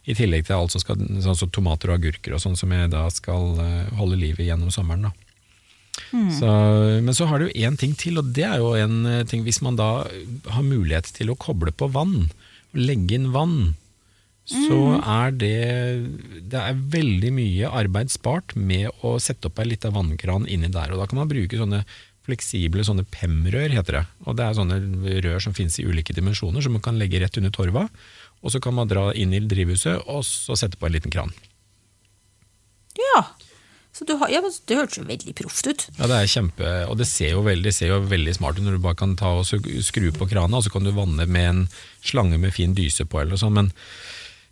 i 0.08 0.16
tillegg 0.16 0.48
til 0.48 0.56
alt 0.56 0.72
som 0.72 0.80
skal, 0.80 1.04
sånn 1.24 1.40
som 1.44 1.52
tomater 1.52 1.92
og 1.92 2.00
agurker 2.00 2.36
og 2.36 2.40
sånn, 2.40 2.56
som 2.56 2.72
jeg 2.72 2.88
da 2.92 3.04
skal 3.12 3.60
eh, 3.60 3.94
holde 4.00 4.20
livet 4.20 4.48
gjennom 4.48 4.72
sommeren. 4.72 5.10
da. 5.10 5.23
Så, 6.10 6.50
men 7.02 7.14
så 7.14 7.26
har 7.30 7.40
det 7.40 7.48
jo 7.48 7.66
én 7.68 7.78
ting 7.78 7.94
til, 7.98 8.18
og 8.18 8.32
det 8.34 8.44
er 8.46 8.58
jo 8.62 8.74
en 8.78 9.06
eh, 9.06 9.24
ting 9.30 9.44
hvis 9.46 9.62
man 9.62 9.78
da 9.78 10.04
har 10.50 10.66
mulighet 10.66 11.10
til 11.14 11.30
å 11.30 11.38
koble 11.38 11.74
på 11.74 11.88
vann, 11.94 12.28
legge 12.74 13.16
inn 13.18 13.30
vann, 13.34 13.74
så 14.44 14.98
er 15.00 15.30
det 15.32 15.52
Det 16.52 16.58
er 16.60 16.80
veldig 16.92 17.30
mye 17.32 17.70
arbeid 17.80 18.10
spart 18.12 18.52
med 18.52 18.90
å 19.00 19.14
sette 19.22 19.48
opp 19.48 19.62
ei 19.62 19.70
lita 19.70 19.88
vannkran 19.94 20.44
inni 20.44 20.68
der. 20.68 20.92
Og 20.92 21.00
da 21.00 21.06
kan 21.08 21.22
man 21.22 21.30
bruke 21.30 21.56
sånne 21.56 21.80
fleksible 22.24 22.84
sånne 22.84 23.06
PEM-rør, 23.12 23.72
heter 23.72 23.98
det. 23.98 24.04
Og 24.24 24.36
det 24.36 24.44
er 24.44 24.58
sånne 24.58 24.78
rør 25.24 25.40
som 25.44 25.56
finnes 25.56 25.76
i 25.80 25.86
ulike 25.88 26.16
dimensjoner, 26.16 26.64
som 26.64 26.76
man 26.76 26.84
kan 26.84 27.00
legge 27.00 27.20
rett 27.20 27.36
under 27.40 27.52
torva. 27.52 27.86
Og 28.44 28.52
så 28.52 28.60
kan 28.64 28.76
man 28.76 28.88
dra 28.88 29.10
inn 29.16 29.32
i 29.32 29.42
drivhuset 29.44 30.04
og 30.08 30.24
så 30.28 30.56
sette 30.56 30.80
på 30.80 30.88
en 30.88 30.96
liten 30.96 31.12
kran. 31.12 31.32
Ja, 33.00 33.24
så 33.94 34.06
har, 34.18 34.30
ja, 34.32 34.40
det 34.42 34.76
hørtes 34.78 34.98
jo 34.98 35.06
veldig 35.06 35.34
proft 35.38 35.68
ut. 35.70 35.86
Ja, 36.00 36.08
det 36.10 36.16
er 36.16 36.30
kjempe, 36.30 36.70
og 36.90 36.98
det 36.98 37.06
ser 37.06 37.36
jo 37.36 37.44
veldig, 37.46 37.72
ser 37.74 37.92
jo 37.92 38.00
veldig 38.10 38.34
smart 38.34 38.58
ut 38.58 38.66
når 38.66 38.78
du 38.78 38.82
bare 38.82 38.98
kan 38.98 39.14
ta 39.18 39.36
og 39.38 39.46
skru 39.46 40.08
på 40.16 40.26
krana, 40.30 40.58
og 40.58 40.66
så 40.66 40.72
kan 40.74 40.86
du 40.86 40.90
vanne 40.96 41.28
med 41.30 41.50
en 41.50 41.62
slange 42.02 42.40
med 42.42 42.54
fin 42.56 42.74
dyse 42.74 43.06
på, 43.06 43.22
eller 43.22 43.38
sånn, 43.38 43.54
men 43.54 43.70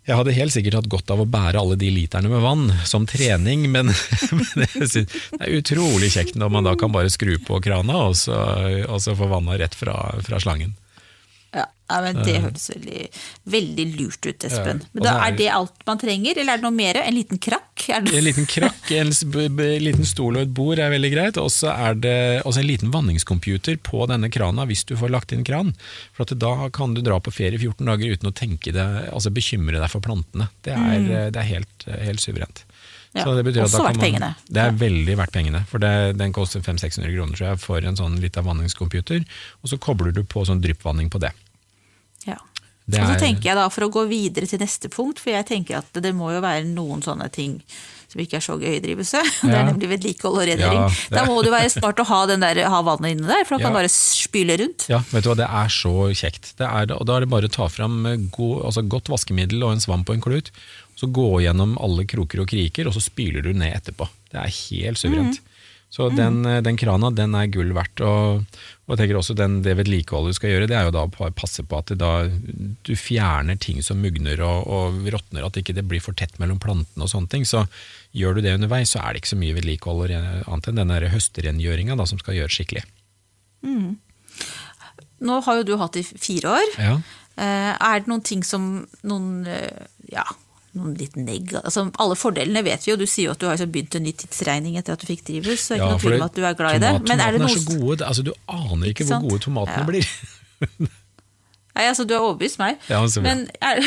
jeg 0.03 0.19
hadde 0.19 0.35
helt 0.35 0.51
sikkert 0.51 0.77
hatt 0.81 0.89
godt 0.91 1.11
av 1.15 1.21
å 1.23 1.27
bære 1.31 1.59
alle 1.59 1.77
de 1.79 1.87
literne 1.95 2.31
med 2.31 2.43
vann 2.43 2.65
som 2.87 3.05
trening, 3.07 3.69
men, 3.71 3.91
men 4.39 4.63
det 4.79 5.03
er 5.39 5.57
utrolig 5.59 6.11
kjekt 6.15 6.39
når 6.39 6.51
man 6.51 6.67
da 6.67 6.75
kan 6.79 6.91
bare 6.95 7.11
skru 7.11 7.37
på 7.43 7.59
krana, 7.63 8.09
og 8.09 8.17
så, 8.19 8.39
så 8.99 9.15
få 9.15 9.31
vanna 9.31 9.59
rett 9.59 9.75
fra, 9.75 9.95
fra 10.23 10.39
slangen. 10.43 10.75
Ja, 11.53 11.67
men 12.01 12.17
Det 12.25 12.39
høres 12.41 12.69
veldig, 12.71 13.07
veldig 13.53 13.85
lurt 13.99 14.25
ut, 14.25 14.45
Espen. 14.47 14.79
Men 14.95 15.05
da 15.05 15.11
er 15.27 15.35
det 15.37 15.49
alt 15.53 15.83
man 15.85 15.99
trenger, 16.01 16.39
eller 16.41 16.55
er 16.55 16.61
det 16.61 16.65
noe 16.65 16.73
mer? 16.73 16.97
En 17.03 17.13
liten 17.13 17.41
krakk? 17.41 17.83
Er 17.93 18.01
det... 18.01 18.15
En 18.17 18.25
liten 18.25 18.47
krakk, 18.49 18.89
en 18.97 19.11
liten 19.83 20.07
stol 20.07 20.39
og 20.39 20.47
et 20.47 20.55
bord 20.57 20.81
er 20.81 20.93
veldig 20.93 21.11
greit, 21.13 21.39
og 21.41 21.51
så 21.53 21.69
er 21.75 21.99
det 22.01 22.17
også 22.41 22.63
en 22.63 22.69
liten 22.69 22.93
vanningscomputer 22.93 23.77
på 23.85 24.07
denne 24.09 24.31
krana 24.33 24.65
hvis 24.69 24.85
du 24.89 24.95
får 24.97 25.13
lagt 25.13 25.35
inn 25.35 25.45
kran. 25.45 25.75
For 26.15 26.25
at 26.25 26.33
da 26.41 26.71
kan 26.73 26.97
du 26.97 27.03
dra 27.05 27.19
på 27.21 27.35
ferie 27.35 27.61
14 27.61 27.85
dager 27.85 28.17
uten 28.17 28.31
å 28.31 28.35
tenke 28.35 28.73
deg, 28.73 29.09
altså 29.13 29.33
bekymre 29.33 29.77
deg 29.77 29.93
for 29.93 30.01
plantene. 30.03 30.49
Det 30.65 30.73
er, 30.73 31.29
det 31.29 31.43
er 31.43 31.51
helt, 31.51 31.89
helt 32.07 32.23
suverent. 32.23 32.65
Ja, 33.13 33.23
Så 33.25 33.35
det 33.37 33.43
betyr 33.45 33.61
at 33.61 33.65
også 33.69 33.77
da 33.77 33.83
kan 33.83 33.85
verdt 33.93 33.97
man- 33.97 34.05
pengene. 34.05 34.35
Det 34.49 34.57
er 34.63 34.71
veldig 34.71 35.15
verdt 35.17 35.31
pengene, 35.31 35.65
for 35.69 35.77
det, 35.79 36.17
den 36.17 36.33
koster 36.33 36.59
500-600 36.61 37.13
kroner 37.15 37.35
tror 37.37 37.47
jeg, 37.51 37.59
for 37.59 37.77
en 37.85 37.95
sånn 37.95 38.19
liten 38.19 38.43
vanningscomputer, 38.43 39.23
og 39.63 39.69
så 39.69 39.77
kobler 39.77 40.11
du 40.11 40.23
på 40.23 40.45
sånn 40.45 40.61
dryppvanning 40.61 41.09
på 41.13 41.19
det. 41.19 41.31
Ja. 42.25 42.37
Det 42.89 42.99
Og 42.99 43.07
så 43.07 43.13
er- 43.15 43.19
tenker 43.19 43.43
jeg 43.43 43.55
da, 43.55 43.69
for 43.69 43.81
å 43.85 43.91
gå 43.91 44.07
videre 44.09 44.47
til 44.49 44.59
neste 44.59 44.89
punkt, 44.89 45.19
for 45.19 45.29
jeg 45.29 45.45
tenker 45.45 45.77
at 45.77 45.93
det 45.93 46.13
må 46.15 46.33
jo 46.33 46.41
være 46.41 46.65
noen 46.65 47.01
sånne 47.03 47.31
ting 47.31 47.61
som 48.13 48.21
ikke 48.23 48.37
er 48.39 48.45
så 48.45 48.55
gøy 48.61 48.75
i 48.77 48.81
drivhuset. 48.83 49.31
Det 49.43 49.55
er 49.57 49.65
nemlig 49.71 49.89
vedlikehold 49.95 50.37
og 50.39 50.47
rengjøring. 50.51 50.83
Ja, 50.85 51.15
Da 51.17 51.25
må 51.27 51.39
det 51.45 51.51
være 51.53 51.71
smart 51.73 51.99
å 52.03 52.05
ha, 52.11 52.19
den 52.29 52.45
der, 52.45 52.61
ha 52.69 52.81
vannet 52.85 53.15
inne 53.17 53.27
der, 53.31 53.43
for 53.49 53.57
da 53.57 53.65
kan 53.65 53.73
Ja. 53.73 53.79
bare 53.81 53.91
spyle 53.91 54.57
rundt. 54.61 54.85
Ja, 54.91 55.01
vet 55.11 55.25
du 55.25 55.31
hva, 55.31 55.37
det 55.41 55.49
er 55.49 55.73
så 55.73 55.93
kjekt. 56.13 56.53
Det 56.61 56.69
er, 56.69 56.93
og 56.95 57.05
da 57.09 57.17
er 57.17 57.25
det 57.25 57.31
bare 57.33 57.49
å 57.49 57.53
ta 57.53 57.67
fram 57.73 58.05
eh, 58.09 58.17
god, 58.37 58.63
altså 58.69 58.85
godt 58.87 59.09
vaskemiddel 59.11 59.63
og 59.65 59.73
en 59.75 59.83
svamp 59.83 60.07
og 60.13 60.15
en 60.19 60.25
klut, 60.29 60.51
så 60.95 61.09
gå 61.09 61.27
gjennom 61.41 61.73
alle 61.81 62.05
kroker 62.05 62.43
og 62.43 62.51
kriker, 62.53 62.87
og 62.87 62.93
så 62.95 63.01
spyler 63.01 63.41
du 63.41 63.51
ned 63.57 63.73
etterpå. 63.81 64.05
Det 64.31 64.39
er 64.43 64.53
helt 64.53 65.01
suverent. 65.01 65.39
Så 65.93 66.07
den, 66.09 66.39
eh, 66.49 66.61
den 66.65 66.77
krana, 66.79 67.11
den 67.13 67.35
er 67.37 67.51
gull 67.53 67.69
verdt. 67.77 68.01
Og, 68.01 68.41
og 68.87 68.93
jeg 68.95 69.03
tenker 69.03 69.19
også 69.19 69.35
den, 69.37 69.59
det 69.65 69.75
vedlikeholdet 69.77 70.33
du 70.33 70.37
skal 70.39 70.49
gjøre, 70.49 70.69
det 70.71 70.77
er 70.79 70.87
jo 70.87 70.93
da 70.95 71.03
å 71.05 71.29
passe 71.37 71.61
på 71.69 71.77
at 71.77 71.93
da, 72.01 72.11
du 72.81 72.93
fjerner 72.97 73.59
ting 73.61 73.83
som 73.85 74.01
mugner 74.01 74.41
og, 74.41 74.65
og 74.65 75.05
råtner, 75.13 75.45
at 75.45 75.59
ikke 75.61 75.75
det 75.77 75.85
blir 75.89 76.01
for 76.01 76.17
tett 76.17 76.39
mellom 76.41 76.57
plantene 76.63 77.05
og 77.05 77.11
sånne 77.13 77.29
ting. 77.29 77.45
Så 77.45 77.67
gjør 78.17 78.39
du 78.39 78.45
det 78.47 78.55
underveis, 78.57 78.95
så 78.95 79.03
er 79.03 79.13
det 79.13 79.21
ikke 79.21 79.35
så 79.35 79.41
mye 79.43 79.57
vedlikehold 79.59 80.15
annet 80.17 80.71
enn 80.71 80.81
den 80.81 80.95
høstrengjøringa 81.13 81.99
som 82.09 82.21
skal 82.21 82.41
gjøres 82.41 82.57
skikkelig. 82.57 82.87
Nå 85.23 85.37
har 85.45 85.61
jo 85.61 85.67
du 85.67 85.75
hatt 85.79 85.95
det 85.95 86.03
i 86.03 86.17
fire 86.19 86.57
år. 86.57 86.71
Ja. 86.81 86.95
Eh, 87.37 87.71
Er 87.79 88.01
det 88.01 88.09
noen 88.11 88.25
ting 88.25 88.43
som 88.43 88.87
noen, 89.05 89.45
eh, 89.47 89.85
ja, 90.11 90.25
noen 90.77 90.95
litt 90.97 91.15
neg... 91.19 91.51
Altså, 91.61 91.85
alle 92.01 92.15
fordelene 92.17 92.63
vet 92.65 92.85
vi 92.85 92.91
jo, 92.93 92.97
du 92.97 93.05
sier 93.05 93.27
jo 93.29 93.35
at 93.35 93.41
du 93.41 93.45
har 93.47 93.57
liksom 93.57 93.71
begynt 93.75 93.97
en 93.99 94.05
ny 94.07 94.13
tidsregning 94.23 94.77
etter 94.79 94.95
at 94.95 95.03
du 95.03 95.07
fikk 95.09 95.21
drivhus, 95.27 95.67
så 95.67 95.75
er 95.75 95.81
ikke 95.83 95.91
noe 95.93 96.01
tvil 96.01 96.17
om 96.17 96.25
at 96.25 96.35
du 96.39 96.41
er 96.49 96.57
glad 96.57 96.79
i 96.79 96.81
det. 96.83 96.91
Men 97.09 97.21
er 97.21 97.35
det 97.37 97.43
noe 97.43 97.51
er 97.51 97.59
så 97.61 97.77
gode, 97.77 98.01
altså, 98.07 98.25
du 98.25 98.33
aner 98.49 98.89
ikke, 98.89 99.05
Ikke 99.05 99.19
hvor 99.19 99.29
gode 99.29 99.45
tomatene 99.45 99.83
Ja. 99.83 99.87
blir. 99.91 100.09
Nei, 101.73 101.87
altså 101.89 102.03
Du 102.05 102.13
har 102.13 102.21
overbevist 102.21 102.59
meg. 102.61 102.81
Ja. 102.89 102.99
Men 103.25 103.47
er, 103.57 103.79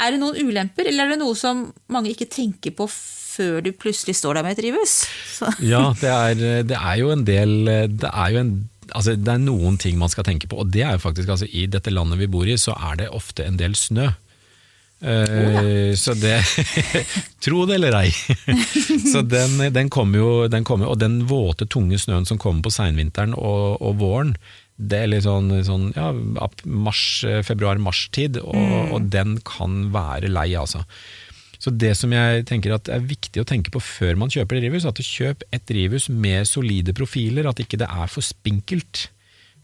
er 0.00 0.14
det 0.14 0.20
noen 0.22 0.38
ulemper, 0.48 0.88
eller 0.88 1.04
er 1.08 1.14
det 1.14 1.20
noe 1.20 1.36
som 1.36 1.66
mange 1.92 2.12
ikke 2.14 2.28
tenker 2.32 2.72
på 2.76 2.86
før 2.88 3.58
du 3.66 3.72
plutselig 3.76 4.14
står 4.16 4.38
der 4.38 4.46
med 4.46 4.54
et 4.56 4.62
drivhus? 4.62 4.94
Så, 5.34 5.50
Ja, 5.72 5.90
det 6.00 6.12
er, 6.12 6.62
det 6.70 6.78
er 6.78 7.00
jo 7.02 7.10
en 7.12 7.24
del 7.28 7.56
Det 7.98 8.08
er 8.12 8.36
jo 8.36 8.44
en 8.44 8.54
Altså, 8.94 9.14
det 9.16 9.30
er 9.32 9.40
noen 9.40 9.78
ting 9.80 9.96
man 9.98 10.10
skal 10.12 10.26
tenke 10.28 10.44
på, 10.46 10.58
og 10.60 10.68
det 10.70 10.82
er 10.84 10.92
jo 10.98 11.00
faktisk 11.00 11.30
altså, 11.32 11.46
I 11.48 11.64
dette 11.72 11.90
landet 11.90 12.18
vi 12.20 12.28
bor 12.30 12.44
i, 12.46 12.54
så 12.60 12.74
er 12.76 12.98
det 13.00 13.06
ofte 13.16 13.46
en 13.48 13.56
del 13.58 13.72
snø. 13.74 14.10
Eh, 15.04 15.92
Så 16.00 16.14
det 16.16 16.38
Tro 17.44 17.64
det 17.68 17.76
eller 17.76 17.96
ei. 17.98 18.10
så 19.12 19.20
den, 19.22 19.58
den 19.74 19.90
kommer 19.92 20.18
jo, 20.18 20.30
den 20.48 20.64
kommer, 20.64 20.88
Og 20.88 20.98
den 21.00 21.22
våte, 21.28 21.68
tunge 21.68 21.98
snøen 22.00 22.24
som 22.28 22.40
kommer 22.40 22.64
på 22.64 22.72
seinvinteren 22.72 23.36
og, 23.36 23.82
og 23.84 23.98
våren, 24.00 24.34
det 24.74 25.04
er 25.04 25.12
litt 25.12 25.26
sånn, 25.26 25.52
sånn 25.66 25.90
ja, 25.94 26.08
mars, 26.66 27.04
februar-mars-tid, 27.46 28.40
og, 28.42 28.94
og 28.96 29.06
den 29.12 29.36
kan 29.46 29.84
være 29.94 30.32
lei, 30.32 30.48
altså. 30.58 30.82
Så 31.62 31.70
det 31.70 31.94
som 31.96 32.12
jeg 32.12 32.42
tenker 32.48 32.74
at 32.74 32.90
er 32.92 33.04
viktig 33.06 33.40
å 33.40 33.46
tenke 33.48 33.70
på 33.72 33.80
før 33.80 34.18
man 34.20 34.32
kjøper 34.32 34.58
drivhus, 34.58 34.84
at 34.88 34.98
kjøp 35.00 35.46
et 35.54 35.64
drivhus 35.70 36.10
med 36.10 36.48
solide 36.50 36.92
profiler, 36.96 37.46
at 37.48 37.62
ikke 37.62 37.78
det 37.80 37.88
er 37.88 38.10
for 38.10 38.26
spinkelt. 38.26 39.06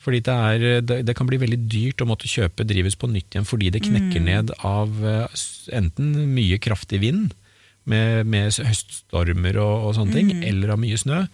Fordi 0.00 0.22
det, 0.24 0.34
er, 0.34 1.02
det, 1.04 1.14
kan 1.16 1.28
bli 1.28 1.36
veldig 1.40 1.58
dyrt 1.68 2.00
å 2.00 2.08
måtte 2.08 2.30
kjøpe 2.30 2.64
drivhus 2.64 2.96
på 2.96 3.10
nytt 3.12 3.34
igjen 3.34 3.48
fordi 3.48 3.68
det 3.74 3.82
knekker 3.84 4.22
ned 4.24 4.52
av 4.64 4.94
eh, 5.04 5.40
enten 5.76 6.14
mye 6.32 6.56
kraftig 6.62 7.02
vind 7.02 7.34
med, 7.84 8.24
med 8.24 8.48
høststormer 8.48 9.58
og, 9.60 9.88
og 9.88 9.96
sånne 9.98 10.16
ting, 10.16 10.30
eller 10.46 10.72
av 10.74 10.80
mye 10.80 10.98
snø. 11.00 11.24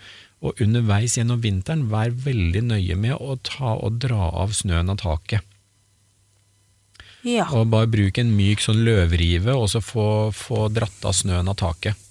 Og 0.44 0.58
underveis 0.62 1.16
gjennom 1.16 1.40
vinteren, 1.42 1.86
vær 1.90 2.10
veldig 2.26 2.64
nøye 2.72 2.96
med 2.98 3.14
å 3.16 3.38
ta 3.46 3.76
og 3.76 4.00
dra 4.02 4.32
av 4.42 4.52
snøen 4.56 4.90
av 4.92 4.98
taket. 5.00 5.46
ja. 7.26 7.46
Og 7.56 7.70
bare 7.72 7.90
bruk 7.90 8.18
en 8.22 8.34
myk 8.36 8.62
sånn 8.62 8.84
løvrive, 8.86 9.54
og 9.54 9.70
så 9.72 9.82
få, 9.82 10.08
få 10.36 10.66
dratt 10.74 11.06
av 11.06 11.16
snøen 11.16 11.48
av 11.50 11.58
taket. 11.62 12.05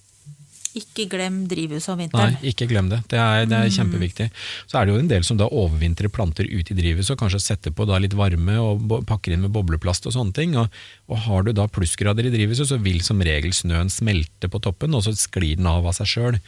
Ikke 0.75 1.05
glem 1.07 1.45
drivhuset 1.47 1.93
om 1.93 2.01
vinteren. 2.03 2.35
Nei, 2.35 2.51
ikke 2.51 2.67
glem 2.67 2.89
det. 2.91 2.99
Det 3.11 3.19
er, 3.21 3.45
det 3.47 3.55
er 3.55 3.71
kjempeviktig. 3.71 4.27
Så 4.67 4.79
er 4.79 4.85
det 4.85 4.95
jo 4.95 4.99
en 4.99 5.11
del 5.11 5.23
som 5.27 5.39
da 5.39 5.47
overvintrer 5.47 6.11
planter 6.11 6.49
ut 6.49 6.71
i 6.71 6.77
drivhuset, 6.77 7.13
og 7.15 7.21
kanskje 7.23 7.41
setter 7.43 7.75
på 7.75 7.87
da 7.87 8.01
litt 8.03 8.17
varme 8.17 8.57
og 8.59 8.83
pakker 9.07 9.35
inn 9.35 9.45
med 9.45 9.53
bobleplast 9.55 10.09
og 10.09 10.15
sånne 10.17 10.35
ting. 10.35 10.57
Og, 10.59 10.79
og 11.07 11.23
har 11.29 11.47
du 11.47 11.53
da 11.55 11.69
plussgrader 11.71 12.27
i 12.27 12.33
drivhuset, 12.33 12.67
så 12.73 12.79
vil 12.83 12.99
som 13.05 13.23
regel 13.23 13.55
snøen 13.55 13.91
smelte 13.93 14.51
på 14.51 14.63
toppen, 14.63 14.97
og 14.97 15.05
så 15.07 15.15
sklir 15.15 15.55
den 15.61 15.71
av 15.71 15.87
av 15.87 15.95
seg 15.95 16.11
sjøl. 16.11 16.39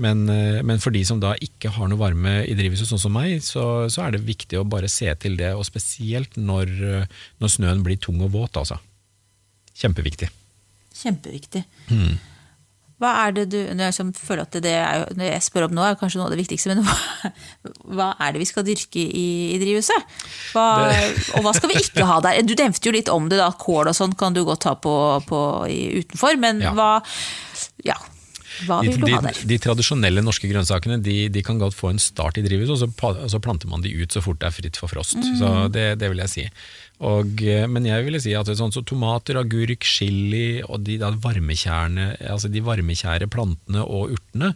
Men, 0.00 0.24
eh, 0.28 0.62
men 0.66 0.80
for 0.82 0.94
de 0.94 1.04
som 1.06 1.20
da 1.22 1.34
ikke 1.44 1.70
har 1.76 1.90
noe 1.90 2.00
varme 2.00 2.40
i 2.48 2.56
drivhuset, 2.58 2.88
sånn 2.88 3.02
som 3.04 3.14
meg, 3.14 3.38
så, 3.46 3.86
så 3.92 4.06
er 4.06 4.16
det 4.16 4.24
viktig 4.26 4.58
å 4.58 4.66
bare 4.66 4.90
se 4.90 5.12
til 5.22 5.36
det, 5.38 5.52
og 5.54 5.66
spesielt 5.68 6.38
når, 6.40 6.72
eh, 6.88 7.18
når 7.42 7.52
snøen 7.52 7.84
blir 7.86 8.00
tung 8.02 8.22
og 8.24 8.32
våt, 8.34 8.58
altså. 8.58 8.80
Kjempeviktig. 9.78 10.30
Kjempeviktig. 10.94 11.64
Hmm. 11.90 12.16
Hva 13.02 13.10
er 13.24 13.32
det 13.34 13.44
du 13.50 13.56
jeg 13.58 14.14
føler 14.22 14.44
at 14.44 14.56
det 14.62 14.70
er, 14.78 15.04
det 15.18 15.26
jeg 15.32 15.42
spør 15.48 15.66
om 15.66 15.74
nå, 15.74 15.82
er 15.82 15.96
kanskje 15.98 16.20
noe 16.20 16.28
av 16.28 16.34
det 16.36 16.38
viktigste, 16.44 16.70
men 16.70 16.82
hva, 16.86 17.32
hva 17.98 18.08
er 18.22 18.36
det 18.36 18.42
vi 18.44 18.48
skal 18.48 18.66
dyrke 18.66 19.02
i, 19.02 19.26
i 19.56 19.58
drivhuset? 19.62 20.14
Hva, 20.54 20.66
og 21.34 21.44
hva 21.44 21.54
skal 21.56 21.72
vi 21.72 21.80
ikke 21.82 22.06
ha 22.06 22.20
der? 22.24 22.38
Du 22.46 22.54
nevnte 22.54 22.86
jo 22.86 22.94
litt 22.94 23.10
om 23.12 23.26
det, 23.32 23.40
da. 23.42 23.50
Kål 23.58 23.90
og 23.90 23.98
sånn 23.98 24.14
kan 24.18 24.36
du 24.36 24.44
godt 24.46 24.68
ha 24.70 24.76
på, 24.78 24.94
på 25.28 25.44
i, 25.70 25.80
utenfor, 26.04 26.38
men 26.40 26.62
Ja. 26.64 26.74
hva 26.78 26.90
Ja. 27.84 27.98
Hva 28.68 28.76
De, 28.84 28.92
vil 28.92 29.00
du 29.02 29.06
de, 29.08 29.14
ha 29.16 29.20
der? 29.24 29.38
de 29.50 29.56
tradisjonelle 29.58 30.22
norske 30.22 30.46
grønnsakene 30.46 31.00
de, 31.02 31.14
de 31.34 31.42
kan 31.42 31.58
godt 31.58 31.74
få 31.74 31.90
en 31.90 31.98
start 31.98 32.38
i 32.38 32.44
drivhuset, 32.44 32.86
og 32.86 33.30
så 33.32 33.40
planter 33.42 33.66
man 33.66 33.82
de 33.82 33.90
ut 33.98 34.14
så 34.14 34.22
fort 34.22 34.38
det 34.38 34.46
er 34.46 34.54
fritt 34.54 34.78
for 34.78 34.92
frost. 34.92 35.18
Mm. 35.18 35.32
Så 35.40 35.50
det, 35.74 35.86
det 35.98 36.10
vil 36.12 36.22
jeg 36.22 36.30
si. 36.30 36.44
Og, 37.00 37.42
eh, 37.42 37.66
men 37.66 37.84
jeg 37.84 38.04
ville 38.04 38.20
si 38.20 38.32
at 38.34 38.46
sånn 38.46 38.72
så 38.72 38.84
tomater, 38.86 39.36
agurk, 39.40 39.82
chili 39.82 40.62
og 40.62 40.84
de, 40.84 40.96
da 40.98 41.10
varmekjærene, 41.10 42.16
altså 42.30 42.48
de 42.50 42.60
varmekjære 42.60 43.26
plantene 43.28 43.82
og 43.82 44.14
urtene, 44.14 44.54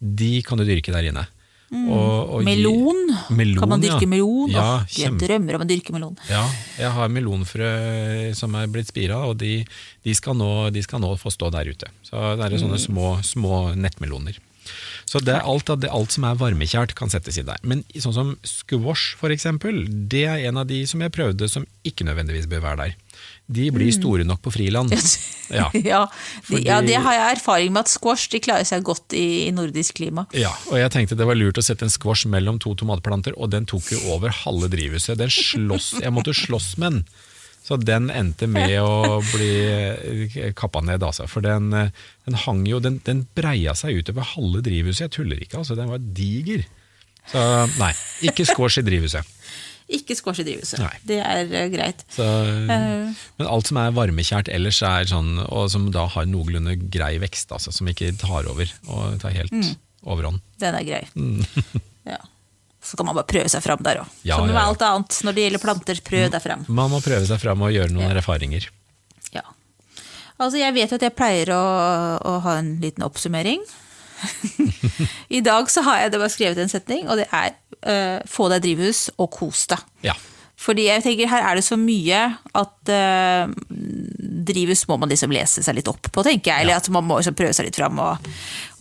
de 0.00 0.40
kan 0.42 0.56
du 0.58 0.64
dyrke 0.64 0.92
der 0.94 1.10
inne. 1.10 1.26
Og- 1.70 2.30
og 2.34 2.40
gi- 2.42 2.46
Mm. 2.50 2.50
Melon? 2.50 3.16
Melon, 3.30 3.58
kan 3.60 3.68
man 3.68 3.80
dyrke 3.80 4.02
ja. 4.02 4.06
melon? 4.08 4.50
Ja, 4.50 4.76
oh, 4.76 4.84
jeg 4.90 5.06
kjempe- 5.06 5.26
drømmer 5.28 5.54
om 5.54 5.60
å 5.62 5.68
dyrke 5.68 5.92
melon. 5.92 6.16
Ja, 6.28 6.44
jeg 6.78 6.90
har 6.90 7.08
melonfrø 7.08 8.34
som 8.34 8.54
er 8.56 8.66
blitt 8.66 8.88
spira, 8.88 9.20
og 9.28 9.38
de, 9.38 9.64
de, 10.04 10.14
skal 10.14 10.34
nå, 10.34 10.72
de 10.72 10.82
skal 10.82 10.98
nå 11.00 11.16
få 11.18 11.30
stå 11.30 11.50
der 11.52 11.70
ute. 11.70 11.86
Så 12.02 12.36
det 12.36 12.52
er 12.52 12.58
sånne 12.58 12.78
små, 12.80 13.18
små 13.22 13.74
nettmeloner. 13.76 14.38
Så 15.10 15.20
det 15.24 15.34
er 15.34 15.46
alt, 15.46 15.70
det, 15.82 15.90
alt 15.90 16.14
som 16.14 16.24
er 16.28 16.38
varmekjært 16.38 16.94
kan 16.98 17.10
settes 17.10 17.38
i 17.40 17.44
der. 17.46 17.58
Men 17.66 17.82
sånn 17.98 18.14
som 18.14 18.32
squash 18.46 19.18
eksempel, 19.30 19.84
det 20.10 20.24
er 20.30 20.44
en 20.50 20.60
av 20.62 20.68
de 20.70 20.84
som 20.86 21.02
jeg 21.02 21.12
prøvde 21.14 21.48
som 21.50 21.66
ikke 21.86 22.06
nødvendigvis 22.06 22.46
bør 22.50 22.62
være 22.68 22.84
der. 22.84 22.98
De 23.50 23.66
blir 23.74 23.90
store 23.90 24.22
nok 24.24 24.38
på 24.44 24.52
friland. 24.54 24.92
Ja. 25.50 25.66
Ja, 25.74 26.04
de, 26.46 26.46
Fordi- 26.46 26.66
ja, 26.68 26.78
det 26.86 27.00
har 27.02 27.16
jeg 27.16 27.38
erfaring 27.40 27.72
med 27.74 27.88
at 27.88 27.90
squash 27.90 28.30
de 28.30 28.38
klarer 28.42 28.68
seg 28.68 28.84
godt 28.86 29.16
i, 29.18 29.48
i 29.48 29.50
nordisk 29.54 29.98
klima. 29.98 30.28
Ja, 30.38 30.52
og 30.70 30.78
jeg 30.78 30.92
tenkte 30.94 31.18
det 31.18 31.26
var 31.26 31.38
lurt 31.38 31.58
å 31.58 31.64
sette 31.66 31.82
en 31.88 31.90
squash 31.90 32.30
mellom 32.30 32.60
to 32.62 32.76
tomatplanter, 32.78 33.34
og 33.36 33.50
den 33.50 33.66
tok 33.66 33.90
jo 33.96 33.98
over 34.14 34.30
halve 34.44 34.70
drivhuset. 34.70 35.18
Den 35.18 35.32
slåss, 35.34 35.96
jeg 36.04 36.14
måtte 36.14 36.36
slåss 36.36 36.76
med 36.78 37.00
den. 37.00 37.02
Så 37.70 37.76
den 37.78 38.08
endte 38.10 38.48
med 38.50 38.72
å 38.82 39.20
bli 39.30 39.50
eh, 39.70 40.48
kappa 40.58 40.80
ned, 40.82 41.04
altså. 41.06 41.28
For 41.30 41.44
den, 41.44 41.68
eh, 41.78 41.92
den 42.26 42.34
hang 42.44 42.64
jo, 42.66 42.80
den, 42.82 42.96
den 43.06 43.20
breia 43.38 43.76
seg 43.78 44.00
utover 44.02 44.26
halve 44.32 44.58
drivhuset. 44.66 45.04
Jeg 45.06 45.12
tuller 45.20 45.38
ikke, 45.44 45.60
altså. 45.62 45.76
Den 45.78 45.92
var 45.92 46.02
diger. 46.02 46.64
Så 47.30 47.38
nei, 47.78 47.92
ikke 48.26 48.42
squash 48.48 48.80
i 48.82 48.86
drivhuset. 48.88 49.22
Ikke 49.90 50.14
squash 50.14 50.38
i 50.38 50.44
drivhuset. 50.46 50.78
Nei. 50.78 50.96
Det 51.02 51.16
er 51.18 51.48
eh, 51.60 51.64
greit. 51.72 52.04
Så, 52.14 52.22
men 52.70 53.46
alt 53.50 53.66
som 53.70 53.78
er 53.82 53.94
varmekjært 53.96 54.50
ellers, 54.54 54.78
er 54.86 55.08
sånn, 55.10 55.32
og 55.50 55.64
som 55.72 55.88
da 55.94 56.04
har 56.14 56.28
noenlunde 56.30 56.76
grei 56.94 57.16
vekst, 57.22 57.50
altså, 57.56 57.72
som 57.74 57.90
ikke 57.90 58.12
tar 58.20 58.46
over 58.50 58.70
og 58.86 59.16
tar 59.22 59.34
helt 59.34 59.50
Mm. 59.54 59.72
overhånd. 60.06 60.38
Den 60.62 60.78
er 60.78 60.86
grei. 60.86 61.02
ja. 61.10 61.80
Så 62.90 62.98
kan 62.98 63.06
man 63.06 63.14
bare 63.14 63.28
prøve 63.30 63.46
seg 63.52 63.62
fram 63.62 63.82
der 63.86 64.02
òg. 64.02 64.14
Ja, 64.26 64.40
Som 64.40 64.48
med 64.48 64.56
ja, 64.56 64.64
ja. 64.64 64.68
alt 64.72 64.82
annet 64.82 65.18
når 65.26 65.36
det 65.36 65.44
gjelder 65.44 65.62
planter. 65.62 66.00
Prøv 66.10 66.30
deg 66.34 66.42
fram. 66.42 66.64
Man 66.66 66.90
må 66.90 66.98
prøve 67.04 67.22
seg 67.28 67.38
fram 67.38 67.62
og 67.62 67.70
gjøre 67.74 67.94
noen 67.94 68.16
erfaringer. 68.18 68.66
Ja. 69.36 69.44
Altså, 70.40 70.58
jeg 70.58 70.74
vet 70.74 70.90
jo 70.90 70.98
at 70.98 71.06
jeg 71.06 71.14
pleier 71.14 71.52
å, 71.54 71.62
å 72.26 72.34
ha 72.42 72.56
en 72.58 72.74
liten 72.82 73.06
oppsummering. 73.06 73.62
I 75.38 75.40
dag 75.44 75.70
så 75.70 75.84
har 75.86 76.02
jeg 76.02 76.12
det 76.12 76.20
bare 76.20 76.34
skrevet 76.34 76.60
en 76.60 76.72
setning, 76.72 77.06
og 77.06 77.20
det 77.20 77.28
er 77.30 77.54
uh, 77.86 78.18
få 78.28 78.50
deg 78.52 78.66
drivhus 78.66 79.06
og 79.16 79.30
kos 79.38 79.68
deg. 79.70 79.86
Ja. 80.10 80.16
Fordi 80.60 80.84
jeg 80.90 81.00
tenker 81.06 81.30
her 81.30 81.46
er 81.50 81.56
det 81.56 81.64
så 81.64 81.76
mye 81.80 82.18
at 82.60 82.90
uh, 82.92 83.48
drivhus 84.50 84.82
må 84.90 84.98
man 85.00 85.08
liksom 85.12 85.32
lese 85.32 85.62
seg 85.64 85.78
litt 85.78 85.88
opp 85.90 86.10
på, 86.12 86.24
tenker 86.26 86.52
jeg. 86.52 86.64
Eller 86.66 86.76
at 86.80 86.88
man 86.92 87.06
må 87.08 87.16
liksom 87.20 87.36
prøve 87.38 87.54
seg 87.56 87.68
litt 87.70 87.78
fram 87.80 88.00
og, 88.02 88.26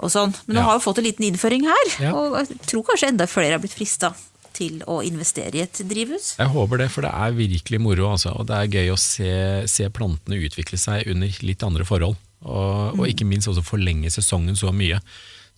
og 0.04 0.12
sånn. 0.12 0.34
Men 0.48 0.58
nå 0.60 0.64
Ja. 0.64 0.66
har 0.70 0.80
vi 0.80 0.86
fått 0.90 1.00
en 1.00 1.08
liten 1.08 1.28
innføring 1.30 1.64
her, 1.70 1.86
Ja. 2.04 2.12
og 2.16 2.36
jeg 2.42 2.60
tror 2.68 2.84
kanskje 2.90 3.14
enda 3.14 3.28
flere 3.32 3.56
har 3.56 3.64
blitt 3.64 3.78
frista 3.78 4.12
til 4.60 4.82
å 4.92 5.00
investere 5.06 5.56
i 5.56 5.62
et 5.64 5.80
drivhus. 5.88 6.34
Jeg 6.40 6.52
håper 6.52 6.82
det, 6.84 6.90
for 6.92 7.06
det 7.06 7.12
er 7.16 7.32
virkelig 7.38 7.80
moro. 7.80 8.10
Altså. 8.12 8.34
Og 8.36 8.48
det 8.50 8.56
er 8.58 8.74
gøy 8.76 8.92
å 8.92 8.98
se, 9.00 9.34
se 9.72 9.88
plantene 9.94 10.42
utvikle 10.44 10.78
seg 10.82 11.08
under 11.08 11.32
litt 11.48 11.64
andre 11.64 11.86
forhold. 11.88 12.18
Og, 12.44 13.00
og 13.00 13.06
ikke 13.08 13.28
minst 13.28 13.48
også 13.48 13.64
forlenge 13.64 14.12
sesongen 14.12 14.56
så 14.60 14.74
mye. 14.76 15.00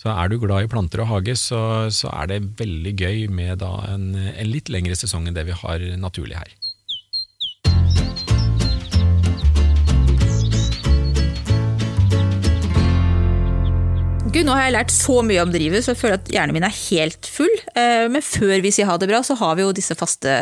Så 0.02 0.10
er 0.10 0.32
du 0.32 0.40
glad 0.42 0.66
i 0.66 0.70
planter 0.70 1.04
og 1.04 1.12
hage, 1.12 1.36
så, 1.38 1.60
så 1.94 2.10
er 2.10 2.32
det 2.32 2.40
veldig 2.58 2.94
gøy 2.98 3.28
med 3.30 3.62
en, 3.62 4.08
en, 4.18 4.48
litt 4.50 4.72
lengre 4.74 4.96
sesong 4.98 5.28
enn 5.30 5.36
det 5.38 5.44
vi 5.46 5.54
har 5.54 5.84
naturlig 6.02 6.40
her. 6.40 6.56
Gud, 14.32 14.48
nå 14.48 14.56
har 14.56 14.64
jeg 14.64 14.74
lært 14.74 14.96
så 14.96 15.20
mye 15.28 15.44
om 15.44 15.54
drivhus, 15.54 15.86
så 15.86 15.94
jeg 15.94 16.02
føler 16.02 16.18
at 16.18 16.34
hjernen 16.34 16.58
min 16.58 16.66
er 16.66 16.74
helt 16.90 17.30
full. 17.30 17.54
Eh, 17.76 18.08
men 18.10 18.26
før 18.26 18.58
vi 18.64 18.74
sier 18.74 18.90
ha 18.90 18.98
det 18.98 19.12
bra, 19.12 19.22
så 19.28 19.38
har 19.38 19.60
vi 19.60 19.68
jo 19.68 19.76
disse 19.76 19.94
faste 20.00 20.34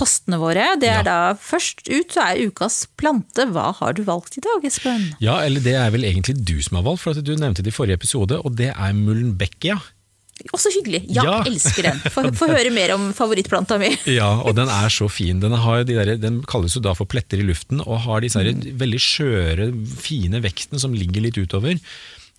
postene 0.00 0.40
våre. 0.40 0.64
Det 0.80 0.88
er 0.88 1.04
Ja. 1.04 1.06
da 1.10 1.18
først 1.36 1.84
ut 1.92 2.16
så 2.16 2.24
er 2.32 2.48
ukas 2.48 2.86
plante. 2.96 3.46
Hva 3.52 3.70
har 3.76 3.92
du 3.94 4.02
valgt 4.08 4.38
i 4.40 4.44
dag, 4.44 4.64
Espen? 4.64 5.10
Ja, 5.20 5.38
eller 5.44 5.60
det 5.60 5.76
er 5.76 5.90
vel 5.92 6.08
egentlig 6.08 6.40
du 6.44 6.56
som 6.64 6.80
har 6.80 6.88
valgt, 6.88 7.04
for 7.04 7.12
at 7.12 7.24
du 7.24 7.34
nevnte 7.36 7.62
det 7.62 7.74
i 7.74 7.76
forrige 7.76 8.00
episode, 8.00 8.40
og 8.40 8.56
det 8.56 8.72
er 8.72 8.92
Mullenbeckia. 8.96 9.78
Også 10.54 10.70
så 10.70 10.76
hyggelig. 10.78 11.02
Ja, 11.12 11.22
Ja. 11.24 11.42
elsker 11.44 11.82
den. 11.84 11.98
Få 12.08 12.22
få 12.32 12.48
høre 12.48 12.70
mer 12.72 12.94
om 12.94 13.10
favorittplanta 13.12 13.76
mi. 13.78 13.90
Ja, 14.18 14.40
og 14.40 14.54
den 14.56 14.68
er 14.72 14.88
så 14.88 15.08
fin. 15.12 15.38
Den, 15.42 15.52
har 15.52 15.84
de 15.84 15.92
der, 15.98 16.16
den 16.16 16.40
kalles 16.48 16.74
jo 16.74 16.80
da 16.80 16.94
for 16.96 17.04
pletter 17.04 17.38
i 17.38 17.44
luften, 17.44 17.82
og 17.84 18.00
har 18.06 18.22
disse 18.24 18.40
mm. 18.40 18.78
veldig 18.80 19.00
skjøre, 19.04 19.68
fine 20.00 20.40
vekten 20.40 20.80
som 20.80 20.94
ligger 20.96 21.20
litt 21.26 21.36
utover. 21.36 21.76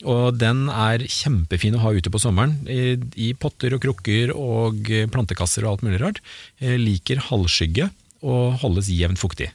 Og 0.07 0.37
den 0.41 0.65
er 0.71 1.03
kjempefin 1.05 1.77
å 1.77 1.83
ha 1.85 1.93
ute 1.93 2.11
på 2.13 2.21
sommeren, 2.21 2.57
i, 2.65 2.97
i 3.15 3.31
potter 3.37 3.75
og 3.75 3.83
krukker 3.83 4.33
og 4.35 4.89
plantekasser 5.13 5.65
og 5.65 5.75
alt 5.75 5.87
mulig 5.87 6.01
rart. 6.01 6.21
Jeg 6.61 6.81
liker 6.81 7.25
halvskygge 7.29 7.91
og 8.21 8.61
holdes 8.61 8.89
jevnt 8.93 9.21
fuktig. 9.21 9.51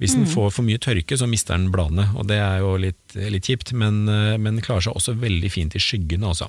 Hvis 0.00 0.14
den 0.16 0.24
får 0.24 0.54
for 0.56 0.64
mye 0.64 0.80
tørke, 0.80 1.16
så 1.20 1.26
mister 1.28 1.58
den 1.58 1.68
bladene, 1.74 2.06
og 2.16 2.24
det 2.30 2.38
er 2.40 2.62
jo 2.62 2.72
litt, 2.80 3.02
litt 3.12 3.50
kjipt, 3.50 3.74
men, 3.76 4.06
eh, 4.08 4.38
men 4.40 4.62
klarer 4.64 4.86
seg 4.86 4.96
også 4.96 5.12
veldig 5.20 5.50
fint 5.52 5.76
i 5.76 5.82
skyggene 5.82 6.30
også. 6.30 6.48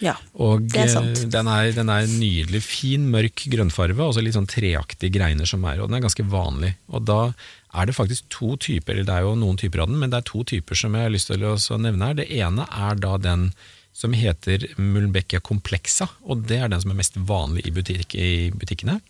Ja, 0.00 0.14
Og 0.38 0.62
det 0.70 0.84
er 0.84 0.90
sant. 0.92 1.18
eh, 1.18 1.30
den 1.32 1.48
er, 1.50 1.72
den 1.74 1.88
er 1.90 2.06
nydelig, 2.06 2.60
fin, 2.62 3.08
mørk 3.10 3.44
grønnfarve, 3.50 3.98
og 4.04 4.14
så 4.14 4.22
litt 4.22 4.36
sånn 4.36 4.46
treaktige 4.46 5.10
greiner 5.16 5.46
som 5.48 5.64
er, 5.66 5.80
og 5.82 5.88
den 5.90 5.98
er 5.98 6.04
ganske 6.06 6.26
vanlig. 6.30 6.74
Og 6.92 7.04
da 7.08 7.32
er 7.74 7.86
det 7.90 7.96
faktisk 7.96 8.28
to 8.30 8.54
typer, 8.56 8.94
eller 8.94 9.04
det 9.08 9.16
er 9.16 9.26
jo 9.26 9.34
noen 9.34 9.58
typer 9.58 9.82
av 9.82 9.88
den, 9.90 9.98
men 9.98 10.10
det 10.10 10.20
er 10.20 10.28
to 10.30 10.44
typer 10.44 10.78
som 10.78 10.94
jeg 10.94 11.02
har 11.08 11.10
lyst 11.14 11.32
til 11.32 11.42
å 11.44 11.56
så 11.58 11.78
nevne 11.82 12.06
her. 12.12 12.14
Det 12.20 12.28
ene 12.30 12.66
er 12.70 12.94
da 13.02 13.16
den 13.18 13.52
som 13.98 14.12
heter 14.14 14.68
Mulbeckia 14.78 15.40
complexa, 15.42 16.06
og 16.22 16.46
det 16.46 16.60
er 16.62 16.68
den 16.70 16.80
som 16.80 16.92
er 16.94 17.00
mest 17.00 17.16
vanlig 17.18 17.66
i, 17.66 17.72
butik 17.74 18.14
i 18.14 18.50
butikkene. 18.54 19.00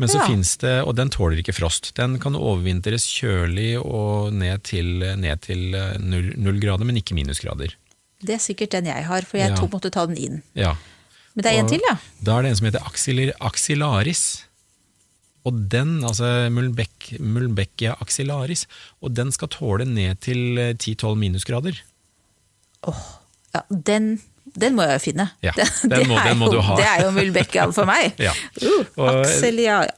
Men 0.00 0.08
så 0.08 0.18
Ja. 0.18 0.26
finnes 0.26 0.56
det, 0.58 0.82
og 0.82 0.96
den 0.96 1.10
tåler 1.10 1.38
ikke 1.38 1.54
frost. 1.54 1.92
Den 1.94 2.18
kan 2.18 2.34
overvintres 2.34 3.04
kjølig 3.06 3.76
og 3.78 4.32
ned 4.32 4.64
til, 4.64 4.98
ned 5.20 5.42
til 5.42 5.74
eh, 5.76 5.98
null, 6.00 6.32
null 6.40 6.58
grader, 6.58 6.84
men 6.88 6.96
ikke 6.96 7.14
minusgrader. 7.14 7.76
Det 8.22 8.36
er 8.36 8.42
sikkert 8.42 8.70
den 8.76 8.86
jeg 8.86 9.04
har, 9.08 9.22
for 9.26 9.38
jeg 9.40 9.50
Ja. 9.50 9.56
tok, 9.58 9.70
måtte 9.74 9.90
ta 9.90 10.06
den 10.06 10.16
inn. 10.16 10.42
Ja. 10.54 10.74
Men 11.34 11.42
det 11.44 11.52
er 11.52 11.58
en 11.62 11.68
til, 11.68 11.80
ja. 11.88 11.96
Da 12.22 12.38
er 12.38 12.42
det 12.42 12.50
en 12.52 12.56
som 12.56 12.66
heter 12.68 12.84
axilir, 12.86 13.32
axillaris. 13.40 14.44
Og 15.44 15.56
den, 15.72 16.04
altså 16.06 16.48
Mulbeck, 16.54 17.16
Mulbeckia 17.18 17.96
axillaris, 18.00 18.66
og 19.02 19.14
den 19.16 19.32
skal 19.34 19.48
tåle 19.48 19.84
ned 19.88 20.20
til 20.20 20.56
eh, 20.58 20.74
10-12 20.74 21.16
minusgrader. 21.18 21.80
Åh, 22.86 23.00
ja 23.54 23.60
den, 23.70 24.20
den 24.58 24.74
må 24.76 24.84
jeg 24.84 25.00
finne. 25.00 25.24
Ja, 25.42 25.52
det, 25.56 25.66
den 25.88 26.08
må- 26.10 26.18
den 26.24 26.36
må 26.38 26.46
jo, 26.50 26.52
du 26.52 26.60
ha. 26.60 26.74
Det 26.76 26.84
er 26.84 27.02
jo 27.06 27.10
Mulbeckia 27.16 27.64
for 27.72 27.86
meg. 27.88 28.12
Ja. 28.26 28.32
Uh, 28.60 28.84
Og- 28.96 29.24
Axelia- 29.24 29.88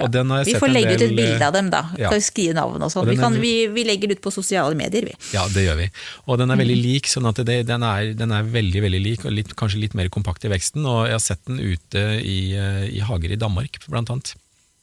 Og 0.00 0.10
den 0.10 0.30
har 0.30 0.38
jeg 0.42 0.46
Vi 0.46 0.52
sett 0.52 0.60
får 0.60 0.68
en 0.68 0.74
legge 0.74 0.94
ut 0.96 1.02
et 1.06 1.14
bilde 1.16 1.46
av 1.46 1.52
dem, 1.54 1.70
da. 1.70 1.82
ja. 1.98 2.10
Kan 2.10 2.20
skrive 2.20 2.54
navn 2.58 2.82
og 2.82 2.90
sånn. 2.92 3.06
Vi, 3.06 3.16
vi, 3.40 3.52
vi 3.74 3.84
legger 3.84 4.08
det 4.10 4.18
ut 4.18 4.22
på 4.24 4.32
sosiale 4.34 4.74
medier, 4.74 5.04
vi. 5.06 5.14
Ja, 5.32 5.46
det 5.48 5.64
gjør 5.68 5.76
vi. 5.84 5.90
Og 6.26 6.38
den 6.38 6.50
er 6.50 6.56
veldig 6.56 6.76
Mm. 6.80 6.82
lik, 6.86 7.06
sånn 7.06 7.28
at 7.28 7.36
det, 7.46 7.66
den, 7.66 7.82
er, 7.82 8.12
den 8.14 8.32
er 8.32 8.42
veldig 8.42 8.82
veldig 8.82 9.02
lik, 9.02 9.24
og 9.24 9.32
litt, 9.32 9.54
kanskje 9.56 9.80
litt 9.80 9.94
mer 9.94 10.08
kompakt 10.08 10.44
i 10.44 10.48
veksten. 10.52 10.84
Og 10.86 11.06
jeg 11.06 11.12
har 11.14 11.24
sett 11.24 11.44
den 11.46 11.58
ute 11.60 12.04
i, 12.24 12.54
eh, 12.56 12.88
i 12.96 13.00
hager 13.00 13.30
i 13.32 13.36
Danmark, 13.36 13.78
blant 13.88 14.10
annet. 14.10 14.34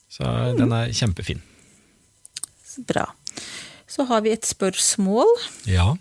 Så 0.10 0.24
Mm. 0.24 0.58
den 0.58 0.72
er 0.72 0.88
kjempefin. 0.96 1.42
Bra. 2.88 3.06
Så 3.88 4.06
har 4.08 4.22
vi 4.22 4.32
et 4.32 4.46
spørsmål. 4.46 5.26
Ja, 5.66 5.94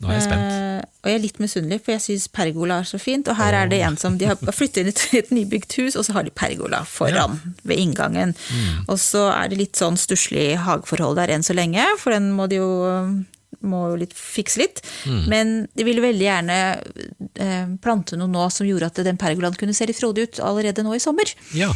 nå 0.00 0.08
er 0.10 0.18
jeg 0.18 0.24
spent. 0.26 0.52
Eh, 0.52 0.82
og 1.04 1.10
jeg 1.10 1.18
er 1.18 1.24
litt 1.26 1.40
misunnelig, 1.42 1.82
for 1.84 1.92
jeg 1.92 2.00
syns 2.00 2.30
pergola 2.32 2.78
er 2.80 2.88
så 2.88 2.96
fint. 3.00 3.28
Og 3.28 3.36
her 3.36 3.52
er 3.58 3.68
det 3.68 3.82
en 3.84 3.98
som 4.00 4.16
de 4.16 4.30
har 4.30 4.40
flyttet 4.56 4.80
inn 4.80 4.88
i 4.88 5.18
et, 5.20 5.32
nybygd 5.36 5.76
hus, 5.82 5.98
og 6.00 6.06
så 6.06 6.16
har 6.16 6.24
de 6.24 6.32
pergola 6.32 6.80
foran 6.88 7.36
ved 7.68 7.82
inngangen. 7.82 8.32
Mm. 8.32 8.88
Og 8.88 8.96
så 9.02 9.26
er 9.34 9.52
det 9.52 9.60
litt 9.60 9.80
sånn 9.80 10.00
stusslig 10.00 10.54
hageforhold 10.64 11.20
der 11.20 11.34
enn 11.34 11.44
så 11.44 11.56
lenge, 11.56 11.84
for 12.00 12.16
den 12.16 12.32
må 12.32 12.48
de 12.48 12.62
jo 12.62 12.72
må 13.64 13.80
jo 13.92 13.98
litt, 14.00 14.12
fikse 14.16 14.60
litt. 14.60 14.82
Mm. 15.08 15.22
Men 15.30 15.52
de 15.76 15.86
ville 15.86 16.04
veldig 16.04 16.24
gjerne 16.26 16.58
eh, 17.40 17.74
plante 17.84 18.18
noe 18.20 18.28
nå 18.28 18.48
som 18.52 18.68
gjorde 18.68 18.90
at 18.90 19.02
den 19.06 19.20
pergolaen 19.20 19.56
kunne 19.60 19.76
se 19.76 19.88
litt 19.88 20.00
frodig 20.00 20.28
ut 20.28 20.40
allerede 20.44 20.84
nå 20.84 20.96
i 20.96 21.02
sommer. 21.02 21.30
Ja. 21.56 21.70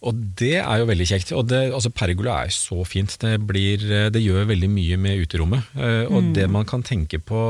Og 0.00 0.16
det 0.40 0.54
er 0.62 0.80
jo 0.80 0.86
veldig 0.88 1.06
kjekt. 1.10 1.32
Og 1.36 1.48
det, 1.50 1.58
altså 1.76 1.90
pergola 1.92 2.38
er 2.46 2.54
så 2.54 2.78
fint. 2.88 3.18
Det, 3.20 3.34
blir, 3.44 3.82
det 4.14 4.22
gjør 4.22 4.48
veldig 4.48 4.70
mye 4.72 4.96
med 4.96 5.26
uterommet. 5.26 5.74
Og 5.76 6.14
Og 6.16 6.30
det 6.36 6.46
man 6.48 6.64
kan 6.68 6.82
tenke 6.86 7.20
på 7.20 7.42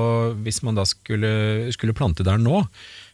hvis 0.42 0.62
man 0.66 0.74
da 0.78 0.82
skulle, 0.88 1.70
skulle 1.76 1.94
plante 1.94 2.26
der 2.26 2.42
nå, 2.42 2.64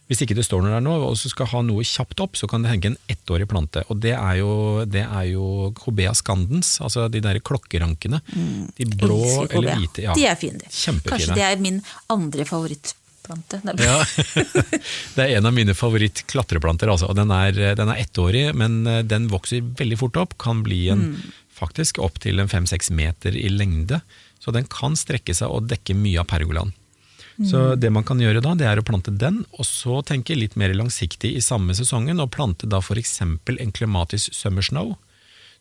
hvis 0.07 0.21
ikke 0.23 0.37
det 0.37 0.45
står 0.47 0.61
noe 0.63 0.71
der 0.71 0.83
nå, 0.85 0.93
og 1.03 1.17
så 1.19 1.27
skal 1.29 1.49
ha 1.51 1.61
noe 1.67 1.83
kjapt 1.83 2.21
opp, 2.23 2.37
så 2.39 2.47
kan 2.47 2.63
det 2.63 2.71
henge 2.71 2.93
en 2.93 2.99
ettårig 3.11 3.45
plante. 3.51 3.83
Og 3.91 3.99
det 4.01 4.13
er 4.15 4.37
jo, 4.39 4.51
det 4.87 5.03
er 5.03 5.25
jo 5.33 5.73
Cobea 5.75 6.13
scandens, 6.15 6.77
altså 6.81 7.09
de 7.11 7.19
der 7.25 7.41
klokkerankene. 7.43 8.21
De 8.77 8.87
blå 8.93 9.19
eller 9.49 9.75
hvite. 9.81 10.05
Ja. 10.07 10.15
De 10.15 10.23
er 10.31 10.39
fine, 10.39 10.61
de. 10.63 10.71
Kjempefine. 10.71 11.11
Kanskje 11.11 11.35
det 11.35 11.43
er 11.49 11.59
min 11.59 11.81
andre 12.13 12.47
favorittplante. 12.47 13.03
Nei, 13.67 13.75
Ja, 13.83 13.97
det 15.15 15.25
er 15.25 15.35
en 15.37 15.49
av 15.49 15.55
mine 15.55 15.75
favoritt-klatreplanter. 15.77 16.91
Altså. 16.93 17.11
Den 17.17 17.33
er, 17.35 17.59
den 17.77 17.91
er 17.93 18.01
ettårig, 18.01 18.47
men 18.57 18.79
eh, 18.87 19.03
den 19.05 19.29
vokser 19.31 19.65
veldig 19.79 19.99
fort 19.99 20.19
opp. 20.23 20.37
Kan 20.41 20.63
bli 20.65 20.87
en, 20.93 21.05
faktisk 21.57 22.01
opp 22.03 22.21
til 22.23 22.39
en 22.41 22.51
fem-seks 22.51 22.91
meter 22.95 23.35
i 23.37 23.49
lengde. 23.53 24.01
Så 24.39 24.53
den 24.55 24.67
kan 24.71 24.95
strekke 24.99 25.35
seg 25.35 25.51
og 25.51 25.69
dekke 25.71 25.97
mye 25.97 26.21
av 26.23 26.29
pergolaen. 26.31 26.75
Så 27.45 27.75
det 27.77 27.91
man 27.93 28.05
kan 28.05 28.17
gjøre 28.17 28.41
da, 28.41 28.55
det 28.57 28.65
er 28.65 28.79
å 28.81 28.85
plante 28.85 29.11
den, 29.13 29.43
og 29.53 29.65
så 29.67 29.99
tenke 30.01 30.33
litt 30.33 30.55
mer 30.57 30.73
langsiktig 30.73 31.35
i 31.37 31.43
samme 31.45 31.75
sesongen, 31.77 32.17
og 32.23 32.31
plante 32.33 32.65
da 32.65 32.79
f.eks. 32.81 33.19
en 33.21 33.73
clematis 33.77 34.25
summer 34.33 34.65
snow. 34.65 34.95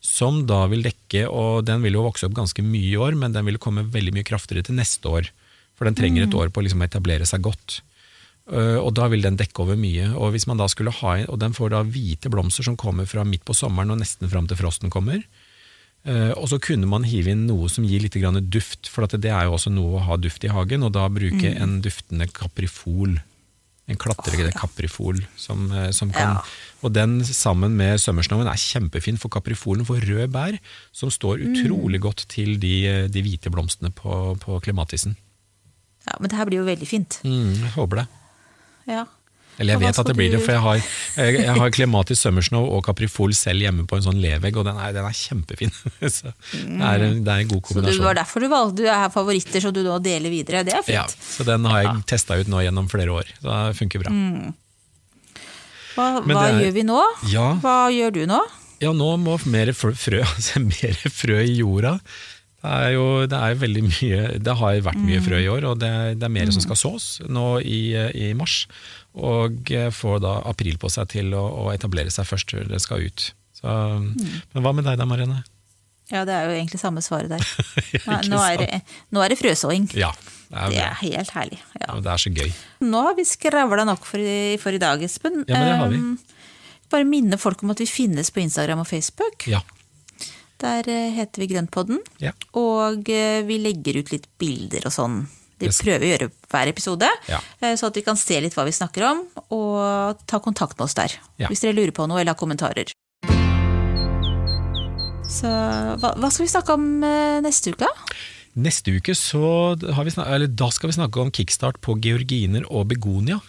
Som 0.01 0.45
da 0.49 0.63
vil 0.73 0.87
dekke, 0.87 1.27
og 1.29 1.67
den 1.69 1.85
vil 1.85 1.99
jo 1.99 2.07
vokse 2.07 2.29
opp 2.29 2.37
ganske 2.37 2.65
mye 2.65 2.95
i 2.95 2.97
år, 2.97 3.17
men 3.21 3.37
den 3.37 3.45
vil 3.49 3.61
komme 3.61 3.85
veldig 3.93 4.15
mye 4.17 4.29
kraftigere 4.29 4.65
til 4.69 4.79
neste 4.79 5.13
år. 5.21 5.29
For 5.77 5.89
den 5.89 5.97
trenger 5.99 6.25
et 6.25 6.37
år 6.37 6.49
på 6.49 6.63
å 6.63 6.67
liksom 6.67 6.85
etablere 6.87 7.29
seg 7.29 7.45
godt. 7.45 7.81
Uh, 8.47 8.79
og 8.79 8.93
da 8.95 9.09
vil 9.11 9.25
den 9.25 9.37
dekke 9.39 9.65
over 9.65 9.79
mye. 9.79 10.13
Og 10.15 10.33
hvis 10.35 10.47
man 10.49 10.61
da 10.61 10.69
skulle 10.71 10.95
ha 11.03 11.19
og 11.27 11.41
den 11.43 11.57
får 11.57 11.75
da 11.75 11.83
hvite 11.83 12.31
blomster 12.33 12.67
som 12.67 12.79
kommer 12.79 13.09
fra 13.11 13.27
midt 13.27 13.45
på 13.47 13.57
sommeren 13.57 13.93
og 13.95 14.01
nesten 14.01 14.31
fram 14.33 14.49
til 14.49 14.59
frosten 14.61 14.93
kommer. 14.93 15.25
Uh, 16.07 16.31
og 16.39 16.47
så 16.53 16.61
kunne 16.63 16.87
man 16.87 17.07
hive 17.09 17.33
inn 17.35 17.49
noe 17.49 17.69
som 17.73 17.87
gir 17.87 18.05
litt 18.05 18.15
grann 18.15 18.39
duft, 18.47 18.87
for 18.87 19.07
at 19.07 19.17
det 19.19 19.33
er 19.35 19.49
jo 19.49 19.57
også 19.57 19.73
noe 19.75 19.99
å 19.99 20.05
ha 20.07 20.19
duft 20.21 20.47
i 20.47 20.53
hagen. 20.55 20.87
Og 20.87 20.95
da 20.95 21.09
bruke 21.11 21.51
en 21.51 21.81
duftende 21.85 22.31
kaprifol. 22.31 23.19
En 23.87 23.99
klatrende 24.03 24.51
kaprifol 24.55 25.21
som, 25.39 25.69
eh, 25.71 25.93
som 25.95 26.11
kan 26.11 26.39
Ja. 26.39 26.43
Og 26.83 26.93
den 26.93 27.21
sammen 27.23 27.77
med 27.77 28.01
sømmersnoven 28.01 28.47
er 28.47 28.59
kjempefin, 28.59 29.19
for 29.19 29.29
kaprifolen 29.29 29.87
får 29.87 30.03
røde 30.07 30.31
bær 30.31 30.59
som 30.93 31.09
står 31.09 31.39
utrolig 31.39 32.01
godt 32.01 32.27
til 32.29 32.59
de, 32.59 32.87
eh, 32.87 33.07
de 33.07 33.23
hvite 33.23 33.51
blomstene 33.51 33.95
på, 33.95 34.39
på 34.39 34.61
klematisen. 34.61 35.17
Ja, 36.07 36.17
men 36.21 36.31
det 36.31 36.39
her 36.39 36.47
blir 36.49 36.61
jo 36.63 36.67
veldig 36.69 36.87
fint. 36.89 37.21
Mm, 37.27 37.53
jeg 37.65 37.73
håper 37.77 38.03
det. 38.05 38.07
Ja. 38.87 39.05
Eller 39.59 39.73
jeg 39.73 39.81
vet 39.87 39.99
at 39.99 40.07
det 40.11 40.15
blir 40.19 40.29
det, 40.35 40.39
for 40.45 40.53
jeg 40.53 40.61
har, 40.61 40.81
jeg, 41.17 41.37
jeg 41.41 41.55
har 41.57 41.71
Clematis 41.73 42.21
Summersnow 42.21 42.67
og 42.77 42.83
Caprifol 42.85 43.33
selv 43.35 43.65
hjemme 43.65 43.87
på 43.89 43.97
en 43.97 44.05
sånn 44.05 44.19
levegg, 44.21 44.59
og 44.61 44.67
den 44.69 44.77
er, 44.77 44.93
den 44.93 45.07
er 45.09 45.17
kjempefin. 45.17 45.73
Så 46.13 46.29
det 46.53 46.77
er, 46.77 47.05
en- 47.07 47.23
det 47.25 47.33
er 47.33 47.41
en 47.47 47.49
god 47.55 47.71
Så 47.73 47.81
det 47.87 47.95
var 48.05 48.19
derfor 48.21 48.45
du 48.45 48.51
valgte 48.53 48.83
du 48.85 48.91
er 48.93 49.09
favoritter 49.15 49.65
som 49.65 49.73
du 49.73 49.81
nå 49.87 49.97
deler 50.05 50.29
videre. 50.35 50.61
Det 50.69 50.75
er 50.77 50.85
fint. 50.85 50.99
Ja, 50.99 51.07
så 51.09 51.47
den 51.49 51.65
har 51.73 51.83
jeg 51.87 52.05
testa 52.13 52.37
ut 52.37 52.53
nå 52.53 52.61
gjennom 52.67 52.91
flere 52.93 53.17
år. 53.17 53.33
Så 53.41 53.49
det 53.49 53.79
funker 53.81 54.05
bra. 54.05 54.13
Hva, 55.97 56.07
hva 56.21 56.45
er- 56.51 56.61
gjør 56.67 56.75
vi 56.77 56.85
nå? 56.93 57.01
Ja. 57.33 57.49
Hva 57.65 57.77
gjør 57.97 58.13
du 58.19 58.23
nå? 58.29 58.43
Ja, 58.85 58.91
nå 58.93 59.09
må 59.17 59.39
mer 59.49 59.71
frø, 59.73 60.21
altså 60.21 60.61
mer 60.69 60.99
frø 61.09 61.41
i 61.41 61.55
jorda. 61.63 61.97
Det 62.65 62.73
er 62.73 62.93
jo 62.97 63.07
det 63.31 63.39
er 63.39 63.59
veldig 63.61 63.83
mye 63.85 64.21
Det 64.43 64.55
har 64.59 64.79
vært 64.83 65.03
mye 65.05 65.21
frø 65.23 65.39
i 65.39 65.49
år, 65.53 65.67
og 65.71 65.81
det, 65.83 65.91
det 66.19 66.27
er 66.27 66.33
mer 66.33 66.51
som 66.55 66.65
skal 66.65 66.79
sås 66.81 67.09
nå 67.29 67.49
i, 67.61 67.81
i 67.95 68.31
mars. 68.39 68.65
Og 69.17 69.71
eh, 69.73 69.91
får 69.95 70.23
da 70.25 70.39
april 70.51 70.79
på 70.81 70.91
seg 70.93 71.09
til 71.15 71.35
å, 71.37 71.45
å 71.67 71.69
etablere 71.73 72.13
seg 72.13 72.27
først 72.29 72.53
før 72.57 72.67
det 72.73 72.81
skal 72.85 73.07
ut. 73.07 73.29
Så, 73.57 73.77
Men 74.53 74.65
hva 74.65 74.73
med 74.77 74.85
deg 74.89 74.99
da, 75.01 75.07
Marianne? 75.09 75.43
Ja, 76.13 76.23
det 76.29 76.35
er 76.37 76.47
jo 76.47 76.55
egentlig 76.55 76.79
samme 76.79 77.03
svaret 77.03 77.33
der. 77.33 77.47
Nå 78.31 78.39
er 78.39 78.61
det, 78.61 78.81
nå 79.11 79.23
er 79.25 79.33
det 79.33 79.39
frøsåing. 79.41 79.89
Ja, 79.99 80.13
det 80.53 80.61
er, 80.61 80.69
Det 80.71 80.83
er 80.85 80.99
helt 81.01 81.33
herlig. 81.35 81.59
Ja. 81.81 81.97
Det 81.99 82.13
er 82.13 82.23
så 82.23 82.31
gøy. 82.31 82.53
Nå 82.87 83.01
har 83.09 83.17
vi 83.19 83.25
skravla 83.27 83.87
nok 83.89 84.07
for 84.07 84.23
i, 84.23 84.55
for 84.63 84.77
i 84.77 84.83
dag, 84.83 85.03
Espen. 85.03 85.43
Ja, 85.49 85.57
men 85.59 85.67
det 85.67 85.79
har 85.81 85.91
vi. 85.91 86.03
Bare 86.95 87.09
minne 87.09 87.39
folk 87.43 87.65
om 87.67 87.73
at 87.75 87.83
vi 87.83 87.89
finnes 87.91 88.31
på 88.31 88.45
Instagram 88.45 88.85
og 88.85 88.87
Facebook. 88.87 89.49
Ja. 89.51 89.65
Der 90.63 90.89
eh, 90.89 91.11
heter 91.17 91.43
vi 91.43 91.49
Grøntpodden. 91.51 91.99
Ja. 92.23 92.33
Og 92.57 93.09
eh, 93.13 93.43
vi 93.47 93.59
legger 93.61 93.99
ut 94.01 94.13
litt 94.15 94.29
bilder 94.41 94.89
og 94.89 94.95
sånn. 94.95 95.19
Det 95.57 95.71
prøver 95.73 96.03
vi 96.03 96.09
å 96.11 96.15
gjøre 96.15 96.29
hver 96.53 96.69
episode, 96.69 97.09
Ja. 97.31 97.39
eh, 97.65 97.75
så 97.81 97.89
at 97.89 97.97
vi 97.97 98.05
kan 98.05 98.17
se 98.21 98.37
litt 98.45 98.57
hva 98.57 98.67
vi 98.69 98.75
snakker 98.77 99.07
om, 99.09 99.23
og 99.57 100.21
ta 100.29 100.41
kontakt 100.45 100.77
med 100.77 100.85
oss 100.85 100.97
der. 100.99 101.15
Ja. 101.41 101.49
Hvis 101.49 101.65
dere 101.65 101.77
lurer 101.77 101.95
på 101.97 102.05
noe 102.09 102.21
eller 102.21 102.35
har 102.35 102.41
kommentarer. 102.41 102.93
Så 105.27 105.49
hva, 106.01 106.13
hva 106.17 106.31
skal 106.31 106.45
vi 106.47 106.53
snakke 106.53 106.77
om 106.77 106.85
neste 107.45 107.73
uke? 107.75 107.89
Neste 108.57 108.95
uke 108.97 109.13
så 109.19 109.77
har 109.93 110.07
vi 110.07 110.13
eller 110.23 110.49
da 110.49 110.71
skal 110.73 110.89
vi 110.89 110.97
snakke 110.97 111.21
om 111.21 111.33
kickstart 111.35 111.81
på 111.85 111.99
georginer 112.01 112.65
og 112.71 112.87
begonia. 112.93 113.41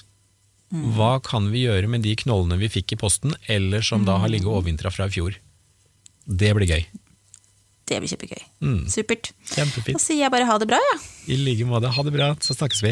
Hva 0.67 1.21
kan 1.23 1.47
vi 1.53 1.63
gjøre 1.63 1.87
med 1.87 2.03
de 2.03 2.15
knollene 2.19 2.57
vi 2.59 2.67
fikk 2.71 2.95
i 2.97 2.99
posten, 2.99 3.35
eller 3.47 3.85
som 3.85 4.03
da 4.07 4.17
har 4.19 4.31
ligget 4.31 4.51
overvintra 4.51 4.91
fra 4.91 5.07
i 5.07 5.13
fjor? 5.13 5.37
Det 6.27 6.53
blir 6.57 6.67
gøy. 6.67 6.85
Det 7.87 8.01
blir 8.03 8.09
kjempegøy. 8.11 8.41
Mm. 8.61 8.81
Supert. 8.91 9.31
Da 9.47 9.61
Kjempefint. 9.61 10.01
sier 10.03 10.25
jeg 10.25 10.31
bare 10.33 10.45
ha 10.49 10.57
det 10.59 10.67
bra, 10.67 10.79
jeg. 10.91 10.99
Ja. 10.99 11.33
I 11.33 11.39
like 11.39 11.65
måte. 11.69 11.87
Ha 11.95 12.03
det 12.03 12.13
bra, 12.13 12.33
så 12.43 12.53
snakkes 12.57 12.83
vi. 12.83 12.91